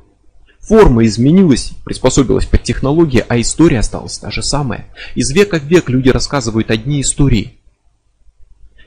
Форма 0.60 1.06
изменилась, 1.06 1.72
приспособилась 1.86 2.46
под 2.46 2.64
технологии, 2.64 3.24
а 3.26 3.40
история 3.40 3.80
осталась 3.80 4.18
та 4.18 4.30
же 4.30 4.44
самая. 4.44 4.88
Из 5.16 5.32
века 5.32 5.58
в 5.58 5.64
век 5.64 5.90
люди 5.90 6.10
рассказывают 6.10 6.70
одни 6.70 7.00
истории. 7.00 7.60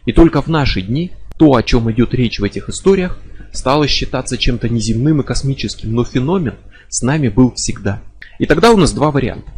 И 0.09 0.13
только 0.13 0.41
в 0.41 0.49
наши 0.49 0.81
дни 0.81 1.11
то, 1.37 1.55
о 1.55 1.63
чем 1.63 1.93
идет 1.93 2.15
речь 2.15 2.41
в 2.41 2.45
этих 2.45 2.71
историях, 2.71 3.19
стало 3.53 3.87
считаться 3.87 4.39
чем-то 4.39 4.67
неземным 4.71 5.21
и 5.21 5.23
космическим, 5.23 5.93
но 5.93 6.03
феномен 6.03 6.55
с 6.89 7.03
нами 7.03 7.29
был 7.29 7.53
всегда. 7.55 8.01
И 8.39 8.47
тогда 8.47 8.71
у 8.73 8.79
нас 8.79 8.93
два 8.93 9.11
варианта. 9.11 9.53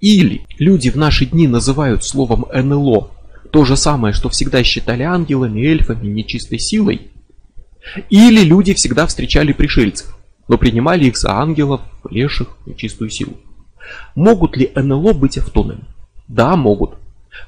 Или 0.00 0.44
люди 0.58 0.90
в 0.90 0.96
наши 0.96 1.26
дни 1.26 1.46
называют 1.46 2.02
словом 2.02 2.46
НЛО 2.52 3.12
то 3.52 3.64
же 3.64 3.76
самое, 3.76 4.12
что 4.12 4.28
всегда 4.28 4.64
считали 4.64 5.04
ангелами, 5.04 5.64
эльфами, 5.64 6.08
нечистой 6.08 6.58
силой. 6.58 7.12
Или 8.10 8.42
люди 8.42 8.74
всегда 8.74 9.06
встречали 9.06 9.52
пришельцев, 9.52 10.18
но 10.48 10.58
принимали 10.58 11.04
их 11.04 11.16
за 11.16 11.34
ангелов, 11.34 11.82
леших, 12.10 12.48
нечистую 12.66 13.10
силу. 13.10 13.36
Могут 14.16 14.56
ли 14.56 14.72
НЛО 14.74 15.12
быть 15.12 15.38
автонами? 15.38 15.84
Да, 16.26 16.56
могут. 16.56 16.96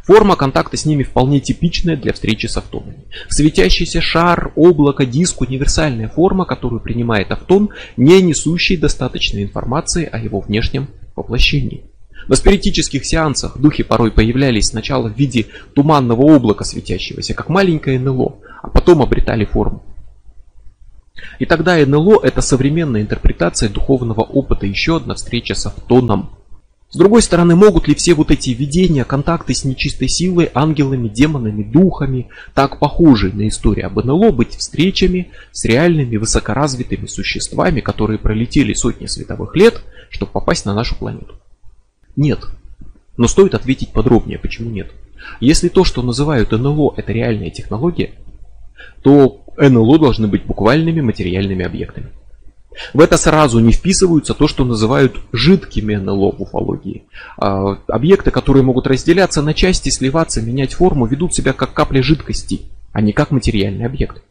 Форма 0.03 0.37
контакта 0.37 0.77
с 0.77 0.85
ними 0.85 1.03
вполне 1.03 1.41
типичная 1.41 1.97
для 1.97 2.13
встречи 2.13 2.47
с 2.47 2.57
автонами. 2.57 3.05
Светящийся 3.29 4.01
шар, 4.01 4.53
облако, 4.57 5.07
диск– 5.07 5.41
универсальная 5.43 6.09
форма, 6.09 6.45
которую 6.45 6.81
принимает 6.81 7.31
автон, 7.31 7.71
не 7.97 8.21
несущий 8.23 8.77
достаточной 8.77 9.43
информации 9.43 10.09
о 10.11 10.19
его 10.19 10.41
внешнем 10.41 10.89
воплощении. 11.17 11.85
На 12.29 12.37
спиритических 12.37 13.05
сеансах 13.05 13.59
духи 13.59 13.83
порой 13.83 14.13
появлялись 14.13 14.67
сначала 14.67 15.09
в 15.09 15.17
виде 15.17 15.47
туманного 15.75 16.35
облака 16.35 16.65
светящегося, 16.65 17.35
как 17.35 17.49
маленькое 17.49 17.99
НЛО, 17.99 18.39
а 18.63 18.69
потом 18.69 19.03
обретали 19.03 19.45
форму. 19.45 19.83
И 21.39 21.47
тогда 21.47 21.77
НЛО– 21.85 22.21
это 22.23 22.41
современная 22.41 23.03
интерпретация 23.03 23.69
духовного 23.69 24.21
опыта, 24.21 24.67
еще 24.67 24.97
одна 24.97 25.15
встреча 25.15 25.55
с 25.55 25.67
автоном. 25.67 26.31
С 26.91 26.97
другой 26.97 27.23
стороны, 27.23 27.55
могут 27.55 27.87
ли 27.87 27.95
все 27.95 28.15
вот 28.15 28.33
эти 28.33 28.51
видения, 28.51 29.05
контакты 29.05 29.55
с 29.55 29.65
нечистой 29.65 30.09
силой, 30.09 30.51
ангелами, 30.53 31.07
демонами, 31.07 31.63
духами, 31.63 32.29
так 32.53 32.81
похожие 32.81 33.33
на 33.33 33.47
историю 33.47 33.87
об 33.87 34.05
НЛО, 34.05 34.33
быть 34.33 34.57
встречами 34.57 35.31
с 35.53 35.65
реальными 35.65 36.17
высокоразвитыми 36.17 37.07
существами, 37.07 37.81
которые 37.81 38.19
пролетели 38.19 38.73
сотни 38.73 39.07
световых 39.07 39.55
лет, 39.55 39.83
чтобы 40.11 40.33
попасть 40.33 40.67
на 40.67 40.75
нашу 40.75 40.97
планету? 40.97 41.37
Нет. 42.17 42.41
Но 43.17 43.29
стоит 43.29 43.55
ответить 43.55 43.93
подробнее, 43.93 44.41
почему 44.41 44.69
нет. 44.69 44.91
Если 45.39 45.69
то, 45.69 45.85
что 45.85 46.03
называют 46.03 46.51
НЛО, 46.51 46.95
это 46.97 47.13
реальная 47.13 47.51
технология, 47.51 48.15
то 49.03 49.45
НЛО 49.57 49.99
должны 50.01 50.27
быть 50.27 50.45
буквальными 50.45 51.03
материальными 51.03 51.65
объектами. 51.65 52.09
В 52.95 53.01
это 53.01 53.17
сразу 53.19 53.59
не 53.59 53.73
вписываются 53.73 54.33
то, 54.33 54.47
что 54.47 54.65
называют 54.65 55.17
жидкими 55.33 55.97
НЛО 55.97 56.33
в 56.33 56.43
уфологии. 56.43 57.05
А, 57.37 57.79
объекты, 57.89 58.31
которые 58.31 58.63
могут 58.63 58.87
разделяться 58.87 59.43
на 59.43 59.55
части, 59.55 59.89
сливаться, 59.91 60.41
менять 60.41 60.75
форму, 60.75 61.07
ведут 61.07 61.35
себя 61.35 61.53
как 61.53 61.73
капля 61.73 62.03
жидкости, 62.03 62.63
а 62.93 63.01
не 63.01 63.13
как 63.13 63.33
материальный 63.33 63.87
объект. 63.87 64.23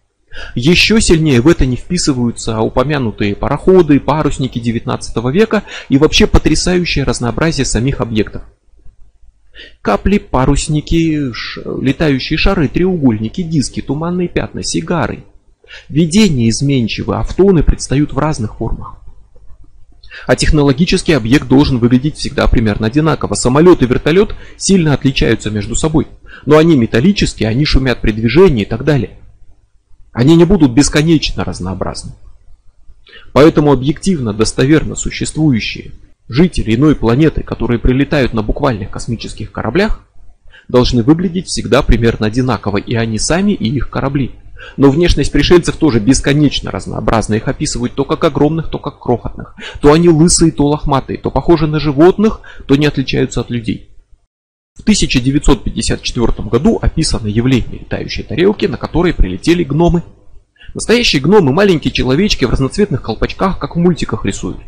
Еще 0.55 1.01
сильнее 1.01 1.41
в 1.41 1.47
это 1.47 1.65
не 1.65 1.75
вписываются 1.75 2.59
упомянутые 2.61 3.35
пароходы, 3.35 3.99
парусники 3.99 4.59
19 4.59 5.15
века 5.33 5.63
и 5.89 5.97
вообще 5.97 6.27
потрясающее 6.27 7.03
разнообразие 7.03 7.65
самих 7.65 7.99
объектов. 7.99 8.43
Капли, 9.81 10.19
парусники, 10.19 11.31
летающие 11.81 12.37
шары, 12.37 12.67
треугольники, 12.67 13.41
диски, 13.41 13.81
туманные 13.81 14.27
пятна, 14.27 14.63
сигары. 14.63 15.23
Видения 15.87 16.49
изменчивы, 16.49 17.17
автоны 17.17 17.63
предстают 17.63 18.13
в 18.13 18.17
разных 18.17 18.57
формах. 18.57 18.95
А 20.25 20.35
технологический 20.35 21.13
объект 21.13 21.47
должен 21.47 21.77
выглядеть 21.77 22.17
всегда 22.17 22.47
примерно 22.47 22.87
одинаково. 22.87 23.35
Самолет 23.35 23.81
и 23.81 23.85
вертолет 23.85 24.35
сильно 24.57 24.93
отличаются 24.93 25.49
между 25.49 25.75
собой. 25.75 26.07
Но 26.45 26.57
они 26.57 26.75
металлические, 26.75 27.49
они 27.49 27.65
шумят 27.65 28.01
при 28.01 28.11
движении 28.11 28.63
и 28.63 28.67
так 28.67 28.83
далее. 28.83 29.19
Они 30.11 30.35
не 30.35 30.45
будут 30.45 30.71
бесконечно 30.71 31.43
разнообразны. 31.43 32.11
Поэтому 33.33 33.71
объективно 33.71 34.33
достоверно 34.33 34.95
существующие 34.95 35.91
жители 36.27 36.75
иной 36.75 36.95
планеты, 36.95 37.43
которые 37.43 37.79
прилетают 37.79 38.33
на 38.33 38.43
буквальных 38.43 38.89
космических 38.89 39.51
кораблях, 39.51 40.01
должны 40.67 41.03
выглядеть 41.03 41.47
всегда 41.47 41.81
примерно 41.81 42.27
одинаково, 42.27 42.77
и 42.77 42.93
они 42.95 43.17
сами, 43.17 43.51
и 43.51 43.67
их 43.69 43.89
корабли. 43.89 44.31
Но 44.77 44.89
внешность 44.89 45.31
пришельцев 45.31 45.77
тоже 45.77 45.99
бесконечно 45.99 46.71
разнообразна. 46.71 47.35
Их 47.35 47.47
описывают 47.47 47.93
то 47.93 48.03
как 48.05 48.23
огромных, 48.23 48.69
то 48.69 48.77
как 48.77 48.99
крохотных. 48.99 49.55
То 49.81 49.93
они 49.93 50.09
лысые, 50.09 50.51
то 50.51 50.67
лохматые, 50.67 51.17
то 51.17 51.31
похожи 51.31 51.67
на 51.67 51.79
животных, 51.79 52.41
то 52.67 52.75
не 52.75 52.85
отличаются 52.85 53.41
от 53.41 53.49
людей. 53.49 53.89
В 54.75 54.81
1954 54.81 56.47
году 56.49 56.79
описано 56.81 57.27
явление 57.27 57.79
летающей 57.79 58.23
тарелки, 58.23 58.65
на 58.65 58.77
которой 58.77 59.13
прилетели 59.13 59.63
гномы. 59.63 60.03
Настоящие 60.73 61.21
гномы, 61.21 61.51
маленькие 61.51 61.91
человечки 61.91 62.45
в 62.45 62.49
разноцветных 62.49 63.01
колпачках, 63.01 63.59
как 63.59 63.75
в 63.75 63.79
мультиках 63.79 64.25
рисуют. 64.25 64.59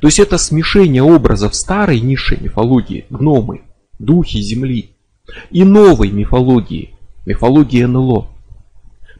То 0.00 0.08
есть 0.08 0.18
это 0.18 0.38
смешение 0.38 1.02
образов 1.02 1.54
старой 1.54 2.00
низшей 2.00 2.38
мифологии, 2.40 3.06
гномы, 3.10 3.62
духи 3.98 4.40
земли, 4.40 4.90
и 5.50 5.64
новой 5.64 6.10
мифологии, 6.10 6.94
мифологии 7.24 7.84
НЛО. 7.84 8.28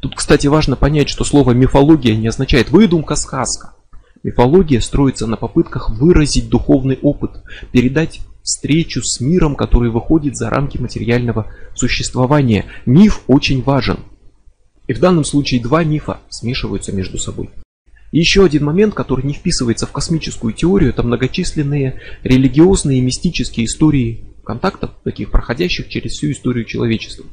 Тут, 0.01 0.15
кстати, 0.15 0.47
важно 0.47 0.77
понять, 0.77 1.09
что 1.09 1.25
слово 1.25 1.53
мифология 1.53 2.17
не 2.17 2.29
означает 2.29 2.71
выдумка, 2.71 3.17
сказка. 3.17 3.75
Мифология 4.23 4.81
строится 4.81 5.27
на 5.27 5.37
попытках 5.37 5.91
выразить 5.91 6.49
духовный 6.49 6.99
опыт, 7.01 7.43
передать 7.73 8.21
встречу 8.43 9.03
с 9.03 9.21
миром, 9.21 9.57
который 9.57 9.91
выходит 9.91 10.37
за 10.37 10.51
рамки 10.51 10.79
материального 10.79 11.47
существования. 11.75 12.67
Миф 12.87 13.23
очень 13.27 13.63
важен. 13.63 14.01
И 14.87 14.93
в 14.93 15.01
данном 15.01 15.25
случае 15.25 15.61
два 15.61 15.83
мифа 15.85 16.21
смешиваются 16.29 16.93
между 16.93 17.19
собой. 17.19 17.51
И 18.13 18.19
еще 18.19 18.45
один 18.45 18.65
момент, 18.65 18.95
который 18.95 19.25
не 19.25 19.35
вписывается 19.35 19.87
в 19.87 19.93
космическую 19.93 20.53
теорию, 20.53 20.91
это 20.91 21.03
многочисленные 21.03 22.01
религиозные 22.23 22.99
и 22.99 23.03
мистические 23.03 23.67
истории 23.67 24.37
контактов, 24.45 24.91
таких 25.03 25.33
проходящих 25.33 25.89
через 25.89 26.13
всю 26.13 26.31
историю 26.31 26.65
человечества. 26.65 27.27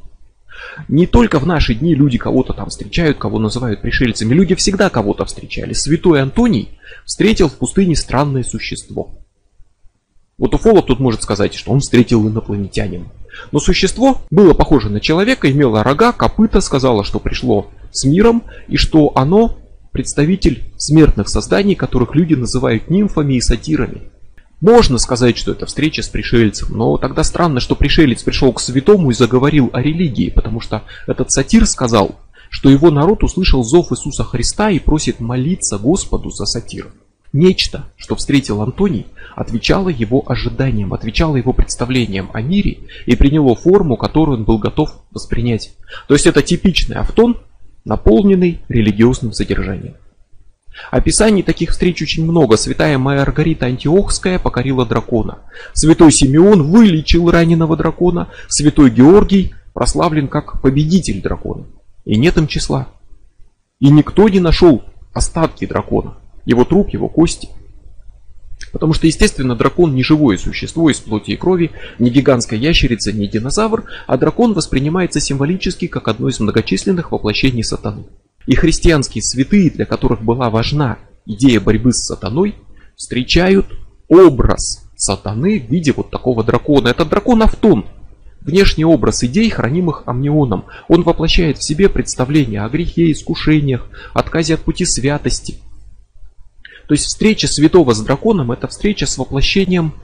Не 0.88 1.06
только 1.06 1.38
в 1.38 1.46
наши 1.46 1.74
дни 1.74 1.94
люди 1.94 2.18
кого-то 2.18 2.52
там 2.52 2.68
встречают, 2.68 3.18
кого 3.18 3.38
называют 3.38 3.82
пришельцами. 3.82 4.34
Люди 4.34 4.54
всегда 4.54 4.90
кого-то 4.90 5.24
встречали. 5.24 5.72
Святой 5.72 6.22
Антоний 6.22 6.68
встретил 7.04 7.48
в 7.48 7.54
пустыне 7.54 7.96
странное 7.96 8.42
существо. 8.42 9.10
Вот 10.36 10.54
уфолог 10.54 10.86
тут 10.86 10.98
может 11.00 11.22
сказать, 11.22 11.54
что 11.54 11.70
он 11.70 11.80
встретил 11.80 12.26
инопланетянина. 12.28 13.06
Но 13.52 13.60
существо 13.60 14.22
было 14.30 14.54
похоже 14.54 14.90
на 14.90 15.00
человека, 15.00 15.50
имело 15.50 15.82
рога, 15.82 16.12
копыта, 16.12 16.60
сказала, 16.60 17.04
что 17.04 17.18
пришло 17.18 17.70
с 17.92 18.04
миром, 18.04 18.44
и 18.68 18.76
что 18.76 19.12
оно 19.14 19.58
представитель 19.92 20.64
смертных 20.76 21.28
созданий, 21.28 21.76
которых 21.76 22.14
люди 22.16 22.34
называют 22.34 22.90
нимфами 22.90 23.34
и 23.34 23.40
сатирами. 23.40 24.10
Можно 24.60 24.98
сказать, 24.98 25.36
что 25.36 25.52
это 25.52 25.66
встреча 25.66 26.02
с 26.02 26.08
пришельцем, 26.08 26.68
но 26.76 26.96
тогда 26.96 27.22
странно, 27.24 27.60
что 27.60 27.74
пришелец 27.74 28.22
пришел 28.22 28.52
к 28.52 28.60
святому 28.60 29.10
и 29.10 29.14
заговорил 29.14 29.70
о 29.72 29.82
религии, 29.82 30.30
потому 30.30 30.60
что 30.60 30.84
этот 31.06 31.30
сатир 31.30 31.66
сказал, 31.66 32.18
что 32.50 32.70
его 32.70 32.90
народ 32.90 33.24
услышал 33.24 33.62
зов 33.64 33.92
Иисуса 33.92 34.24
Христа 34.24 34.70
и 34.70 34.78
просит 34.78 35.20
молиться 35.20 35.76
Господу 35.78 36.30
за 36.30 36.46
сатиров. 36.46 36.92
Нечто, 37.32 37.86
что 37.96 38.14
встретил 38.14 38.62
Антоний, 38.62 39.06
отвечало 39.34 39.88
его 39.88 40.22
ожиданиям, 40.24 40.94
отвечало 40.94 41.34
его 41.34 41.52
представлениям 41.52 42.30
о 42.32 42.40
мире 42.40 42.78
и 43.06 43.16
приняло 43.16 43.56
форму, 43.56 43.96
которую 43.96 44.38
он 44.38 44.44
был 44.44 44.58
готов 44.58 44.90
воспринять. 45.10 45.72
То 46.06 46.14
есть 46.14 46.26
это 46.26 46.42
типичный 46.42 46.96
автон, 46.96 47.38
наполненный 47.84 48.60
религиозным 48.68 49.32
содержанием. 49.32 49.96
Описаний 50.90 51.42
таких 51.42 51.70
встреч 51.70 52.02
очень 52.02 52.24
много. 52.24 52.56
Святая 52.56 52.98
Маргарита 52.98 53.66
Антиохская 53.66 54.38
покорила 54.38 54.84
дракона. 54.84 55.38
Святой 55.72 56.12
Симеон 56.12 56.70
вылечил 56.70 57.30
раненого 57.30 57.76
дракона. 57.76 58.28
Святой 58.48 58.90
Георгий 58.90 59.54
прославлен 59.72 60.28
как 60.28 60.60
победитель 60.60 61.20
дракона. 61.20 61.66
И 62.04 62.16
нет 62.16 62.36
им 62.36 62.46
числа. 62.46 62.88
И 63.80 63.90
никто 63.90 64.28
не 64.28 64.40
нашел 64.40 64.82
остатки 65.12 65.66
дракона. 65.66 66.18
Его 66.44 66.64
труп, 66.64 66.90
его 66.90 67.08
кости. 67.08 67.48
Потому 68.72 68.92
что, 68.92 69.06
естественно, 69.06 69.54
дракон 69.54 69.94
не 69.94 70.02
живое 70.02 70.36
существо 70.36 70.90
из 70.90 70.98
плоти 70.98 71.32
и 71.32 71.36
крови, 71.36 71.70
не 71.98 72.10
гигантская 72.10 72.58
ящерица, 72.58 73.12
не 73.12 73.26
динозавр, 73.26 73.84
а 74.06 74.16
дракон 74.16 74.52
воспринимается 74.52 75.20
символически 75.20 75.86
как 75.86 76.08
одно 76.08 76.28
из 76.28 76.40
многочисленных 76.40 77.12
воплощений 77.12 77.62
сатаны. 77.62 78.04
И 78.46 78.54
христианские 78.54 79.22
святые, 79.22 79.70
для 79.70 79.86
которых 79.86 80.22
была 80.22 80.50
важна 80.50 80.98
идея 81.26 81.60
борьбы 81.60 81.92
с 81.92 82.06
сатаной, 82.06 82.56
встречают 82.96 83.66
образ 84.08 84.84
сатаны 84.96 85.60
в 85.60 85.70
виде 85.70 85.92
вот 85.92 86.10
такого 86.10 86.44
дракона. 86.44 86.88
Это 86.88 87.04
дракон 87.04 87.42
Автон. 87.42 87.86
внешний 88.40 88.84
образ 88.84 89.24
идей, 89.24 89.48
хранимых 89.48 90.02
амнионом. 90.06 90.66
Он 90.88 91.02
воплощает 91.02 91.58
в 91.58 91.66
себе 91.66 91.88
представление 91.88 92.62
о 92.62 92.68
грехе, 92.68 93.10
искушениях, 93.10 93.86
отказе 94.12 94.54
от 94.54 94.60
пути 94.60 94.84
святости. 94.84 95.56
То 96.86 96.92
есть 96.92 97.06
встреча 97.06 97.48
святого 97.48 97.94
с 97.94 98.00
драконом– 98.00 98.52
это 98.52 98.68
встреча 98.68 99.06
с 99.06 99.16
воплощением, 99.16 99.94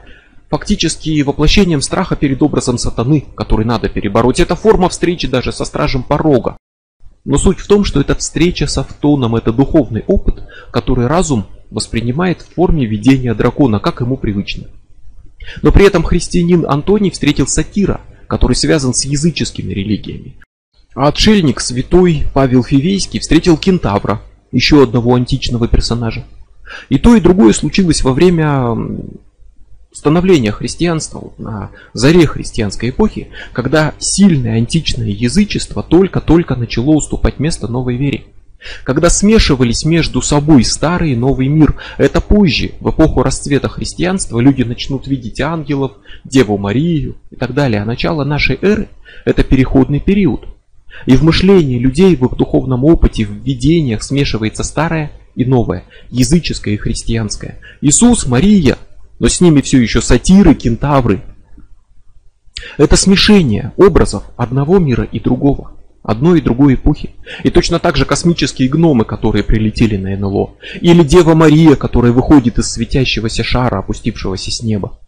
фактически 0.49 1.20
воплощением 1.20 1.82
страха 1.82 2.16
перед 2.16 2.43
образом 2.43 2.78
сатаны, 2.78 3.26
который 3.36 3.66
надо 3.66 3.91
перебороть. 3.91 4.41
Это 4.41 4.57
форма 4.57 4.88
встречи 4.88 5.28
даже 5.28 5.53
со 5.53 5.66
стражем 5.66 6.03
порога. 6.03 6.57
Но 7.24 7.36
суть 7.36 7.58
в 7.58 7.66
том, 7.66 7.84
что 7.84 8.00
это 8.00 8.14
встреча 8.14 8.66
с 8.66 8.78
автоном, 8.78 9.36
это 9.36 9.52
духовный 9.52 10.04
опыт, 10.06 10.42
который 10.70 11.06
разум 11.06 11.46
воспринимает 11.70 12.42
в 12.42 12.54
форме 12.54 12.86
видения 12.86 13.34
дракона, 13.34 13.78
как 13.78 14.00
ему 14.00 14.16
привычно. 14.16 14.68
Но 15.62 15.72
при 15.72 15.86
этом 15.86 16.02
христианин 16.02 16.66
Антоний 16.68 17.10
встретил 17.10 17.46
сатира, 17.46 18.00
который 18.26 18.56
связан 18.56 18.94
с 18.94 19.04
языческими 19.04 19.72
религиями. 19.72 20.36
А 20.94 21.08
отшельник 21.08 21.60
святой 21.60 22.26
Павел 22.32 22.64
Фивейский 22.64 23.20
встретил 23.20 23.56
кентавра, 23.56 24.22
еще 24.50 24.82
одного 24.82 25.14
античного 25.14 25.68
персонажа. 25.68 26.24
И 26.88 26.98
то, 26.98 27.14
и 27.14 27.20
другое 27.20 27.52
случилось 27.52 28.02
во 28.02 28.12
время 28.12 28.76
становления 29.93 30.53
христианства, 30.53 31.32
на 31.38 31.70
заре 31.93 32.26
христианской 32.26 32.91
эпохи, 32.91 33.28
когда 33.53 33.95
сильное 33.99 34.57
античное 34.57 35.09
язычество 35.09 35.82
только-только 35.82 36.55
начало 36.55 36.91
уступать 36.91 37.38
место 37.38 37.68
новой 37.68 37.97
вере. 37.97 38.24
Когда 38.84 39.09
смешивались 39.09 39.84
между 39.84 40.20
собой 40.20 40.64
старый 40.64 41.12
и 41.12 41.16
новый 41.16 41.49
мир, 41.49 41.76
это 41.97 42.20
позже, 42.20 42.72
в 42.80 42.91
эпоху 42.91 43.22
расцвета 43.22 43.68
христианства, 43.68 44.38
люди 44.38 44.62
начнут 44.62 45.07
видеть 45.07 45.41
ангелов, 45.41 45.93
Деву 46.24 46.59
Марию 46.59 47.16
и 47.30 47.36
так 47.36 47.55
далее. 47.55 47.80
А 47.80 47.86
начало 47.86 48.24
нашей 48.24 48.59
эры– 48.61 48.88
это 49.24 49.45
переходный 49.45 50.01
период. 50.01 50.47
И 51.07 51.16
в 51.16 51.22
мышлении 51.22 51.78
людей, 51.78 52.14
в 52.16 52.26
их 52.26 52.36
духовном 52.36 52.84
опыте, 52.84 53.24
в 53.24 53.32
видениях 53.32 54.03
смешивается 54.03 54.62
старое 54.62 55.12
и 55.34 55.47
новое, 55.47 55.84
языческое 56.11 56.74
и 56.74 56.76
христианское. 56.76 57.59
Иисус, 57.80 58.26
Мария, 58.26 58.76
но 59.20 59.28
с 59.28 59.40
ними 59.40 59.60
все 59.60 59.80
еще 59.80 60.02
сатиры, 60.02 60.54
кентавры. 60.54 61.22
Это 62.76 62.96
смешение 62.96 63.72
образов 63.76 64.24
одного 64.36 64.80
мира 64.80 65.04
и 65.04 65.20
другого 65.20 65.76
одной 66.02 66.38
и 66.38 66.42
другой 66.42 66.74
эпохи. 66.74 67.10
И 67.42 67.50
точно 67.50 67.78
так 67.78 67.96
же 67.96 68.04
космические 68.04 68.68
гномы, 68.68 69.04
которые 69.04 69.44
прилетели 69.44 69.96
на 69.96 70.16
НЛО. 70.16 70.54
Или 70.80 71.02
Дева 71.02 71.34
Мария, 71.34 71.76
которая 71.76 72.12
выходит 72.12 72.58
из 72.58 72.70
светящегося 72.70 73.44
шара, 73.44 73.78
опустившегося 73.78 74.50
с 74.50 74.62
неба. 74.62 74.98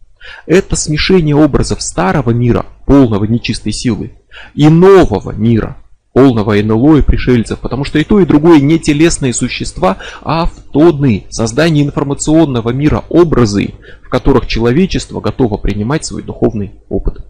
Это 0.45 0.75
смешение 0.75 1.35
образов 1.35 1.81
старого 1.81 2.31
мира, 2.31 2.65
полного 2.85 3.25
нечистой 3.25 3.73
силы, 3.73 4.11
и 4.53 4.69
нового 4.69 5.31
мира, 5.31 5.77
полного 6.13 6.53
НЛО 6.53 6.97
и 6.97 7.01
пришельцев, 7.01 7.59
потому 7.59 7.83
что 7.83 7.99
и 7.99 8.03
то, 8.03 8.19
и 8.19 8.25
другое 8.25 8.61
не 8.61 8.79
телесные 8.79 9.33
существа, 9.33 9.97
а 10.21 10.43
автоны, 10.43 11.25
создание 11.29 11.83
информационного 11.83 12.69
мира, 12.69 13.03
образы, 13.09 13.73
в 14.03 14.09
которых 14.09 14.47
человечество 14.47 15.19
готово 15.19 15.57
принимать 15.57 16.05
свой 16.05 16.21
духовный 16.21 16.73
опыт. 16.89 17.25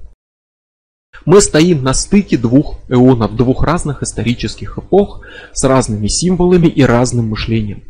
Мы 1.26 1.40
стоим 1.40 1.84
на 1.84 1.94
стыке 1.94 2.38
двух 2.38 2.80
эонов, 2.90 3.36
двух 3.36 3.64
разных 3.64 4.04
исторических 4.04 4.78
эпох 4.78 5.22
с 5.54 5.64
разными 5.64 6.08
символами 6.08 6.68
и 6.68 6.84
разным 6.84 7.30
мышлением. 7.30 7.84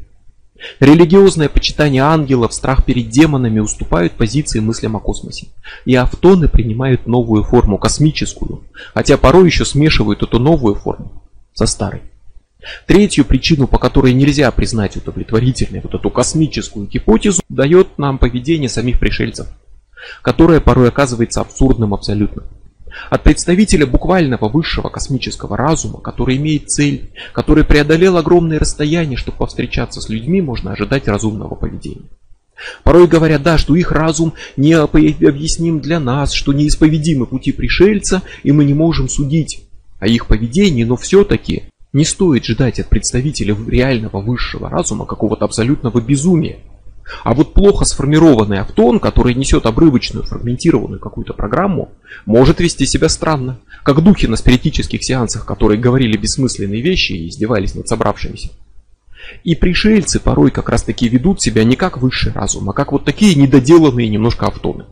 Религиозное 0.80 1.50
почитание 1.50 2.04
ангелов, 2.04 2.54
страх 2.54 2.86
перед 2.86 3.10
демонами 3.10 3.60
уступают 3.60 4.14
позиции 4.14 4.60
мыслям 4.60 4.96
о 4.96 5.00
космосе. 5.00 5.48
И 5.86 5.96
автоны 5.96 6.48
принимают 6.48 7.06
новую 7.08 7.44
форму, 7.44 7.78
космическую, 7.78 8.62
хотя 8.94 9.18
порой 9.18 9.46
еще 9.48 9.66
смешивают 9.66 10.24
эту 10.24 10.40
новую 10.40 10.76
форму 10.76 11.24
со 11.54 11.66
старой. 11.66 12.02
Третью 12.88 13.26
причину, 13.26 13.68
по 13.68 13.78
которой 13.78 14.14
нельзя 14.14 14.50
признать 14.52 14.96
удовлетворительной 14.96 15.82
вот 15.82 15.94
эту 15.96 16.10
космическую 16.10 16.88
гипотезу, 16.88 17.42
дает 17.50 17.98
нам 17.98 18.18
поведение 18.18 18.70
самих 18.70 19.00
пришельцев, 19.00 19.48
которое 20.22 20.62
порой 20.62 20.88
оказывается 20.88 21.42
абсурдным 21.42 21.94
абсолютно. 21.94 22.44
От 23.10 23.24
представителя 23.24 23.86
буквального 23.86 24.50
высшего 24.50 24.90
космического 24.90 25.58
разума, 25.58 26.00
который 26.00 26.38
имеет 26.38 26.70
цель, 26.70 27.12
который 27.32 27.64
преодолел 27.64 28.18
огромные 28.18 28.60
расстояния, 28.60 29.18
чтобы 29.18 29.38
повстречаться 29.38 30.02
с 30.02 30.10
людьми, 30.10 30.42
можно 30.42 30.72
ожидать 30.72 31.08
разумного 31.08 31.56
поведения. 31.56 32.10
Порой 32.84 33.08
говорят, 33.08 33.44
да, 33.44 33.58
что 33.58 33.76
их 33.76 33.92
разум 33.92 34.34
не 34.58 34.74
объясним 34.74 35.80
для 35.80 36.00
нас, 36.00 36.34
что 36.34 36.54
неисповедимы 36.54 37.26
пути 37.26 37.52
пришельца, 37.52 38.22
и 38.44 38.52
мы 38.52 38.64
не 38.64 38.74
можем 38.74 39.10
судить 39.10 39.64
о 40.00 40.08
их 40.08 40.28
поведении, 40.28 40.84
но 40.84 40.96
все-таки 40.96 41.64
не 41.94 42.06
стоит 42.06 42.46
ждать 42.46 42.80
от 42.80 42.90
представителя 42.90 43.56
реального 43.68 44.20
высшего 44.20 44.70
разума 44.70 45.06
какого-то 45.06 45.46
абсолютного 45.46 46.00
безумия. 46.00 46.60
А 47.24 47.34
вот 47.34 47.54
плохо 47.54 47.86
сформированный 47.86 48.60
автон, 48.60 49.00
который 49.00 49.34
несет 49.34 49.66
обрывочную, 49.66 50.26
фрагментированную 50.26 51.00
какую-то 51.00 51.34
программу, 51.34 51.92
может 52.26 52.60
вести 52.60 52.86
себя 52.86 53.10
странно. 53.10 53.60
Как 53.84 54.02
духи 54.02 54.28
на 54.28 54.38
спиритических 54.38 55.04
сеансах, 55.04 55.46
которые 55.46 55.80
говорили 55.80 56.18
бессмысленные 56.18 56.82
вещи 56.82 57.14
и 57.14 57.30
издевались 57.30 57.76
над 57.76 57.88
собравшимися. 57.88 58.50
И 59.44 59.56
пришельцы 59.56 60.20
порой 60.20 60.52
как 60.52 60.70
раз 60.70 60.84
таки 60.84 61.08
ведут 61.08 61.42
себя 61.42 61.64
не 61.64 61.76
как 61.76 61.98
высший 61.98 62.34
разум, 62.34 62.70
а 62.70 62.74
как 62.74 62.92
вот 62.92 63.06
такие 63.06 63.36
недоделанные 63.36 64.10
немножко 64.10 64.48
автоны. 64.48 64.86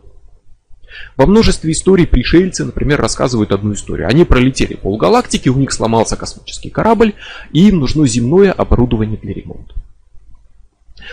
Во 1.16 1.26
множестве 1.26 1.72
историй 1.72 2.06
пришельцы, 2.06 2.64
например, 2.64 3.00
рассказывают 3.00 3.52
одну 3.52 3.72
историю. 3.72 4.08
Они 4.08 4.24
пролетели 4.24 4.74
полгалактики, 4.74 5.48
у 5.48 5.56
них 5.56 5.72
сломался 5.72 6.16
космический 6.16 6.70
корабль, 6.70 7.14
и 7.52 7.68
им 7.68 7.80
нужно 7.80 8.06
земное 8.06 8.52
оборудование 8.52 9.18
для 9.18 9.32
ремонта. 9.32 9.74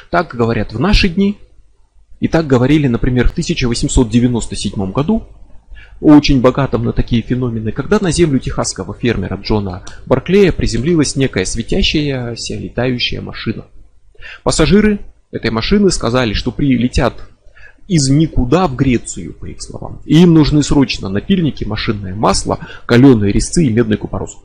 Так 0.10 0.36
говорят 0.36 0.74
в 0.74 0.80
наши 0.80 1.10
дни. 1.10 1.38
И 2.20 2.28
так 2.28 2.48
говорили, 2.48 2.88
например, 2.88 3.28
в 3.28 3.32
1897 3.32 4.92
году, 4.92 5.28
очень 6.02 6.42
богатом 6.42 6.84
на 6.86 6.94
такие 6.94 7.22
феномены, 7.22 7.72
когда 7.72 8.00
на 8.00 8.12
землю 8.12 8.40
техасского 8.40 8.94
фермера 8.94 9.36
Джона 9.36 9.84
Барклея 10.06 10.52
приземлилась 10.52 11.16
некая 11.16 11.46
светящаяся 11.46 12.56
летающая 12.56 13.22
машина. 13.22 13.66
Пассажиры 14.44 15.00
этой 15.32 15.52
машины 15.52 15.92
сказали, 15.92 16.34
что 16.34 16.52
прилетят 16.52 17.14
из 17.88 18.08
никуда 18.10 18.68
в 18.68 18.76
Грецию, 18.76 19.34
по 19.34 19.46
их 19.46 19.62
словам. 19.62 20.02
И 20.06 20.22
им 20.22 20.34
нужны 20.34 20.64
срочно 20.64 21.10
напильники, 21.10 21.64
машинное 21.64 22.14
масло, 22.14 22.60
каленые 22.86 23.34
резцы 23.34 23.66
и 23.66 23.72
медный 23.72 23.98
купорос. 23.98 24.38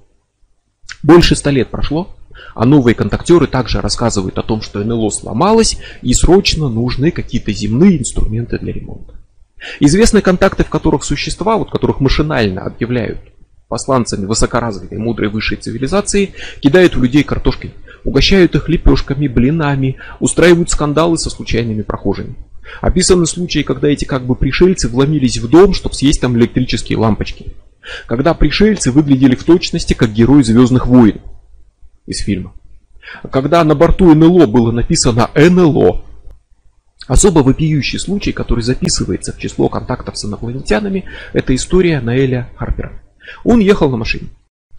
Больше 1.02 1.36
ста 1.36 1.50
лет 1.50 1.68
прошло, 1.68 2.16
а 2.54 2.64
новые 2.64 2.94
контактеры 2.94 3.46
также 3.46 3.80
рассказывают 3.80 4.38
о 4.38 4.42
том, 4.42 4.62
что 4.62 4.82
НЛО 4.82 5.10
сломалось 5.10 5.78
и 6.02 6.14
срочно 6.14 6.68
нужны 6.68 7.10
какие-то 7.10 7.52
земные 7.52 7.98
инструменты 7.98 8.58
для 8.58 8.72
ремонта. 8.72 9.14
Известны 9.80 10.20
контакты, 10.20 10.64
в 10.64 10.68
которых 10.68 11.04
существа, 11.04 11.56
вот 11.56 11.70
которых 11.70 12.00
машинально 12.00 12.62
объявляют 12.62 13.18
посланцами 13.68 14.26
высокоразвитой, 14.26 14.98
мудрой 14.98 15.30
высшей 15.30 15.56
цивилизации, 15.56 16.34
кидают 16.60 16.96
в 16.96 17.02
людей 17.02 17.24
картошкой, 17.24 17.72
угощают 18.04 18.54
их 18.54 18.68
лепешками, 18.68 19.26
блинами, 19.26 19.96
устраивают 20.20 20.70
скандалы 20.70 21.18
со 21.18 21.30
случайными 21.30 21.82
прохожими. 21.82 22.36
Описаны 22.80 23.26
случаи, 23.26 23.62
когда 23.62 23.88
эти 23.88 24.04
как 24.04 24.24
бы 24.24 24.36
пришельцы 24.36 24.88
вломились 24.88 25.38
в 25.38 25.48
дом, 25.48 25.74
чтобы 25.74 25.94
съесть 25.94 26.20
там 26.20 26.36
электрические 26.36 26.98
лампочки. 26.98 27.52
Когда 28.06 28.32
пришельцы 28.34 28.90
выглядели 28.90 29.34
в 29.34 29.44
точности 29.44 29.92
как 29.94 30.12
герои 30.12 30.42
Звездных 30.42 30.86
войн 30.86 31.20
из 32.06 32.20
фильма. 32.20 32.54
Когда 33.30 33.62
на 33.64 33.74
борту 33.74 34.14
НЛО 34.14 34.46
было 34.46 34.70
написано 34.70 35.30
НЛО, 35.34 36.04
особо 37.06 37.40
вопиющий 37.40 37.98
случай, 37.98 38.32
который 38.32 38.62
записывается 38.62 39.32
в 39.32 39.38
число 39.38 39.68
контактов 39.68 40.16
с 40.16 40.24
инопланетянами, 40.24 41.04
это 41.32 41.54
история 41.54 42.00
Наэля 42.00 42.50
Харпера. 42.56 43.02
Он 43.44 43.60
ехал 43.60 43.90
на 43.90 43.96
машине. 43.96 44.28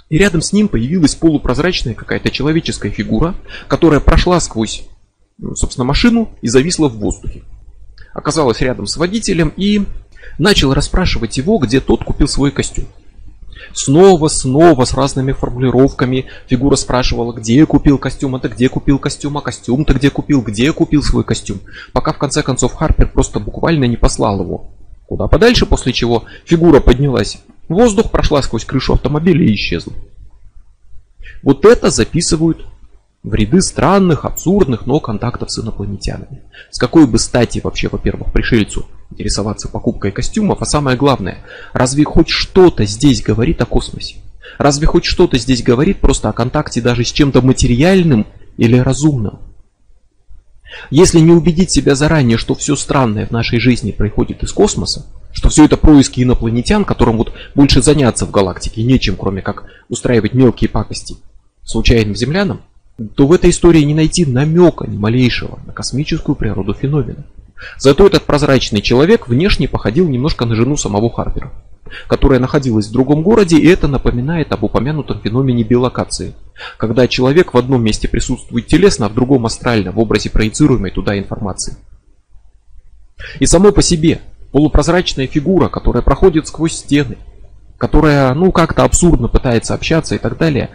И 0.09 0.17
рядом 0.17 0.41
с 0.41 0.53
ним 0.53 0.67
появилась 0.67 1.15
полупрозрачная 1.15 1.95
какая-то 1.95 2.29
человеческая 2.29 2.91
фигура, 2.91 3.35
которая 3.67 3.99
прошла 3.99 4.39
сквозь, 4.39 4.87
ну, 5.37 5.55
собственно, 5.55 5.85
машину 5.85 6.29
и 6.41 6.47
зависла 6.47 6.89
в 6.89 6.97
воздухе. 6.97 7.41
Оказалась 8.13 8.61
рядом 8.61 8.85
с 8.85 8.97
водителем 8.97 9.51
и 9.57 9.83
начал 10.37 10.73
расспрашивать 10.73 11.37
его, 11.37 11.57
где 11.57 11.81
тот 11.81 12.03
купил 12.03 12.27
свой 12.27 12.51
костюм. 12.51 12.85
Снова, 13.73 14.27
снова 14.27 14.85
с 14.85 14.93
разными 14.93 15.31
формулировками 15.31 16.25
фигура 16.47 16.75
спрашивала, 16.75 17.33
где 17.33 17.55
я 17.55 17.65
купил 17.65 17.97
костюм, 17.97 18.35
это 18.35 18.49
где 18.49 18.69
купил 18.69 18.99
костюм, 18.99 19.37
а 19.37 19.41
костюм-то 19.41 19.93
где 19.93 20.09
купил, 20.09 20.41
где 20.41 20.65
я 20.65 20.73
купил 20.73 21.03
свой 21.03 21.23
костюм. 21.23 21.59
Пока 21.93 22.13
в 22.13 22.17
конце 22.17 22.43
концов 22.43 22.73
Харпер 22.73 23.09
просто 23.11 23.39
буквально 23.39 23.85
не 23.85 23.97
послал 23.97 24.41
его 24.41 24.71
куда 25.07 25.27
подальше, 25.27 25.65
после 25.65 25.93
чего 25.93 26.25
фигура 26.45 26.79
поднялась 26.79 27.39
в 27.67 27.73
воздух, 27.73 28.11
прошла 28.11 28.41
сквозь 28.41 28.65
крышу 28.65 28.93
автомобиля 28.93 29.45
и 29.45 29.53
исчезла. 29.53 29.93
Вот 31.43 31.65
это 31.65 31.89
записывают 31.89 32.65
в 33.23 33.33
ряды 33.33 33.61
странных, 33.61 34.25
абсурдных, 34.25 34.85
но 34.85 34.99
контактов 34.99 35.51
с 35.51 35.59
инопланетянами. 35.59 36.43
С 36.71 36.79
какой 36.79 37.07
бы 37.07 37.17
стати 37.19 37.59
вообще, 37.63 37.89
во-первых, 37.89 38.31
пришельцу 38.31 38.85
интересоваться 39.11 39.67
покупкой 39.67 40.11
костюмов, 40.11 40.61
а 40.61 40.65
самое 40.65 40.97
главное, 40.97 41.39
разве 41.73 42.03
хоть 42.03 42.29
что-то 42.29 42.85
здесь 42.85 43.21
говорит 43.21 43.61
о 43.61 43.65
космосе? 43.65 44.17
Разве 44.57 44.87
хоть 44.87 45.05
что-то 45.05 45.37
здесь 45.37 45.63
говорит 45.63 45.99
просто 45.99 46.29
о 46.29 46.33
контакте 46.33 46.81
даже 46.81 47.03
с 47.03 47.11
чем-то 47.11 47.41
материальным 47.41 48.25
или 48.57 48.77
разумным? 48.77 49.39
Если 50.89 51.19
не 51.19 51.31
убедить 51.31 51.71
себя 51.71 51.95
заранее, 51.95 52.37
что 52.37 52.55
все 52.55 52.75
странное 52.75 53.25
в 53.25 53.31
нашей 53.31 53.59
жизни 53.59 53.91
происходит 53.91 54.43
из 54.43 54.51
космоса, 54.51 55.05
что 55.31 55.49
все 55.49 55.65
это 55.65 55.77
происки 55.77 56.21
инопланетян, 56.21 56.85
которым 56.85 57.17
вот 57.17 57.33
больше 57.55 57.81
заняться 57.81 58.25
в 58.25 58.31
галактике 58.31 58.83
нечем, 58.83 59.15
кроме 59.15 59.41
как 59.41 59.65
устраивать 59.89 60.33
мелкие 60.33 60.69
пакости 60.69 61.17
случайным 61.63 62.15
землянам, 62.15 62.61
то 63.15 63.27
в 63.27 63.33
этой 63.33 63.49
истории 63.49 63.81
не 63.81 63.93
найти 63.93 64.25
намека 64.25 64.87
ни 64.87 64.97
малейшего 64.97 65.59
на 65.65 65.73
космическую 65.73 66.35
природу 66.35 66.73
феномена. 66.73 67.25
Зато 67.77 68.07
этот 68.07 68.23
прозрачный 68.23 68.81
человек 68.81 69.27
внешне 69.27 69.67
походил 69.67 70.07
немножко 70.07 70.45
на 70.45 70.55
жену 70.55 70.77
самого 70.77 71.09
Харпера, 71.09 71.51
которая 72.07 72.39
находилась 72.39 72.87
в 72.87 72.91
другом 72.91 73.23
городе, 73.23 73.57
и 73.57 73.67
это 73.67 73.87
напоминает 73.87 74.51
об 74.51 74.63
упомянутом 74.63 75.21
феномене 75.21 75.63
билокации, 75.63 76.33
когда 76.77 77.07
человек 77.07 77.53
в 77.53 77.57
одном 77.57 77.83
месте 77.83 78.07
присутствует 78.07 78.67
телесно, 78.67 79.05
а 79.05 79.09
в 79.09 79.13
другом 79.13 79.45
астрально, 79.45 79.91
в 79.91 79.99
образе 79.99 80.29
проецируемой 80.29 80.91
туда 80.91 81.17
информации. 81.17 81.77
И 83.39 83.45
само 83.45 83.71
по 83.71 83.81
себе 83.81 84.21
полупрозрачная 84.51 85.27
фигура, 85.27 85.69
которая 85.69 86.03
проходит 86.03 86.47
сквозь 86.47 86.73
стены, 86.73 87.17
которая, 87.77 88.33
ну, 88.33 88.51
как-то 88.51 88.83
абсурдно 88.83 89.27
пытается 89.27 89.73
общаться 89.73 90.15
и 90.15 90.17
так 90.17 90.37
далее, 90.37 90.69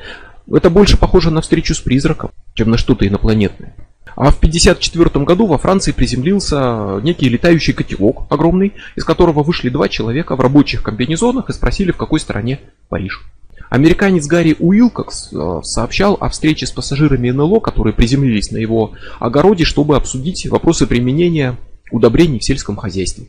это 0.50 0.70
больше 0.70 0.96
похоже 0.96 1.30
на 1.30 1.40
встречу 1.40 1.74
с 1.74 1.80
призраком, 1.80 2.30
чем 2.54 2.70
на 2.70 2.76
что-то 2.76 3.06
инопланетное. 3.06 3.74
А 4.16 4.30
в 4.30 4.36
1954 4.38 5.24
году 5.24 5.46
во 5.46 5.58
Франции 5.58 5.92
приземлился 5.92 7.00
некий 7.02 7.28
летающий 7.28 7.72
котелок 7.72 8.26
огромный, 8.30 8.74
из 8.96 9.04
которого 9.04 9.42
вышли 9.42 9.68
два 9.68 9.88
человека 9.88 10.36
в 10.36 10.40
рабочих 10.40 10.82
комбинезонах 10.82 11.48
и 11.48 11.52
спросили, 11.52 11.92
в 11.92 11.96
какой 11.96 12.20
стране 12.20 12.60
Париж. 12.88 13.24
Американец 13.70 14.26
Гарри 14.26 14.56
Уилкокс 14.58 15.32
э, 15.32 15.60
сообщал 15.62 16.16
о 16.20 16.28
встрече 16.28 16.66
с 16.66 16.72
пассажирами 16.72 17.30
НЛО, 17.30 17.60
которые 17.60 17.94
приземлились 17.94 18.50
на 18.50 18.56
его 18.58 18.94
огороде, 19.20 19.64
чтобы 19.64 19.96
обсудить 19.96 20.46
вопросы 20.48 20.88
применения 20.88 21.56
удобрений 21.92 22.40
в 22.40 22.44
сельском 22.44 22.76
хозяйстве. 22.76 23.26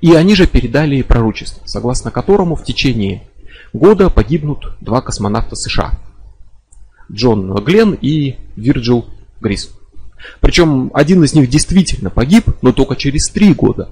И 0.00 0.14
они 0.14 0.36
же 0.36 0.46
передали 0.46 1.02
пророчество, 1.02 1.66
согласно 1.66 2.12
которому 2.12 2.54
в 2.54 2.62
течение 2.62 3.26
года 3.72 4.10
погибнут 4.10 4.76
два 4.80 5.00
космонавта 5.00 5.56
США. 5.56 5.98
Джон 7.10 7.52
Гленн 7.64 7.98
и 8.00 8.36
Вирджил 8.56 9.06
Грис. 9.44 9.70
Причем 10.40 10.90
один 10.94 11.22
из 11.22 11.34
них 11.34 11.50
действительно 11.50 12.08
погиб, 12.08 12.46
но 12.62 12.72
только 12.72 12.96
через 12.96 13.28
три 13.28 13.52
года, 13.52 13.90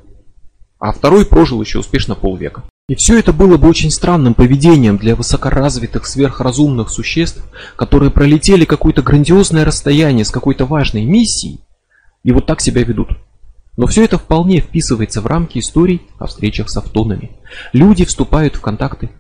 а 0.79 0.93
второй 0.93 1.27
прожил 1.27 1.61
еще 1.61 1.79
успешно 1.79 2.15
полвека. 2.15 2.65
И 2.89 2.95
все 2.95 3.19
это 3.19 3.33
было 3.33 3.59
бы 3.59 3.69
очень 3.69 3.91
странным 3.91 4.35
поведением 4.35 4.97
для 4.97 5.15
высокоразвитых 5.15 6.07
сверхразумных 6.07 6.91
существ, 6.91 7.45
которые 7.77 8.11
пролетели 8.11 8.65
какое-то 8.65 9.03
грандиозное 9.03 9.65
расстояние 9.65 10.25
с 10.25 10.31
какой-то 10.31 10.65
важной 10.65 11.05
миссией 11.05 11.61
и 12.25 12.33
вот 12.33 12.47
так 12.47 12.61
себя 12.61 12.83
ведут. 12.83 13.11
Но 13.77 13.87
все 13.87 14.05
это 14.05 14.19
вполне 14.19 14.61
вписывается 14.61 15.21
в 15.21 15.27
рамки 15.27 15.59
историй 15.59 16.03
о 16.19 16.27
встречах 16.27 16.71
с 16.71 16.77
автонами. 16.77 17.31
Люди 17.73 18.05
вступают 18.05 18.57
в 18.57 18.61
контакты 18.61 19.11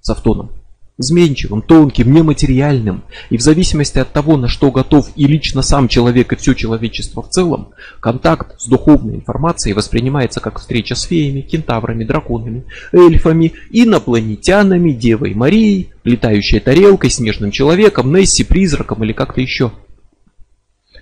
с 0.00 0.10
автоном. 0.10 0.61
Изменчивым, 0.98 1.62
тонким, 1.62 2.12
нематериальным. 2.12 3.02
И 3.30 3.38
в 3.38 3.40
зависимости 3.40 3.98
от 3.98 4.12
того, 4.12 4.36
на 4.36 4.46
что 4.46 4.70
готов 4.70 5.10
и 5.16 5.26
лично 5.26 5.62
сам 5.62 5.88
человек, 5.88 6.32
и 6.32 6.36
все 6.36 6.54
человечество 6.54 7.22
в 7.22 7.30
целом, 7.30 7.70
контакт 7.98 8.60
с 8.60 8.66
духовной 8.66 9.16
информацией 9.16 9.74
воспринимается 9.74 10.40
как 10.40 10.60
встреча 10.60 10.94
с 10.94 11.02
феями, 11.02 11.40
кентаврами, 11.40 12.04
драконами, 12.04 12.64
эльфами, 12.92 13.54
инопланетянами, 13.70 14.92
Девой 14.92 15.34
Марией, 15.34 15.92
летающей 16.04 16.60
тарелкой, 16.60 17.10
снежным 17.10 17.50
человеком, 17.50 18.14
Несси, 18.14 18.44
призраком 18.44 19.02
или 19.02 19.12
как-то 19.12 19.40
еще. 19.40 19.72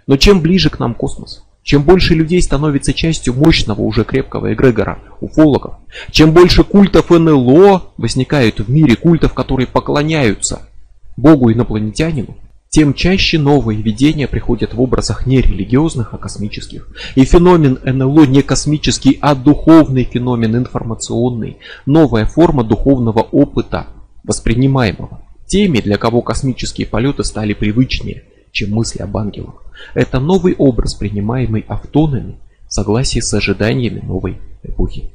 Но 0.07 0.17
чем 0.17 0.41
ближе 0.41 0.71
к 0.71 0.79
нам 0.79 0.95
космос, 0.95 1.45
чем 1.63 1.83
больше 1.83 2.15
людей 2.15 2.41
становится 2.43 2.93
частью 2.93 3.35
мощного 3.35 3.83
уже 3.83 4.05
крепкого 4.05 4.53
эгрегора 4.53 4.99
уфологов, 5.21 5.75
чем 6.11 6.33
больше 6.33 6.65
культов 6.65 7.11
НЛО 7.11 7.93
возникает 7.97 8.61
в 8.61 8.71
мире, 8.71 8.97
культов, 8.97 9.35
которые 9.35 9.67
поклоняются 9.67 10.69
Богу 11.17 11.53
инопланетянину, 11.53 12.37
тем 12.71 12.95
чаще 12.95 13.37
новые 13.39 13.83
видения 13.83 14.29
приходят 14.29 14.75
в 14.75 14.81
образах 14.81 15.27
не 15.27 15.41
религиозных, 15.41 16.15
а 16.15 16.19
космических. 16.19 16.89
И 17.17 17.25
феномен 17.25 17.81
НЛО 17.85 18.27
не 18.27 18.43
космический, 18.43 19.19
а 19.21 19.35
духовный 19.35 20.05
феномен, 20.05 20.57
информационный, 20.57 21.59
новая 21.85 22.27
форма 22.27 22.63
духовного 22.63 23.21
опыта, 23.21 23.89
воспринимаемого. 24.23 25.21
Теми, 25.47 25.81
для 25.81 25.99
кого 25.99 26.23
космические 26.23 26.87
полеты 26.87 27.25
стали 27.25 27.55
привычнее, 27.55 28.23
чем 28.53 28.73
мысли 28.73 29.01
об 29.01 29.17
ангелах. 29.17 29.63
Это 29.95 30.21
новый 30.21 30.55
образ, 30.57 30.95
принимаемый 30.95 31.65
автонами 31.69 32.39
в 32.69 32.73
согласии 32.73 33.21
с 33.21 33.33
ожиданиями 33.35 34.01
новой 34.01 34.39
эпохи. 34.63 35.11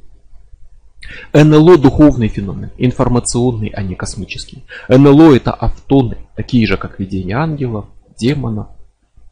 НЛО– 1.32 1.76
духовный 1.78 2.28
феномен, 2.28 2.70
информационный, 2.78 3.68
а 3.68 3.82
не 3.82 3.94
космический. 3.94 4.64
НЛО– 4.88 5.34
это 5.36 5.52
автоны, 5.52 6.18
такие 6.34 6.66
же, 6.66 6.76
как 6.76 6.98
видение 6.98 7.36
ангелов, 7.36 7.86
демонов 8.18 8.68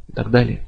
и 0.08 0.12
так 0.12 0.30
далее. 0.30 0.66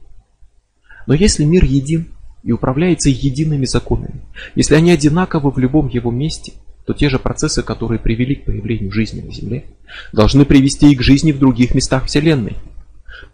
Но 1.06 1.14
если 1.14 1.44
мир 1.44 1.64
един 1.64 2.08
и 2.42 2.52
управляется 2.52 3.08
едиными 3.08 3.66
законами, 3.66 4.22
если 4.54 4.74
они 4.74 4.90
одинаковы 4.90 5.50
в 5.50 5.58
любом 5.58 5.88
его 5.88 6.10
месте, 6.10 6.54
то 6.86 6.92
те 6.92 7.08
же 7.08 7.18
процессы, 7.18 7.62
которые 7.62 7.98
привели 7.98 8.36
к 8.36 8.44
появлению 8.44 8.92
жизни 8.92 9.20
на 9.20 9.32
Земле, 9.32 9.64
должны 10.12 10.44
привести 10.44 10.90
и 10.90 10.96
к 10.96 11.02
жизни 11.02 11.32
в 11.32 11.38
других 11.38 11.74
местах 11.74 12.06
Вселенной– 12.06 12.56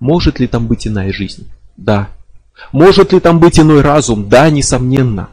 может 0.02 0.40
ли 0.40 0.48
там 0.48 0.66
быть 0.66 0.88
иная 0.88 1.12
жизнь? 1.12 1.48
Да. 1.76 2.08
Может 2.72 3.12
ли 3.12 3.20
там 3.20 3.38
быть 3.38 3.60
иной 3.60 3.82
разум? 3.82 4.28
Да, 4.28 4.50
несомненно. 4.50 5.28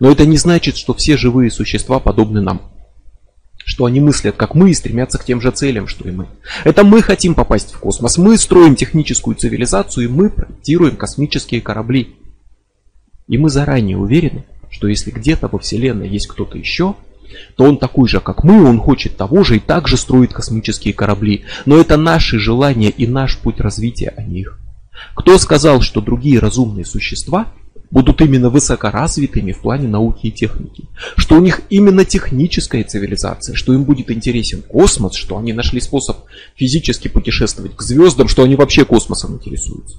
Но 0.00 0.10
это 0.10 0.26
не 0.26 0.36
значит, 0.36 0.76
что 0.76 0.94
все 0.94 1.16
живые 1.16 1.52
существа 1.52 2.00
подобны 2.00 2.40
нам. 2.40 2.60
Что 3.64 3.84
они 3.84 4.00
мыслят, 4.00 4.34
как 4.34 4.56
мы, 4.56 4.70
и 4.70 4.74
стремятся 4.74 5.16
к 5.16 5.24
тем 5.24 5.40
же 5.40 5.52
целям, 5.52 5.86
что 5.86 6.08
и 6.08 6.10
мы. 6.10 6.26
Это 6.64 6.82
мы 6.82 7.02
хотим 7.02 7.36
попасть 7.36 7.72
в 7.72 7.78
космос. 7.78 8.18
Мы 8.18 8.36
строим 8.36 8.74
техническую 8.74 9.36
цивилизацию, 9.36 10.06
и 10.06 10.08
мы 10.08 10.28
проектируем 10.28 10.96
космические 10.96 11.60
корабли. 11.60 12.16
И 13.28 13.38
мы 13.38 13.48
заранее 13.48 13.96
уверены, 13.96 14.44
что 14.70 14.88
если 14.88 15.12
где-то 15.12 15.46
во 15.46 15.60
Вселенной 15.60 16.08
есть 16.08 16.26
кто-то 16.26 16.58
еще, 16.58 16.96
то 17.56 17.64
он 17.64 17.78
такой 17.78 18.08
же, 18.08 18.20
как 18.20 18.44
мы, 18.44 18.64
он 18.64 18.78
хочет 18.78 19.16
того 19.16 19.44
же 19.44 19.56
и 19.56 19.60
также 19.60 19.96
строит 19.96 20.32
космические 20.32 20.94
корабли. 20.94 21.44
Но 21.66 21.78
это 21.78 21.96
наши 21.96 22.38
желания 22.38 22.90
и 22.90 23.06
наш 23.06 23.38
путь 23.38 23.60
развития, 23.60 24.12
а 24.16 24.22
не 24.22 24.40
их. 24.40 24.58
Кто 25.14 25.38
сказал, 25.38 25.80
что 25.80 26.00
другие 26.00 26.38
разумные 26.38 26.84
существа 26.84 27.52
будут 27.90 28.20
именно 28.20 28.50
высокоразвитыми 28.50 29.52
в 29.52 29.60
плане 29.60 29.88
науки 29.88 30.26
и 30.26 30.30
техники? 30.30 30.88
Что 31.16 31.36
у 31.36 31.40
них 31.40 31.62
именно 31.70 32.04
техническая 32.04 32.84
цивилизация, 32.84 33.54
что 33.54 33.72
им 33.72 33.84
будет 33.84 34.10
интересен 34.10 34.62
космос, 34.62 35.14
что 35.14 35.38
они 35.38 35.52
нашли 35.52 35.80
способ 35.80 36.18
физически 36.54 37.08
путешествовать 37.08 37.76
к 37.76 37.82
звездам, 37.82 38.28
что 38.28 38.42
они 38.44 38.56
вообще 38.56 38.84
космосом 38.84 39.34
интересуются? 39.34 39.98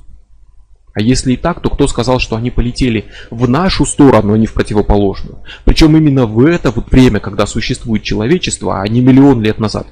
А 0.93 1.01
если 1.01 1.33
и 1.33 1.37
так, 1.37 1.61
то 1.61 1.69
кто 1.69 1.87
сказал, 1.87 2.19
что 2.19 2.35
они 2.35 2.51
полетели 2.51 3.05
в 3.29 3.47
нашу 3.47 3.85
сторону, 3.85 4.33
а 4.33 4.37
не 4.37 4.45
в 4.45 4.53
противоположную? 4.53 5.39
Причем 5.63 5.95
именно 5.95 6.25
в 6.25 6.45
это 6.45 6.71
вот 6.71 6.91
время, 6.91 7.19
когда 7.19 7.45
существует 7.45 8.03
человечество, 8.03 8.81
а 8.81 8.87
не 8.87 8.99
миллион 8.99 9.41
лет 9.41 9.59
назад. 9.59 9.87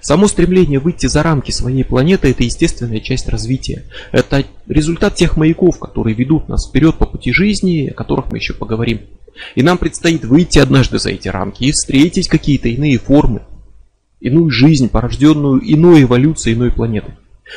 Само 0.00 0.26
стремление 0.26 0.80
выйти 0.80 1.06
за 1.06 1.22
рамки 1.22 1.50
своей 1.50 1.84
планеты– 1.84 2.30
это 2.30 2.42
естественная 2.42 3.00
часть 3.00 3.28
развития. 3.28 3.84
Это 4.10 4.44
результат 4.66 5.14
тех 5.14 5.36
маяков, 5.36 5.78
которые 5.78 6.14
ведут 6.14 6.48
нас 6.48 6.68
вперед 6.68 6.96
по 6.96 7.06
пути 7.06 7.32
жизни, 7.32 7.88
о 7.88 7.94
которых 7.94 8.30
мы 8.30 8.38
еще 8.38 8.54
поговорим. 8.54 9.02
И 9.54 9.62
нам 9.62 9.78
предстоит 9.78 10.24
выйти 10.24 10.58
однажды 10.58 10.98
за 10.98 11.10
эти 11.10 11.28
рамки 11.28 11.64
и 11.64 11.72
встретить 11.72 12.28
какие-то 12.28 12.68
иные 12.68 12.98
формы, 12.98 13.42
иную 14.20 14.50
жизнь, 14.50 14.88
порожденную 14.88 15.60
иной 15.62 16.02
эволюцией 16.02 16.56
иной 16.56 16.72
планеты. 16.72 17.12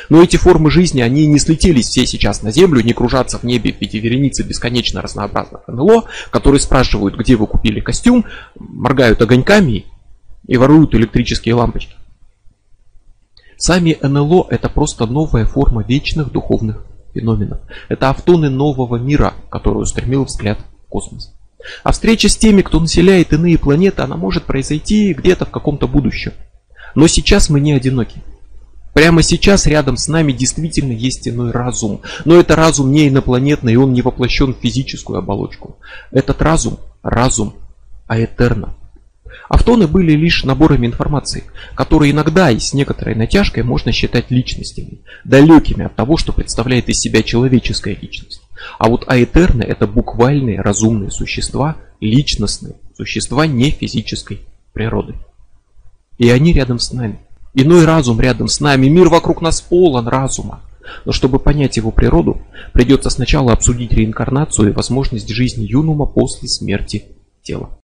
Но 0.08 0.22
эти 0.22 0.36
формы 0.36 0.70
жизни, 0.70 1.00
они 1.00 1.26
не 1.26 1.38
слетелись 1.38 1.88
все 1.88 2.06
сейчас 2.06 2.42
на 2.42 2.52
Землю, 2.52 2.80
не 2.82 2.92
кружатся 2.92 3.38
в 3.38 3.44
небе 3.44 3.72
в 3.72 3.80
виде 3.80 3.98
вереницы 3.98 4.42
бесконечно 4.42 5.02
разнообразных 5.02 5.66
НЛО, 5.66 6.04
которые 6.30 6.60
спрашивают, 6.60 7.16
где 7.16 7.36
вы 7.36 7.46
купили 7.46 7.80
костюм, 7.80 8.24
моргают 8.58 9.20
огоньками 9.20 9.86
и 10.46 10.56
воруют 10.56 10.94
электрические 10.94 11.54
лампочки. 11.54 11.94
Сами 13.56 13.98
НЛО 14.00 14.46
это 14.50 14.68
просто 14.68 15.06
новая 15.06 15.44
форма 15.44 15.82
вечных 15.82 16.32
духовных 16.32 16.84
феноменов. 17.12 17.58
Это 17.88 18.10
автоны 18.10 18.48
нового 18.48 18.96
мира, 18.96 19.34
который 19.50 19.82
устремил 19.82 20.24
взгляд 20.24 20.58
в 20.86 20.88
космос. 20.88 21.34
А 21.82 21.92
встреча 21.92 22.28
с 22.28 22.36
теми, 22.36 22.62
кто 22.62 22.80
населяет 22.80 23.32
иные 23.32 23.58
планеты, 23.58 24.02
она 24.02 24.16
может 24.16 24.44
произойти 24.44 25.12
где-то 25.12 25.44
в 25.44 25.50
каком-то 25.50 25.86
будущем. 25.86 26.32
Но 26.94 27.06
сейчас 27.06 27.50
мы 27.50 27.60
не 27.60 27.72
одиноки. 27.72 28.22
Прямо 28.92 29.22
сейчас 29.22 29.66
рядом 29.66 29.96
с 29.96 30.08
нами 30.08 30.32
действительно 30.32 30.92
есть 30.92 31.28
иной 31.28 31.52
разум. 31.52 32.00
Но 32.24 32.36
это 32.36 32.56
разум 32.56 32.90
не 32.90 33.08
инопланетный, 33.08 33.74
и 33.74 33.76
он 33.76 33.92
не 33.92 34.02
воплощен 34.02 34.54
в 34.54 34.58
физическую 34.58 35.18
оболочку. 35.18 35.78
Этот 36.10 36.42
разум– 36.42 36.78
разум 37.02 37.54
аэтерна. 38.08 38.74
Автоны 39.48 39.86
были 39.86 40.12
лишь 40.12 40.44
наборами 40.44 40.86
информации, 40.86 41.44
которые 41.74 42.12
иногда 42.12 42.50
и 42.50 42.58
с 42.58 42.72
некоторой 42.72 43.14
натяжкой 43.14 43.62
можно 43.62 43.92
считать 43.92 44.30
личностями, 44.30 45.00
далекими 45.24 45.86
от 45.86 45.96
того, 45.96 46.16
что 46.16 46.32
представляет 46.32 46.88
из 46.88 46.98
себя 46.98 47.22
человеческая 47.22 47.94
личность. 47.94 48.42
А 48.78 48.88
вот 48.88 49.04
аэтерны– 49.08 49.62
это 49.64 49.86
буквальные 49.86 50.60
разумные 50.60 51.10
существа, 51.10 51.76
личностные 52.00 52.74
существа 52.96 53.46
не 53.46 53.70
физической 53.70 54.40
природы. 54.72 55.14
И 56.18 56.28
они 56.28 56.52
рядом 56.52 56.78
с 56.78 56.92
нами. 56.92 57.20
Иной 57.54 57.84
разум 57.84 58.20
рядом 58.20 58.48
с 58.48 58.60
нами, 58.60 58.86
мир 58.86 59.08
вокруг 59.08 59.42
нас 59.42 59.60
полон 59.60 60.06
разума. 60.06 60.60
Но 61.04 61.12
чтобы 61.12 61.38
понять 61.38 61.76
его 61.76 61.90
природу, 61.90 62.42
придется 62.72 63.10
сначала 63.10 63.52
обсудить 63.52 63.92
реинкарнацию 63.92 64.70
и 64.70 64.72
возможность 64.72 65.28
жизни 65.28 65.64
юнума 65.64 66.06
после 66.06 66.48
смерти 66.48 67.04
тела. 67.42 67.79